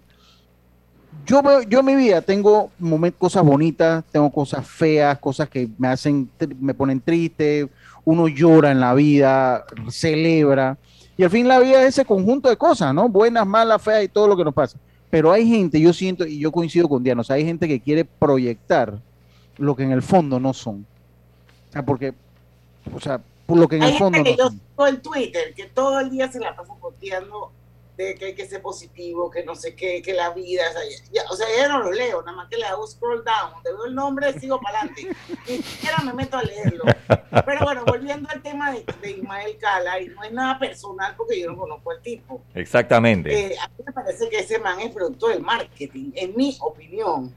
Yo, 1.25 1.43
yo 1.63 1.81
en 1.81 1.87
mi 1.87 1.97
vida 1.97 2.21
tengo 2.21 2.71
cosas 3.19 3.45
bonitas, 3.45 4.05
tengo 4.11 4.31
cosas 4.31 4.67
feas, 4.67 5.19
cosas 5.19 5.49
que 5.49 5.69
me 5.79 5.89
hacen, 5.89 6.31
me 6.61 6.75
ponen 6.75 7.01
triste, 7.01 7.69
uno 8.05 8.29
llora 8.29 8.71
en 8.71 8.81
la 8.81 8.93
vida, 8.95 9.65
celebra, 9.89 10.77
y 11.17 11.25
al 11.25 11.31
fin 11.31 11.47
la 11.47 11.61
vida 11.61 11.83
es 11.83 11.91
ese 11.91 12.05
conjunto 12.05 12.49
de 12.49 12.57
cosas, 12.57 12.95
¿no? 12.95 13.09
Buenas, 13.09 13.47
malas, 13.47 13.81
feas 13.81 14.05
y 14.05 14.09
todo 14.09 14.27
lo 14.27 14.37
que 14.37 14.45
nos 14.45 14.55
pasa. 14.55 14.79
Pero 15.11 15.31
hay 15.31 15.47
gente, 15.47 15.79
yo 15.79 15.93
siento, 15.93 16.27
y 16.27 16.39
yo 16.39 16.51
coincido 16.51 16.89
con 16.89 17.03
Diana, 17.03 17.23
hay 17.29 17.45
gente 17.45 17.69
que 17.69 17.81
quiere 17.81 18.05
proyectar 18.05 18.99
lo 19.59 19.77
que 19.77 19.83
en 19.83 19.93
el 19.93 20.03
fondo 20.03 20.41
no 20.41 20.55
son. 20.55 20.87
O 21.73 21.75
sea, 21.75 21.83
porque, 21.83 22.13
o 22.95 23.01
sea, 23.01 23.19
por 23.47 23.57
lo 23.59 23.67
que 23.67 23.77
en 23.77 23.83
Hay 23.85 23.93
el 23.93 23.99
fondo 23.99 24.17
gente 24.17 24.31
no 24.33 24.37
que 24.37 24.43
yo 24.43 24.49
son. 24.51 24.61
sigo 24.61 24.87
en 24.89 25.03
Twitter 25.03 25.55
que 25.55 25.65
todo 25.65 26.01
el 26.01 26.11
día 26.11 26.31
se 26.31 26.39
la 26.39 26.55
pasa 26.55 26.75
posteando 26.75 27.51
de 27.97 28.15
que 28.15 28.27
hay 28.27 28.35
que 28.35 28.47
ser 28.47 28.61
positivo, 28.61 29.31
que 29.31 29.43
no 29.45 29.55
sé 29.55 29.75
qué, 29.75 30.03
que 30.03 30.13
la 30.15 30.31
vida, 30.31 30.63
o 30.69 30.73
sea, 30.73 30.83
ya, 31.13 31.23
o 31.31 31.37
sea, 31.37 31.47
ya 31.57 31.69
no 31.69 31.79
lo 31.81 31.93
leo, 31.93 32.21
nada 32.23 32.37
más 32.37 32.49
que 32.49 32.57
le 32.59 32.65
hago 32.65 32.87
scroll 32.87 33.23
down, 33.25 33.53
donde 33.55 33.73
veo 33.73 33.85
el 33.87 33.95
nombre 33.95 34.39
sigo 34.39 34.61
para 34.61 34.81
adelante, 34.81 35.09
ni 35.49 35.57
siquiera 35.59 35.99
me 36.05 36.13
meto 36.15 36.37
a 36.39 36.43
leerlo. 36.43 36.85
Pero 37.45 37.65
bueno, 37.65 37.85
volviendo 37.87 38.29
al 38.31 38.43
tema 38.43 38.73
de, 38.73 38.85
de 39.03 39.11
Ismael 39.13 39.57
Cala, 39.59 40.01
y 40.01 40.09
no 40.09 40.23
es 40.25 40.33
nada 40.33 40.59
personal 40.59 41.15
porque 41.17 41.41
yo 41.41 41.51
no 41.53 41.57
conozco 41.59 41.91
al 41.91 42.01
tipo. 42.03 42.43
Exactamente. 42.55 43.53
Eh, 43.53 43.57
a 43.59 43.69
mí 43.69 43.75
me 43.87 43.93
parece 43.93 44.29
que 44.29 44.39
ese 44.41 44.59
man 44.59 44.79
es 44.81 44.91
producto 44.93 45.29
del 45.29 45.41
marketing, 45.43 46.13
en 46.15 46.35
mi 46.37 46.57
opinión. 46.61 47.35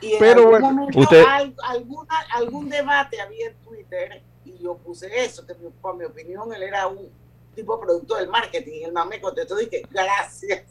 Y 0.00 0.12
en 0.14 0.18
Pero 0.18 0.40
algún 0.40 0.50
bueno, 0.50 0.72
momento 0.72 0.98
usted- 0.98 1.24
al- 1.26 1.54
alguna, 1.62 2.14
algún 2.34 2.68
debate 2.68 3.20
había 3.20 3.46
Twitter 3.88 4.22
y 4.44 4.62
yo 4.62 4.76
puse 4.76 5.08
eso, 5.24 5.46
que 5.46 5.54
mi- 5.54 5.70
por 5.80 5.96
mi 5.96 6.04
opinión 6.04 6.52
él 6.54 6.62
era 6.62 6.86
un 6.86 7.08
tipo 7.54 7.80
producto 7.80 8.16
del 8.16 8.28
marketing. 8.28 8.72
Y 8.80 8.84
el 8.84 8.92
man 8.92 9.08
me 9.08 9.20
contestó 9.20 9.60
y 9.60 9.66
dije, 9.66 9.82
gracias. 9.90 10.62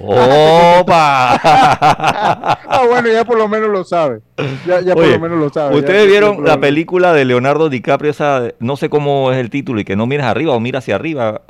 ¡Opa! 0.00 1.34
Ah, 1.42 2.84
bueno, 2.86 3.08
ya 3.08 3.24
por 3.24 3.38
lo 3.38 3.48
menos 3.48 3.68
lo 3.70 3.84
sabe. 3.84 4.20
Ya, 4.66 4.80
ya 4.80 4.94
por 4.94 5.06
lo 5.06 5.18
menos 5.18 5.38
lo 5.38 5.50
sabe. 5.50 5.76
¿Ustedes 5.76 6.04
Ya- 6.04 6.08
vieron 6.10 6.38
ya- 6.44 6.54
la 6.54 6.60
película 6.60 7.12
de 7.12 7.24
Leonardo 7.24 7.68
DiCaprio? 7.68 8.10
Esa, 8.10 8.40
de- 8.40 8.56
no 8.58 8.76
sé 8.76 8.88
cómo 8.88 9.32
es 9.32 9.38
el 9.38 9.50
título, 9.50 9.80
y 9.80 9.84
que 9.84 9.96
no 9.96 10.06
miras 10.06 10.26
arriba 10.26 10.52
o 10.54 10.60
mira 10.60 10.78
hacia 10.80 10.94
arriba. 10.96 11.42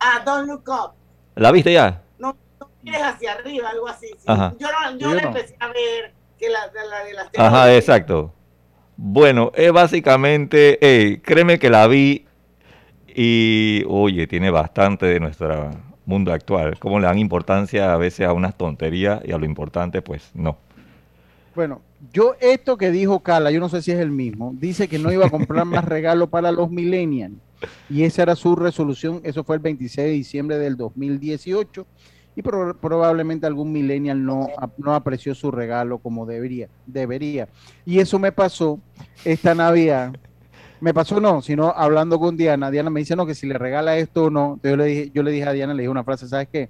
Ah, 0.00 0.22
don't 0.24 0.48
look 0.48 0.64
up. 0.68 0.92
¿La 1.34 1.50
viste 1.52 1.72
ya? 1.72 2.02
No, 2.18 2.36
no 2.60 2.70
mires 2.82 3.02
hacia 3.02 3.32
arriba, 3.34 3.68
algo 3.70 3.88
así. 3.88 4.08
sí. 4.08 4.24
Ajá. 4.26 4.54
Yo, 4.58 4.66
no, 4.70 4.90
yo 4.92 4.98
Yo 5.10 5.14
la 5.14 5.22
no. 5.22 5.28
empecé 5.28 5.56
a 5.60 5.66
ver 5.68 6.14
que 6.38 6.48
la, 6.48 6.68
de 6.68 6.86
la 6.88 7.04
de 7.04 7.12
las 7.14 7.28
Ajá, 7.36 7.74
exacto. 7.74 8.32
Bueno, 9.00 9.52
es 9.54 9.70
básicamente, 9.70 11.20
créeme 11.24 11.60
que 11.60 11.70
la 11.70 11.86
vi 11.86 12.24
y, 13.14 13.84
oye, 13.86 14.26
tiene 14.26 14.50
bastante 14.50 15.06
de 15.06 15.20
nuestro 15.20 15.70
mundo 16.04 16.32
actual. 16.32 16.76
Cómo 16.80 16.98
le 16.98 17.06
dan 17.06 17.16
importancia 17.16 17.94
a 17.94 17.96
veces 17.96 18.26
a 18.26 18.32
unas 18.32 18.58
tonterías 18.58 19.20
y 19.24 19.30
a 19.30 19.38
lo 19.38 19.44
importante, 19.44 20.02
pues 20.02 20.32
no. 20.34 20.58
Bueno, 21.54 21.80
yo 22.12 22.34
esto 22.40 22.76
que 22.76 22.90
dijo 22.90 23.20
Carla, 23.20 23.52
yo 23.52 23.60
no 23.60 23.68
sé 23.68 23.82
si 23.82 23.92
es 23.92 24.00
el 24.00 24.10
mismo, 24.10 24.52
dice 24.58 24.88
que 24.88 24.98
no 24.98 25.12
iba 25.12 25.26
a 25.26 25.30
comprar 25.30 25.64
más 25.64 25.84
regalos 25.86 26.28
para 26.28 26.50
los 26.50 26.68
millennials. 26.68 27.36
Y 27.88 28.02
esa 28.02 28.22
era 28.22 28.34
su 28.34 28.56
resolución, 28.56 29.20
eso 29.22 29.44
fue 29.44 29.54
el 29.54 29.62
26 29.62 30.08
de 30.08 30.12
diciembre 30.12 30.58
del 30.58 30.76
2018 30.76 31.86
y 32.38 32.42
pro- 32.42 32.76
probablemente 32.76 33.48
algún 33.48 33.72
millennial 33.72 34.24
no, 34.24 34.46
no 34.76 34.94
apreció 34.94 35.34
su 35.34 35.50
regalo 35.50 35.98
como 35.98 36.24
debería, 36.24 36.68
debería. 36.86 37.48
Y 37.84 37.98
eso 37.98 38.20
me 38.20 38.30
pasó 38.30 38.78
esta 39.24 39.56
Navidad. 39.56 40.12
Me 40.80 40.94
pasó 40.94 41.20
no, 41.20 41.42
sino 41.42 41.70
hablando 41.76 42.20
con 42.20 42.36
Diana, 42.36 42.70
Diana 42.70 42.90
me 42.90 43.00
dice 43.00 43.16
no, 43.16 43.26
que 43.26 43.34
si 43.34 43.48
le 43.48 43.58
regala 43.58 43.96
esto 43.96 44.26
o 44.26 44.30
no. 44.30 44.60
Yo 44.62 44.76
le 44.76 44.84
dije, 44.84 45.10
yo 45.12 45.24
le 45.24 45.32
dije 45.32 45.48
a 45.48 45.52
Diana, 45.52 45.74
le 45.74 45.82
dije 45.82 45.90
una 45.90 46.04
frase, 46.04 46.28
¿sabes 46.28 46.46
qué? 46.52 46.68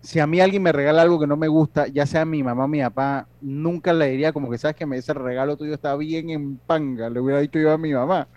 Si 0.00 0.18
a 0.18 0.26
mí 0.26 0.40
alguien 0.40 0.62
me 0.62 0.72
regala 0.72 1.02
algo 1.02 1.20
que 1.20 1.26
no 1.26 1.36
me 1.36 1.46
gusta, 1.48 1.86
ya 1.88 2.06
sea 2.06 2.24
mi 2.24 2.42
mamá 2.42 2.64
o 2.64 2.68
mi 2.68 2.80
papá, 2.80 3.28
nunca 3.42 3.92
le 3.92 4.08
diría 4.12 4.32
como 4.32 4.50
que 4.50 4.56
sabes 4.56 4.76
que 4.76 4.86
me- 4.86 4.96
ese 4.96 5.12
regalo 5.12 5.58
tuyo 5.58 5.74
está 5.74 5.94
bien 5.94 6.30
en 6.30 6.56
panga, 6.56 7.10
le 7.10 7.20
hubiera 7.20 7.40
dicho 7.42 7.58
yo 7.58 7.70
a 7.70 7.76
mi 7.76 7.92
mamá. 7.92 8.28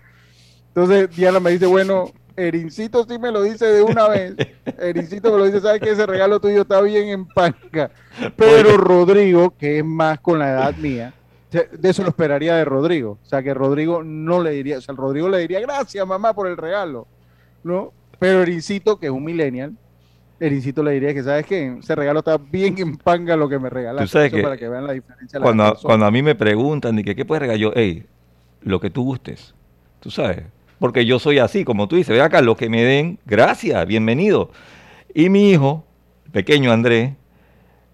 Entonces 0.68 1.08
Diana 1.16 1.40
me 1.40 1.52
dice, 1.52 1.64
bueno, 1.64 2.10
Erincito 2.36 3.04
sí 3.08 3.18
me 3.18 3.32
lo 3.32 3.42
dice 3.42 3.66
de 3.66 3.82
una 3.82 4.08
vez. 4.08 4.34
Erincito 4.78 5.32
me 5.32 5.38
lo 5.38 5.44
dice, 5.46 5.60
¿sabes 5.60 5.80
que 5.80 5.90
ese 5.90 6.06
regalo 6.06 6.38
tuyo 6.40 6.62
está 6.62 6.80
bien 6.80 7.08
en 7.08 7.26
panga? 7.26 7.90
Pero 8.36 8.76
Rodrigo, 8.76 9.54
que 9.56 9.78
es 9.78 9.84
más 9.84 10.20
con 10.20 10.38
la 10.38 10.50
edad 10.50 10.76
mía, 10.76 11.14
de 11.50 11.88
eso 11.88 12.02
lo 12.02 12.10
esperaría 12.10 12.56
de 12.56 12.64
Rodrigo. 12.64 13.18
O 13.22 13.26
sea, 13.26 13.42
que 13.42 13.54
Rodrigo 13.54 14.02
no 14.02 14.42
le 14.42 14.50
diría, 14.50 14.78
o 14.78 14.80
sea, 14.80 14.94
Rodrigo 14.94 15.28
le 15.28 15.38
diría, 15.38 15.60
gracias 15.60 16.06
mamá 16.06 16.34
por 16.34 16.46
el 16.46 16.56
regalo, 16.56 17.06
¿no? 17.62 17.92
Pero 18.18 18.42
Erincito, 18.42 18.98
que 18.98 19.06
es 19.06 19.12
un 19.12 19.24
millennial, 19.24 19.74
Erincito 20.38 20.82
le 20.82 20.92
diría 20.92 21.14
que, 21.14 21.22
¿sabes 21.22 21.46
qué? 21.46 21.76
Ese 21.78 21.94
regalo 21.94 22.18
está 22.18 22.36
bien 22.36 22.76
en 22.78 22.96
panga 22.96 23.36
lo 23.36 23.48
que 23.48 23.58
me 23.58 23.70
regalaste. 23.70 24.04
Tú 24.06 24.12
sabes 24.12 24.32
que 24.32 24.42
para 24.42 24.56
que 24.56 24.68
vean 24.68 24.86
la 24.86 24.92
diferencia. 24.92 25.40
Cuando, 25.40 25.76
cuando 25.82 26.04
a 26.04 26.10
mí 26.10 26.22
me 26.22 26.34
preguntan, 26.34 26.96
de 26.96 27.04
que, 27.04 27.16
¿qué 27.16 27.24
puedes 27.24 27.40
regalar? 27.40 27.60
Yo, 27.60 27.72
hey, 27.74 28.06
lo 28.60 28.80
que 28.80 28.90
tú 28.90 29.04
gustes, 29.04 29.54
tú 30.00 30.10
sabes. 30.10 30.44
Porque 30.78 31.06
yo 31.06 31.18
soy 31.18 31.38
así, 31.38 31.64
como 31.64 31.88
tú 31.88 31.96
dices, 31.96 32.14
ve 32.14 32.22
acá, 32.22 32.42
lo 32.42 32.56
que 32.56 32.68
me 32.68 32.82
den, 32.82 33.18
gracias, 33.24 33.86
bienvenido. 33.86 34.50
Y 35.14 35.30
mi 35.30 35.50
hijo, 35.50 35.84
pequeño 36.32 36.70
Andrés, 36.70 37.12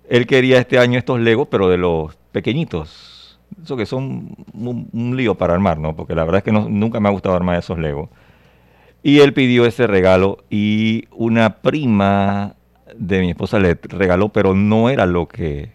él 0.08 0.26
quería 0.26 0.58
este 0.58 0.78
año 0.78 0.98
estos 0.98 1.20
legos, 1.20 1.48
pero 1.48 1.68
de 1.68 1.78
los 1.78 2.16
pequeñitos. 2.32 3.38
Eso 3.62 3.76
que 3.76 3.86
son 3.86 4.34
un, 4.54 4.88
un 4.92 5.16
lío 5.16 5.36
para 5.36 5.54
armar, 5.54 5.78
¿no? 5.78 5.94
Porque 5.94 6.14
la 6.14 6.24
verdad 6.24 6.38
es 6.38 6.44
que 6.44 6.52
nunca 6.52 6.98
me 6.98 7.08
ha 7.08 7.12
gustado 7.12 7.36
armar 7.36 7.58
esos 7.58 7.78
legos. 7.78 8.08
Y 9.02 9.20
él 9.20 9.32
pidió 9.32 9.66
ese 9.66 9.86
regalo 9.86 10.38
y 10.50 11.06
una 11.10 11.60
prima 11.60 12.56
de 12.96 13.20
mi 13.20 13.30
esposa 13.30 13.58
le 13.58 13.78
regaló, 13.82 14.30
pero 14.30 14.54
no 14.54 14.90
era 14.90 15.06
lo 15.06 15.28
que 15.28 15.72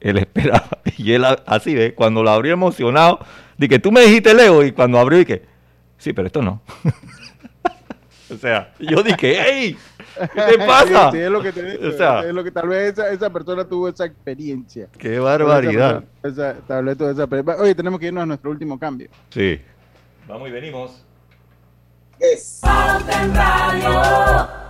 él 0.00 0.18
esperaba. 0.18 0.68
Y 0.96 1.12
él 1.12 1.24
así, 1.46 1.74
¿ves? 1.74 1.92
Cuando 1.94 2.22
lo 2.22 2.30
abrió 2.30 2.52
emocionado, 2.52 3.20
dije, 3.56 3.78
tú 3.78 3.92
me 3.92 4.02
dijiste 4.02 4.34
Lego, 4.34 4.64
y 4.64 4.72
cuando 4.72 4.98
abrió 4.98 5.18
dije, 5.18 5.42
sí, 6.00 6.12
pero 6.12 6.26
esto 6.26 6.42
no. 6.42 6.60
o 8.30 8.36
sea, 8.36 8.72
yo 8.80 9.02
dije, 9.04 9.38
hey, 9.40 9.78
¿qué 10.34 10.56
te 10.56 10.58
pasa? 10.66 11.12
Sí, 11.12 11.18
sí, 11.18 11.22
es 11.22 11.30
lo 11.30 11.40
que 11.40 11.52
te 11.52 11.62
digo. 11.62 11.88
O 11.88 11.92
sea, 11.92 12.20
es 12.20 12.34
lo 12.34 12.42
que 12.42 12.50
tal 12.50 12.68
vez 12.68 12.94
esa, 12.94 13.10
esa 13.10 13.30
persona 13.30 13.64
tuvo 13.64 13.88
esa 13.88 14.06
experiencia. 14.06 14.88
Qué 14.98 15.20
barbaridad. 15.20 16.02
Esa, 16.22 16.54
tal 16.66 16.86
vez 16.86 16.98
tuvo 16.98 17.10
esa 17.10 17.22
experiencia. 17.22 17.62
Oye, 17.62 17.74
tenemos 17.76 18.00
que 18.00 18.06
irnos 18.06 18.22
a 18.22 18.26
nuestro 18.26 18.50
último 18.50 18.76
cambio. 18.78 19.08
Sí. 19.28 19.60
Vamos 20.26 20.48
y 20.48 20.52
venimos. 20.52 21.04
Radio. 23.32 24.69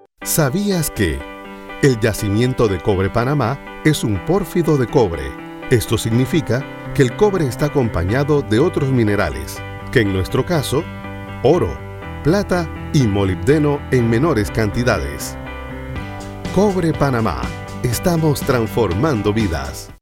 ¿Sabías 0.23 0.91
que 0.91 1.19
el 1.81 1.99
yacimiento 1.99 2.67
de 2.67 2.79
cobre 2.79 3.09
Panamá 3.09 3.59
es 3.83 4.03
un 4.03 4.23
pórfido 4.23 4.77
de 4.77 4.85
cobre? 4.85 5.23
Esto 5.71 5.97
significa 5.97 6.63
que 6.93 7.01
el 7.01 7.15
cobre 7.15 7.47
está 7.47 7.65
acompañado 7.65 8.43
de 8.43 8.59
otros 8.59 8.91
minerales, 8.91 9.57
que 9.91 10.01
en 10.01 10.13
nuestro 10.13 10.45
caso, 10.45 10.83
oro, 11.41 11.75
plata 12.23 12.69
y 12.93 13.07
molibdeno 13.07 13.81
en 13.89 14.11
menores 14.11 14.51
cantidades. 14.51 15.35
Cobre 16.53 16.93
Panamá. 16.93 17.41
Estamos 17.81 18.41
transformando 18.41 19.33
vidas. 19.33 19.89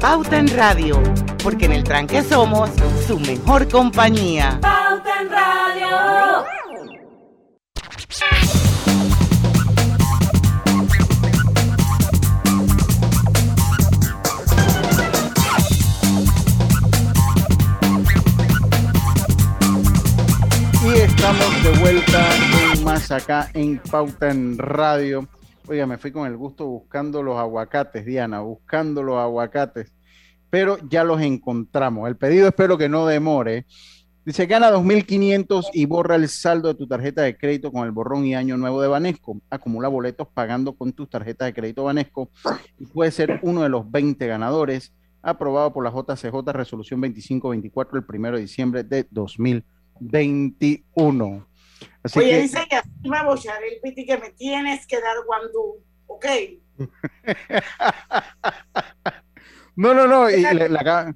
Pauta 0.00 0.38
en 0.38 0.48
Radio, 0.48 1.02
porque 1.42 1.64
en 1.64 1.72
el 1.72 1.82
tranque 1.82 2.22
somos 2.22 2.70
su 3.06 3.18
mejor 3.18 3.68
compañía. 3.68 4.58
Pauta 4.60 5.20
en 5.20 5.30
Radio. 5.30 6.44
Y 20.84 21.00
estamos 21.00 21.62
de 21.64 21.70
vuelta 21.80 22.28
con 22.52 22.84
más 22.84 23.10
acá 23.10 23.50
en 23.54 23.78
Pauta 23.78 24.30
en 24.30 24.58
Radio. 24.58 25.26
Oiga, 25.68 25.84
me 25.84 25.98
fui 25.98 26.12
con 26.12 26.28
el 26.28 26.36
gusto 26.36 26.64
buscando 26.64 27.24
los 27.24 27.36
aguacates, 27.36 28.06
Diana, 28.06 28.38
buscando 28.40 29.02
los 29.02 29.18
aguacates, 29.18 29.92
pero 30.48 30.78
ya 30.88 31.02
los 31.02 31.20
encontramos. 31.20 32.08
El 32.08 32.16
pedido 32.16 32.46
espero 32.46 32.78
que 32.78 32.88
no 32.88 33.04
demore. 33.04 33.66
Dice, 34.24 34.46
gana 34.46 34.70
2.500 34.70 35.70
y 35.72 35.86
borra 35.86 36.14
el 36.14 36.28
saldo 36.28 36.68
de 36.68 36.74
tu 36.74 36.86
tarjeta 36.86 37.22
de 37.22 37.36
crédito 37.36 37.72
con 37.72 37.84
el 37.84 37.90
borrón 37.90 38.24
y 38.24 38.36
año 38.36 38.56
nuevo 38.56 38.80
de 38.80 38.86
Banesco. 38.86 39.40
Acumula 39.50 39.88
boletos 39.88 40.28
pagando 40.32 40.72
con 40.72 40.92
tus 40.92 41.10
tarjetas 41.10 41.46
de 41.46 41.54
crédito 41.54 41.82
Banesco 41.82 42.30
y 42.78 42.86
puede 42.86 43.10
ser 43.10 43.40
uno 43.42 43.62
de 43.62 43.68
los 43.68 43.90
20 43.90 44.24
ganadores. 44.26 44.92
Aprobado 45.20 45.72
por 45.72 45.82
la 45.82 45.90
JCJ 45.90 46.52
Resolución 46.52 47.00
2524 47.00 47.98
el 47.98 48.04
1 48.08 48.30
de 48.32 48.40
diciembre 48.40 48.84
de 48.84 49.04
2021. 49.10 51.44
Así 52.06 52.20
Oye, 52.20 52.30
que, 52.30 52.40
dice 52.42 52.66
que 52.70 52.76
así 52.76 53.08
va 53.12 53.20
a 53.20 53.24
bochar 53.24 53.60
el 53.64 53.80
piti 53.80 54.06
que 54.06 54.16
me 54.16 54.30
tienes 54.30 54.86
que 54.86 55.00
dar 55.00 55.16
guandú, 55.26 55.82
¿ok? 56.06 56.26
no, 59.76 59.92
no, 59.92 60.06
no, 60.06 60.30
y 60.30 60.40
le, 60.40 60.68
le 60.68 60.78
acaba, 60.78 61.12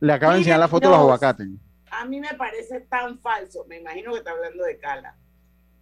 le 0.00 0.12
acaba 0.14 0.32
de 0.32 0.38
enseñar 0.38 0.60
la 0.60 0.68
foto 0.68 0.88
de 0.88 0.92
los 0.94 1.00
aguacates. 1.00 1.46
A 1.90 2.06
mí 2.06 2.20
me 2.20 2.32
parece 2.34 2.80
tan 2.80 3.20
falso, 3.20 3.66
me 3.68 3.80
imagino 3.80 4.12
que 4.12 4.18
está 4.18 4.30
hablando 4.30 4.64
de 4.64 4.78
Cala. 4.78 5.14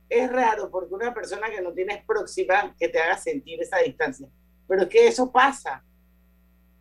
Es 0.08 0.28
raro 0.32 0.70
porque 0.72 0.92
una 0.94 1.14
persona 1.14 1.48
que 1.50 1.60
no 1.60 1.72
tienes 1.72 2.02
próxima 2.04 2.74
que 2.78 2.88
te 2.88 2.98
haga 2.98 3.16
sentir 3.16 3.62
esa 3.62 3.78
distancia. 3.78 4.28
Pero 4.66 4.82
es 4.82 4.88
que 4.88 5.06
eso 5.06 5.30
pasa. 5.30 5.84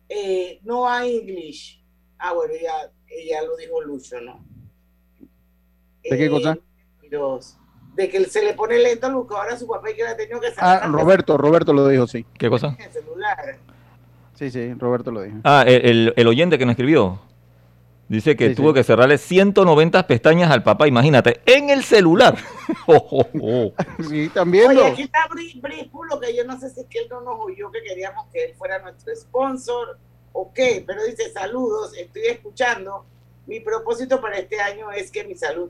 Eh, 0.08 0.58
no 0.64 0.88
hay 0.88 1.18
English. 1.18 1.84
Ah, 2.18 2.32
bueno, 2.32 2.54
ya, 2.60 2.90
ella 3.06 3.42
lo 3.42 3.56
dijo 3.56 3.80
Lucho, 3.82 4.20
¿no? 4.20 4.44
¿De 6.02 6.16
qué 6.16 6.24
Eh, 6.24 6.30
cosa? 6.30 6.58
Dos. 7.10 7.56
De 7.98 8.08
que 8.08 8.24
se 8.26 8.42
le 8.44 8.54
pone 8.54 8.78
lento 8.78 9.08
al 9.08 9.14
buscador 9.16 9.52
a 9.52 9.58
su 9.58 9.66
papá 9.66 9.90
y 9.90 9.94
que 9.96 10.04
le 10.04 10.08
ha 10.10 10.16
tenido 10.16 10.40
que 10.40 10.50
sacar 10.52 10.80
Ah, 10.84 10.86
Roberto, 10.86 11.36
Roberto 11.36 11.72
lo 11.72 11.88
dijo, 11.88 12.06
sí. 12.06 12.24
¿Qué 12.38 12.48
cosa? 12.48 12.76
el 12.78 12.90
celular. 12.92 13.56
Sí, 14.34 14.50
sí, 14.52 14.72
Roberto 14.74 15.10
lo 15.10 15.22
dijo. 15.22 15.38
Ah, 15.42 15.64
el, 15.66 15.84
el- 15.84 16.14
el 16.16 16.26
oyente 16.28 16.56
que 16.58 16.64
nos 16.64 16.74
escribió. 16.74 17.20
Dice 18.06 18.36
que 18.36 18.50
Sí, 18.50 18.54
tuvo 18.54 18.68
sí. 18.68 18.74
que 18.74 18.84
cerrarle 18.84 19.18
190 19.18 20.06
pestañas 20.06 20.50
al 20.50 20.62
papá, 20.62 20.86
imagínate, 20.88 21.40
en 21.44 21.70
el 21.70 21.82
celular. 21.82 22.36
Oh, 22.86 23.04
oh, 23.10 23.26
oh. 23.42 23.72
Sí, 24.08 24.30
viendo. 24.46 24.80
Oye, 24.82 24.92
aquí 24.92 25.02
está 25.02 25.26
Bri- 25.28 25.60
Bríspulo, 25.60 26.20
que 26.20 26.34
yo 26.36 26.44
no 26.44 26.58
sé 26.60 26.70
si 26.70 26.80
es 26.80 26.86
que 26.88 27.00
él 27.00 27.06
no 27.10 27.20
nos 27.22 27.34
oyó 27.40 27.70
que 27.72 27.82
queríamos 27.82 28.26
que 28.32 28.44
él 28.44 28.54
fuera 28.56 28.78
nuestro 28.78 29.14
sponsor 29.16 29.98
o 30.32 30.52
qué, 30.54 30.84
pero 30.86 31.02
dice 31.04 31.30
saludos, 31.32 31.92
estoy 31.98 32.22
escuchando. 32.28 33.04
Mi 33.46 33.58
propósito 33.60 34.20
para 34.20 34.38
este 34.38 34.60
año 34.60 34.90
es 34.92 35.10
que 35.10 35.24
mi 35.24 35.34
salud 35.34 35.68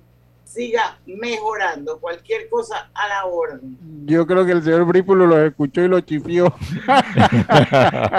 siga 0.48 0.98
mejorando. 1.06 1.98
Cualquier 2.00 2.48
cosa 2.48 2.90
a 2.94 3.08
la 3.08 3.24
orden. 3.26 3.76
Yo 4.06 4.26
creo 4.26 4.46
que 4.46 4.52
el 4.52 4.62
señor 4.62 4.84
Brípulo 4.86 5.26
lo 5.26 5.44
escuchó 5.44 5.82
y 5.82 5.88
lo 5.88 6.00
chifió. 6.00 6.54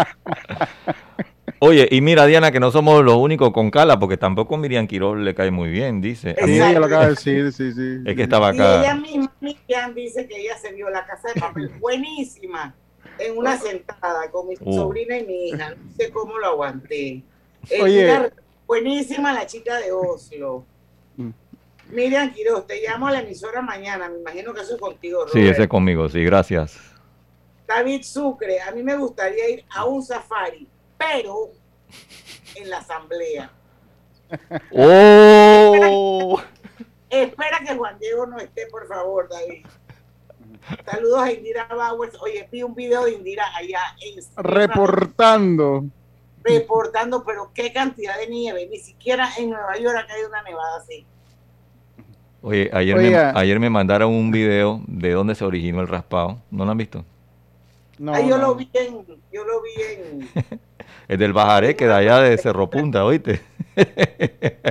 Oye, 1.61 1.89
y 1.91 1.99
mira, 1.99 2.25
Diana, 2.25 2.51
que 2.51 2.59
no 2.61 2.71
somos 2.71 3.03
los 3.03 3.15
únicos 3.17 3.51
con 3.51 3.69
cala, 3.69 3.99
porque 3.99 4.15
tampoco 4.15 4.55
Miriam 4.55 4.88
Quirol 4.88 5.25
le 5.25 5.36
cae 5.36 5.51
muy 5.51 5.69
bien, 5.69 5.99
dice. 5.99 6.34
Sí, 6.45 6.53
ella 6.53 6.80
lo 6.80 6.86
acaba 6.86 7.03
de 7.05 7.09
decir, 7.11 7.51
sí, 7.51 7.73
sí. 7.73 7.97
Es 8.05 8.15
que 8.15 8.23
estaba 8.23 8.53
Y 8.53 8.55
ella 8.55 8.80
acá. 8.91 8.95
misma, 8.95 9.34
Miriam, 9.41 9.93
dice 9.93 10.25
que 10.25 10.39
ella 10.39 10.57
se 10.57 10.71
vio 10.71 10.89
la 10.89 11.05
casa 11.05 11.34
de 11.34 11.41
papel 11.41 11.69
buenísima 11.82 12.73
en 13.17 13.38
una 13.38 13.57
sentada 13.57 14.32
con 14.32 14.47
mi 14.47 14.55
Uh. 14.61 14.73
sobrina 14.73 15.17
y 15.17 15.25
mi 15.25 15.49
hija. 15.49 15.71
No 15.71 15.91
sé 15.97 16.09
cómo 16.11 16.38
lo 16.38 16.47
aguanté. 16.47 17.23
Eh, 17.69 17.82
Oye. 17.82 18.32
buenísima 18.65 19.34
la 19.34 19.45
chica 19.45 19.80
de 19.80 19.91
Oslo. 19.91 20.63
Miriam 21.89 22.31
Quiroz, 22.33 22.67
te 22.67 22.81
llamo 22.81 23.07
a 23.07 23.11
la 23.11 23.19
emisora 23.21 23.61
mañana. 23.61 24.09
Me 24.09 24.19
imagino 24.19 24.53
que 24.53 24.61
eso 24.61 24.75
es 24.75 24.81
contigo, 24.81 25.25
Sí, 25.27 25.39
Robert. 25.39 25.53
ese 25.53 25.61
es 25.63 25.67
conmigo, 25.69 26.07
sí, 26.09 26.23
gracias. 26.23 26.77
David 27.67 28.03
Sucre, 28.03 28.61
a 28.61 28.71
mí 28.71 28.83
me 28.83 28.95
gustaría 28.95 29.49
ir 29.49 29.65
a 29.75 29.85
un 29.85 30.03
safari, 30.03 30.67
pero 30.97 31.51
en 32.55 32.69
la 32.69 32.77
asamblea. 32.77 33.51
¡Oh! 34.71 36.39
Espera 37.09 37.59
que 37.65 37.75
Juan 37.75 37.97
Diego 37.99 38.25
no 38.27 38.37
esté, 38.37 38.67
por 38.67 38.87
favor, 38.87 39.27
David. 39.29 39.65
Saludos 40.85 41.21
a 41.23 41.31
Indira 41.31 41.67
Bowers. 41.71 42.15
Oye, 42.21 42.47
vi 42.51 42.61
un 42.61 42.75
video 42.75 43.05
de 43.05 43.13
Indira 43.13 43.45
allá 43.55 43.79
en 44.01 44.21
Reportando. 44.43 45.85
reportando, 46.43 47.23
pero 47.23 47.51
qué 47.53 47.73
cantidad 47.73 48.17
de 48.17 48.27
nieve. 48.27 48.67
Ni 48.69 48.77
siquiera 48.79 49.29
en 49.37 49.49
Nueva 49.51 49.77
York 49.77 49.95
ha 49.97 50.05
caído 50.07 50.27
una 50.29 50.43
nevada 50.43 50.77
así. 50.77 51.05
Oye, 52.41 52.69
ayer 52.73 52.95
me, 52.95 53.15
ayer 53.15 53.59
me 53.59 53.69
mandaron 53.69 54.13
un 54.13 54.31
video 54.31 54.81
de 54.87 55.11
dónde 55.11 55.35
se 55.35 55.43
originó 55.43 55.81
el 55.81 55.87
raspado. 55.87 56.37
¿No 56.51 56.63
lo 56.65 56.71
han 56.71 56.77
visto? 56.77 57.03
No, 57.97 58.13
Ah, 58.13 58.21
yo 58.21 58.37
no. 58.37 58.47
lo 58.47 58.55
vi 58.55 58.69
en, 58.73 59.05
yo 59.31 59.43
lo 59.43 59.61
vi 59.61 59.69
en, 59.81 60.29
Es 61.09 61.19
del 61.19 61.33
Bajaré, 61.33 61.75
que 61.75 61.85
de 61.85 61.93
allá 61.93 62.19
de 62.21 62.37
Cerro 62.37 62.69
Punta, 62.69 63.03
¿oíste? 63.03 63.41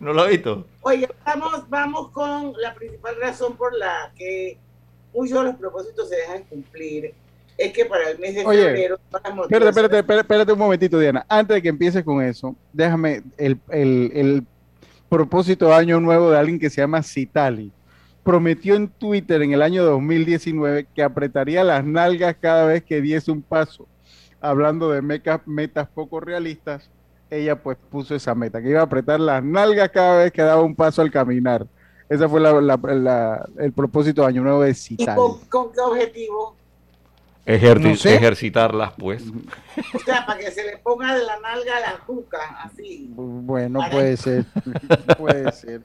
¿No 0.00 0.12
lo 0.12 0.22
has 0.22 0.28
visto? 0.28 0.66
Oye, 0.82 1.08
vamos, 1.24 1.68
vamos 1.68 2.10
con 2.10 2.52
la 2.60 2.74
principal 2.74 3.16
razón 3.20 3.56
por 3.56 3.74
la 3.76 4.12
que 4.16 4.58
muchos 5.14 5.38
de 5.38 5.44
los 5.44 5.56
propósitos 5.56 6.08
se 6.08 6.16
dejan 6.16 6.42
cumplir. 6.44 7.14
Es 7.56 7.72
que 7.72 7.86
para 7.86 8.10
el 8.10 8.18
mes 8.18 8.34
de 8.34 8.44
Oye, 8.44 8.62
febrero. 8.64 8.98
Espérate, 9.14 9.68
espérate, 9.70 9.98
espérate, 9.98 10.20
espérate 10.20 10.52
un 10.52 10.58
momentito, 10.58 10.98
Diana. 10.98 11.24
Antes 11.28 11.54
de 11.56 11.62
que 11.62 11.70
empieces 11.70 12.04
con 12.04 12.22
eso, 12.22 12.54
déjame 12.72 13.22
el, 13.38 13.58
el- 13.70 14.12
el 14.14 14.46
propósito 15.08 15.66
de 15.68 15.74
año 15.74 16.00
nuevo 16.00 16.30
de 16.30 16.38
alguien 16.38 16.58
que 16.58 16.70
se 16.70 16.80
llama 16.80 17.02
Citali. 17.02 17.72
Prometió 18.22 18.74
en 18.74 18.88
Twitter 18.88 19.40
en 19.42 19.52
el 19.52 19.62
año 19.62 19.84
2019 19.84 20.88
que 20.94 21.02
apretaría 21.02 21.62
las 21.62 21.84
nalgas 21.84 22.36
cada 22.40 22.66
vez 22.66 22.82
que 22.82 23.00
diese 23.00 23.30
un 23.30 23.42
paso. 23.42 23.86
Hablando 24.40 24.90
de 24.90 25.00
metas 25.46 25.88
poco 25.94 26.20
realistas, 26.20 26.90
ella 27.30 27.60
pues 27.62 27.76
puso 27.90 28.14
esa 28.14 28.34
meta, 28.34 28.60
que 28.60 28.70
iba 28.70 28.80
a 28.80 28.84
apretar 28.84 29.18
las 29.20 29.42
nalgas 29.42 29.90
cada 29.90 30.18
vez 30.18 30.32
que 30.32 30.42
daba 30.42 30.62
un 30.62 30.74
paso 30.74 31.02
al 31.02 31.10
caminar. 31.10 31.66
Ese 32.08 32.28
fue 32.28 32.40
la- 32.40 32.60
la- 32.60 32.76
la- 32.94 33.48
el 33.58 33.72
propósito 33.72 34.22
de 34.22 34.28
año 34.28 34.42
nuevo 34.42 34.62
de 34.62 34.70
¿Y 34.70 34.74
Citali. 34.74 35.16
con, 35.16 35.40
con 35.48 35.72
qué 35.72 35.80
objetivo? 35.80 36.56
Ejerci- 37.46 37.90
No 37.90 37.96
sé. 37.96 38.14
Ejercitarlas, 38.16 38.92
pues. 38.98 39.22
O 39.94 39.98
sea, 40.04 40.26
para 40.26 40.40
que 40.40 40.50
se 40.50 40.64
le 40.64 40.78
ponga 40.78 41.14
de 41.16 41.24
la 41.24 41.38
nalga 41.38 41.76
a 41.76 41.80
la 41.80 42.00
tuca, 42.04 42.62
así. 42.64 43.08
Bueno, 43.14 43.80
puede 43.90 44.16
ser. 44.16 44.44
puede 45.18 45.52
ser. 45.52 45.82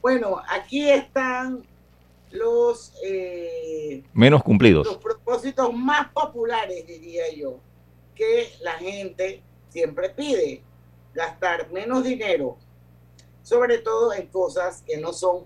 Bueno, 0.00 0.40
aquí 0.48 0.88
están 0.88 1.64
los, 2.30 2.92
eh, 3.04 4.04
Menos 4.12 4.42
cumplidos. 4.44 4.86
los 4.86 4.98
propósitos 4.98 5.72
más 5.74 6.08
populares, 6.12 6.86
diría 6.86 7.24
yo, 7.36 7.58
que 8.14 8.48
la 8.62 8.72
gente 8.74 9.42
siempre 9.70 10.10
pide. 10.10 10.62
Gastar 11.14 11.72
menos 11.72 12.04
dinero, 12.04 12.58
sobre 13.42 13.78
todo 13.78 14.12
en 14.12 14.26
cosas 14.26 14.82
que 14.86 14.98
no 14.98 15.14
son 15.14 15.44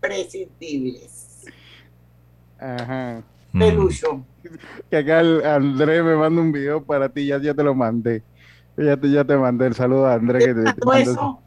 prescindibles. 0.00 1.44
Ajá. 2.58 3.22
Mm. 3.56 3.58
Pelucho. 3.60 4.24
Que 4.90 4.96
acá 4.98 5.20
el 5.20 5.44
André 5.44 6.02
me 6.02 6.14
manda 6.14 6.40
un 6.40 6.52
video 6.52 6.82
para 6.84 7.08
ti, 7.08 7.26
ya, 7.26 7.38
ya 7.40 7.54
te 7.54 7.62
lo 7.62 7.74
mandé. 7.74 8.22
Ya 8.76 8.96
te, 8.96 9.10
ya 9.10 9.24
te 9.24 9.36
mandé 9.36 9.66
el 9.66 9.74
saludo 9.74 10.06
a 10.06 10.14
André. 10.14 10.38
Que 10.40 10.54
te, 10.54 10.62
te 10.64 10.72
Todo 10.74 10.92
mando- 10.92 11.10
eso, 11.12 11.42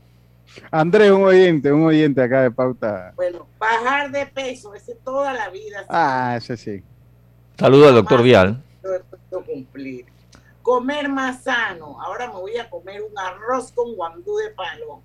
André, 0.72 1.12
un 1.12 1.24
oyente, 1.24 1.72
un 1.72 1.84
oyente 1.86 2.22
acá 2.24 2.42
de 2.42 2.50
pauta. 2.52 3.14
bueno, 3.16 3.46
bajar 3.60 4.10
de 4.12 4.26
peso, 4.26 4.74
ese 4.74 4.96
toda 4.96 5.32
la 5.34 5.50
vida 5.50 5.86
Ah, 5.88 6.34
ese 6.38 6.58
sí. 6.58 6.84
Saludo 7.58 7.88
al 7.90 7.94
doctor 7.96 8.24
Vial. 8.24 8.64
cumplir. 9.46 10.06
Comer 10.64 11.08
más 11.10 11.44
sano. 11.44 12.02
Ahora 12.02 12.28
me 12.28 12.34
voy 12.34 12.58
a 12.58 12.70
comer 12.70 13.02
un 13.02 13.18
arroz 13.18 13.72
con 13.72 13.96
guandú 13.96 14.36
de 14.38 14.50
palo, 14.52 15.02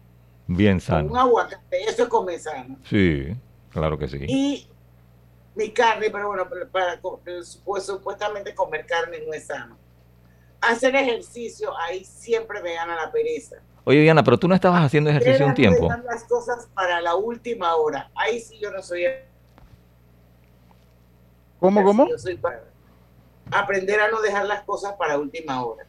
Bien 0.46 0.72
con 0.72 0.74
un 0.76 0.80
sano. 0.80 1.16
aguacate. 1.16 1.84
Eso 1.88 2.02
es 2.04 2.08
comer 2.08 2.38
sano. 2.40 2.78
Sí, 2.84 3.26
claro 3.70 3.98
que 3.98 4.08
sí. 4.08 4.18
Y 4.26 4.66
mi 5.54 5.70
carne, 5.70 6.10
pero 6.10 6.28
bueno, 6.28 6.46
pero 6.48 6.68
para, 6.68 7.00
pues, 7.00 7.86
supuestamente 7.86 8.54
comer 8.54 8.86
carne 8.86 9.18
no 9.26 9.32
es 9.32 9.46
sano. 9.46 9.76
Hacer 10.60 10.96
ejercicio, 10.96 11.76
ahí 11.78 12.04
siempre 12.04 12.62
me 12.62 12.74
gana 12.74 12.96
la 12.96 13.12
pereza. 13.12 13.56
Oye, 13.84 14.00
Diana, 14.00 14.24
pero 14.24 14.38
tú 14.38 14.48
no 14.48 14.54
estabas 14.54 14.82
haciendo 14.82 15.10
ejercicio 15.10 15.46
un 15.46 15.54
tiempo. 15.54 15.82
dejar 15.84 16.04
las 16.04 16.24
cosas 16.24 16.68
para 16.74 17.00
la 17.02 17.14
última 17.14 17.76
hora. 17.76 18.10
Ahí 18.14 18.40
sí 18.40 18.58
yo 18.58 18.70
no 18.70 18.82
soy. 18.82 19.04
¿Cómo, 21.60 21.82
cómo? 21.84 22.08
Yo 22.08 22.18
soy 22.18 22.36
para- 22.36 22.64
aprender 23.50 24.00
a 24.00 24.08
no 24.10 24.20
dejar 24.20 24.46
las 24.46 24.62
cosas 24.62 24.94
para 24.94 25.18
última 25.18 25.62
hora. 25.64 25.84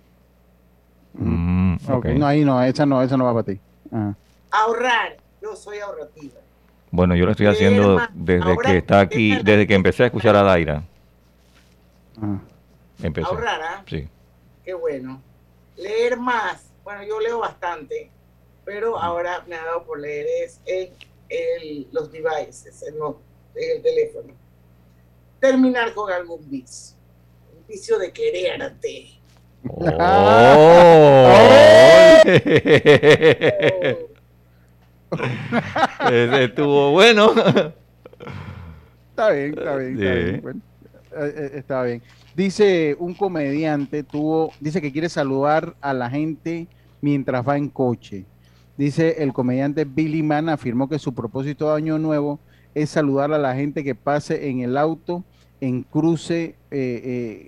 Mm, 1.14 1.76
Ok, 1.90 2.06
no, 2.18 2.26
ahí 2.28 2.44
no, 2.44 2.62
esa 2.64 2.86
no, 2.86 3.02
esa 3.02 3.16
no 3.18 3.26
va 3.26 3.34
para 3.34 3.46
ti. 3.46 3.60
Ah. 3.92 4.14
Ahorrar, 4.52 5.18
yo 5.42 5.56
soy 5.56 5.80
ahorrativa. 5.80 6.40
Bueno, 6.96 7.14
yo 7.16 7.26
lo 7.26 7.32
estoy 7.32 7.48
haciendo 7.48 8.00
desde 8.14 8.58
que 8.64 8.78
está 8.78 9.02
aquí, 9.02 9.36
desde 9.44 9.68
que 9.68 9.74
empecé 9.76 10.04
a 10.04 10.06
escuchar 10.06 10.34
a 10.38 10.44
Daira. 10.44 10.82
Ah. 12.22 12.40
Empecé. 13.04 13.28
Ahorrar, 13.28 13.62
¿ah? 13.62 13.84
Sí. 13.86 14.08
Qué 14.64 14.74
bueno. 14.74 15.22
Leer 15.76 16.18
más. 16.18 16.72
Bueno, 16.86 17.04
yo 17.04 17.20
leo 17.20 17.40
bastante, 17.40 18.10
pero 18.64 18.98
ahora 18.98 19.44
me 19.46 19.56
ha 19.56 19.66
dado 19.66 19.84
por 19.84 20.00
leer 20.00 20.26
es 20.46 20.62
en 20.66 20.90
el- 21.28 21.88
los 21.92 22.10
devices, 22.14 22.82
en, 22.88 22.98
los- 22.98 23.16
en 23.56 23.76
el 23.78 23.84
teléfono. 23.84 24.34
Terminar 25.42 25.94
con 25.94 26.10
algún 26.14 26.50
vicio. 26.50 26.96
Un 27.58 27.68
vicio 27.68 28.00
de 28.00 28.14
quererte. 28.14 29.20
Ese 32.24 34.06
estuvo 36.12 36.92
bueno. 36.92 37.32
Está 39.10 39.30
bien, 39.32 39.58
está 39.58 39.76
bien, 39.78 39.94
está 39.94 40.14
bien. 40.14 40.42
bueno, 40.42 40.62
eh, 41.18 41.34
eh, 41.36 41.52
está 41.56 41.84
bien. 41.84 42.02
Dice 42.36 42.98
un 43.00 43.14
comediante, 43.14 44.04
tuvo, 44.04 44.52
dice 44.60 44.82
que 44.82 44.92
quiere 44.92 45.08
saludar 45.08 45.76
a 45.80 45.94
la 45.94 46.10
gente 46.10 46.68
mientras 47.02 47.48
va 47.48 47.56
en 47.58 47.70
coche. 47.70 48.26
Dice 48.78 49.24
el 49.24 49.32
comediante 49.32 49.86
Billy 49.86 50.22
Mann 50.22 50.50
afirmó 50.50 50.90
que 50.90 51.00
su 51.00 51.14
propósito 51.14 51.70
de 51.70 51.78
año 51.78 51.98
nuevo 51.98 52.40
es 52.74 52.90
saludar 52.90 53.32
a 53.32 53.38
la 53.38 53.56
gente 53.56 53.84
que 53.86 53.96
pase 53.96 54.50
en 54.50 54.60
el 54.60 54.76
auto 54.76 55.24
en 55.62 55.84
cruce, 55.84 56.56
eh, 56.72 57.02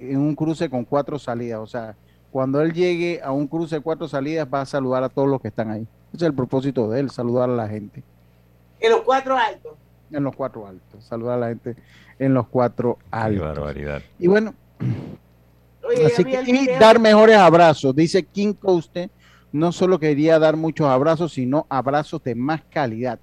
eh, 0.03 0.09
en 0.11 0.18
un 0.18 0.36
cruce 0.36 0.70
con 0.70 0.86
cuatro 0.86 1.20
salidas. 1.20 1.59
O 1.59 1.68
sea, 1.68 1.95
cuando 2.32 2.61
él 2.61 2.74
llegue 2.74 3.20
a 3.22 3.32
un 3.32 3.47
cruce 3.47 3.76
de 3.76 3.82
cuatro 3.82 4.07
salidas 4.07 4.47
va 4.51 4.61
a 4.61 4.65
saludar 4.65 5.03
a 5.03 5.09
todos 5.09 5.28
los 5.28 5.41
que 5.41 5.49
están 5.49 5.70
ahí. 5.70 5.88
Ese 6.14 6.18
es 6.26 6.30
el 6.30 6.34
propósito 6.34 6.89
de 6.89 6.99
él, 7.01 7.10
saludar 7.12 7.49
a 7.49 7.53
la 7.53 7.68
gente 7.68 8.03
En 8.80 8.91
los 8.91 9.01
cuatro 9.01 9.36
altos. 9.38 9.74
en 10.12 10.24
los 10.24 10.36
cuatro 10.36 10.66
altos, 10.68 11.03
saludar 11.03 11.36
a 11.38 11.39
la 11.41 11.47
gente 11.49 11.76
en 12.20 12.34
los 12.34 12.47
cuatro 12.47 12.97
Qué 12.99 13.05
altos. 13.12 13.41
barbaridad. 13.41 14.01
Y 14.20 14.28
bueno, 14.28 14.53
Oye, 15.84 16.05
así 16.05 16.24
que 16.26 16.41
y 16.45 16.51
video. 16.51 16.80
dar 16.80 16.99
mejores 16.99 17.38
abrazos. 17.38 17.95
Dice 17.95 18.24
King 18.24 18.53
Coaste, 18.53 19.10
no 19.51 19.72
solo 19.72 19.99
quería 19.99 20.38
dar 20.39 20.58
muchos 20.58 20.88
abrazos, 20.88 21.34
sino 21.34 21.66
abrazos 21.70 22.22
de 22.24 22.36
más 22.36 22.62
calidad. 22.70 23.20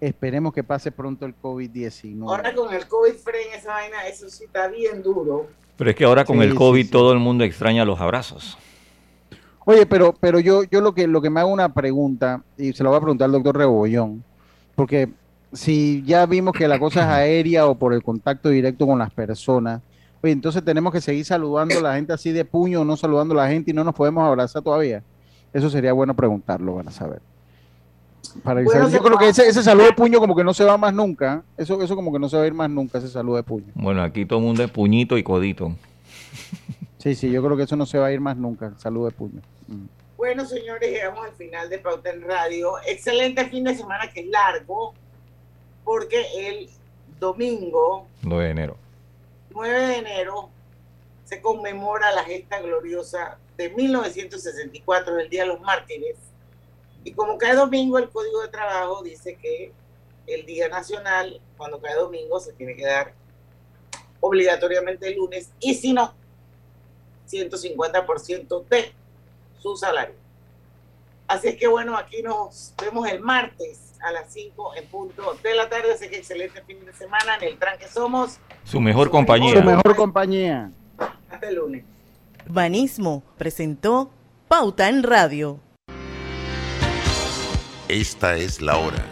Esperemos 0.00 0.52
que 0.52 0.62
pase 0.62 0.92
pronto 0.92 1.24
el 1.26 1.34
COVID-19. 1.40 2.28
Ahora 2.28 2.54
con 2.54 2.72
el 2.74 2.86
COVID 2.86 3.14
friend, 3.14 3.54
esa 3.56 3.72
vaina, 3.72 4.06
eso 4.06 4.28
sí 4.28 4.44
está 4.44 4.68
bien 4.68 5.02
duro. 5.02 5.48
Pero 5.76 5.90
es 5.90 5.96
que 5.96 6.04
ahora 6.04 6.24
con 6.24 6.36
Sí, 6.38 6.44
el 6.44 6.50
sí, 6.52 6.56
COVID 6.56 6.84
sí. 6.84 6.90
todo 6.90 7.12
el 7.12 7.18
mundo 7.18 7.42
extraña 7.42 7.84
los 7.84 8.00
abrazos. 8.00 8.56
Oye, 9.66 9.86
pero, 9.86 10.14
pero 10.18 10.40
yo, 10.40 10.64
yo 10.64 10.80
lo 10.80 10.94
que 10.94 11.06
lo 11.06 11.22
que 11.22 11.30
me 11.30 11.40
hago 11.40 11.50
una 11.50 11.72
pregunta, 11.72 12.42
y 12.58 12.72
se 12.72 12.82
lo 12.82 12.90
voy 12.90 12.98
a 12.98 13.00
preguntar 13.00 13.26
al 13.26 13.32
doctor 13.32 13.56
Rebollón, 13.56 14.22
porque 14.74 15.08
si 15.52 16.02
ya 16.04 16.26
vimos 16.26 16.52
que 16.54 16.68
la 16.68 16.78
cosa 16.78 17.00
es 17.02 17.06
aérea 17.06 17.66
o 17.66 17.74
por 17.74 17.94
el 17.94 18.02
contacto 18.02 18.48
directo 18.50 18.86
con 18.86 18.98
las 18.98 19.10
personas, 19.12 19.80
oye, 20.22 20.32
entonces 20.32 20.62
tenemos 20.64 20.92
que 20.92 21.00
seguir 21.00 21.24
saludando 21.24 21.78
a 21.78 21.82
la 21.82 21.94
gente 21.94 22.12
así 22.12 22.32
de 22.32 22.44
puño 22.44 22.82
o 22.82 22.84
no 22.84 22.96
saludando 22.96 23.34
a 23.34 23.44
la 23.44 23.48
gente 23.48 23.70
y 23.70 23.74
no 23.74 23.84
nos 23.84 23.94
podemos 23.94 24.24
abrazar 24.24 24.62
todavía. 24.62 25.02
Eso 25.52 25.70
sería 25.70 25.92
bueno 25.92 26.14
preguntarlo, 26.14 26.74
van 26.74 26.88
a 26.88 26.90
saber. 26.90 27.22
Para 28.42 28.62
Bueno, 28.62 28.80
saber- 28.88 28.94
yo 28.98 29.02
creo 29.02 29.16
que 29.18 29.28
ese, 29.28 29.46
ese 29.48 29.62
saludo 29.62 29.86
de 29.86 29.92
puño 29.92 30.18
como 30.18 30.34
que 30.34 30.42
no 30.44 30.52
se 30.52 30.64
va 30.64 30.76
más 30.76 30.92
nunca. 30.92 31.42
Eso, 31.56 31.80
eso 31.80 31.94
como 31.94 32.12
que 32.12 32.18
no 32.18 32.28
se 32.28 32.36
va 32.36 32.42
a 32.42 32.46
ir 32.46 32.54
más 32.54 32.68
nunca, 32.68 32.98
ese 32.98 33.08
saludo 33.08 33.36
de 33.36 33.44
puño. 33.44 33.66
Bueno, 33.74 34.02
aquí 34.02 34.26
todo 34.26 34.40
el 34.40 34.44
mundo 34.44 34.62
es 34.64 34.70
puñito 34.70 35.16
y 35.16 35.22
codito. 35.22 35.72
Sí, 36.98 37.14
sí, 37.14 37.30
yo 37.30 37.42
creo 37.44 37.56
que 37.56 37.62
eso 37.64 37.76
no 37.76 37.86
se 37.86 37.98
va 37.98 38.06
a 38.06 38.12
ir 38.12 38.20
más 38.20 38.36
nunca, 38.36 38.66
el 38.68 38.78
saludo 38.78 39.04
de 39.06 39.12
puño. 39.12 39.40
Bueno, 40.16 40.44
señores, 40.46 40.90
llegamos 40.90 41.26
al 41.26 41.34
final 41.34 41.68
de 41.68 41.78
Pauta 41.78 42.10
en 42.10 42.22
Radio. 42.22 42.74
Excelente 42.86 43.46
fin 43.46 43.64
de 43.64 43.74
semana 43.74 44.10
que 44.12 44.20
es 44.20 44.26
largo, 44.26 44.94
porque 45.84 46.26
el 46.36 46.70
domingo 47.18 48.06
9 48.22 48.44
de 48.44 48.50
enero. 48.50 48.76
9 49.50 49.86
de 49.86 49.96
enero 49.98 50.50
se 51.24 51.40
conmemora 51.40 52.12
la 52.12 52.24
gesta 52.24 52.60
gloriosa 52.60 53.38
de 53.56 53.70
1964, 53.70 55.18
el 55.18 55.28
Día 55.28 55.42
de 55.42 55.48
los 55.48 55.60
Mártires. 55.60 56.16
Y 57.02 57.12
como 57.12 57.38
cae 57.38 57.54
domingo, 57.54 57.98
el 57.98 58.10
Código 58.10 58.42
de 58.42 58.48
Trabajo 58.48 59.02
dice 59.02 59.36
que 59.36 59.72
el 60.26 60.46
Día 60.46 60.68
Nacional, 60.68 61.40
cuando 61.56 61.80
cae 61.80 61.94
domingo, 61.94 62.40
se 62.40 62.52
tiene 62.52 62.74
que 62.76 62.86
dar 62.86 63.12
obligatoriamente 64.20 65.08
el 65.08 65.16
lunes, 65.16 65.50
y 65.60 65.74
si 65.74 65.92
no, 65.92 66.14
150% 67.28 68.64
de 68.68 68.92
su 69.64 69.76
salario. 69.76 70.14
Así 71.26 71.48
es 71.48 71.56
que 71.56 71.66
bueno, 71.66 71.96
aquí 71.96 72.22
nos 72.22 72.74
vemos 72.80 73.08
el 73.08 73.20
martes 73.20 73.94
a 74.02 74.12
las 74.12 74.30
5 74.30 74.74
en 74.76 74.86
punto 74.88 75.34
de 75.42 75.54
la 75.54 75.70
tarde. 75.70 75.94
Así 75.94 76.08
que 76.08 76.18
excelente 76.18 76.62
fin 76.62 76.84
de 76.84 76.92
semana. 76.92 77.36
En 77.40 77.48
el 77.48 77.58
tranque 77.58 77.88
somos. 77.88 78.38
Su 78.64 78.78
mejor 78.78 79.10
compañía. 79.10 79.54
Su 79.54 79.62
mejor 79.62 79.96
compañía. 79.96 80.70
Hasta 81.30 81.48
el 81.48 81.54
lunes. 81.54 81.84
Urbanismo 82.46 83.22
presentó 83.38 84.10
Pauta 84.48 84.90
en 84.90 85.02
Radio. 85.02 85.60
Esta 87.88 88.36
es 88.36 88.60
la 88.60 88.76
hora. 88.76 89.02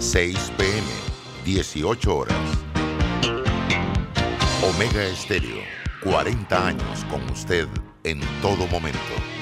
6 0.00 0.52
pm, 0.56 0.82
18 1.44 2.16
horas. 2.16 2.36
Omega 4.64 5.04
Estéreo, 5.04 5.62
40 6.02 6.66
años 6.66 7.04
con 7.08 7.22
usted 7.30 7.68
en 8.04 8.20
todo 8.42 8.66
momento. 8.68 9.37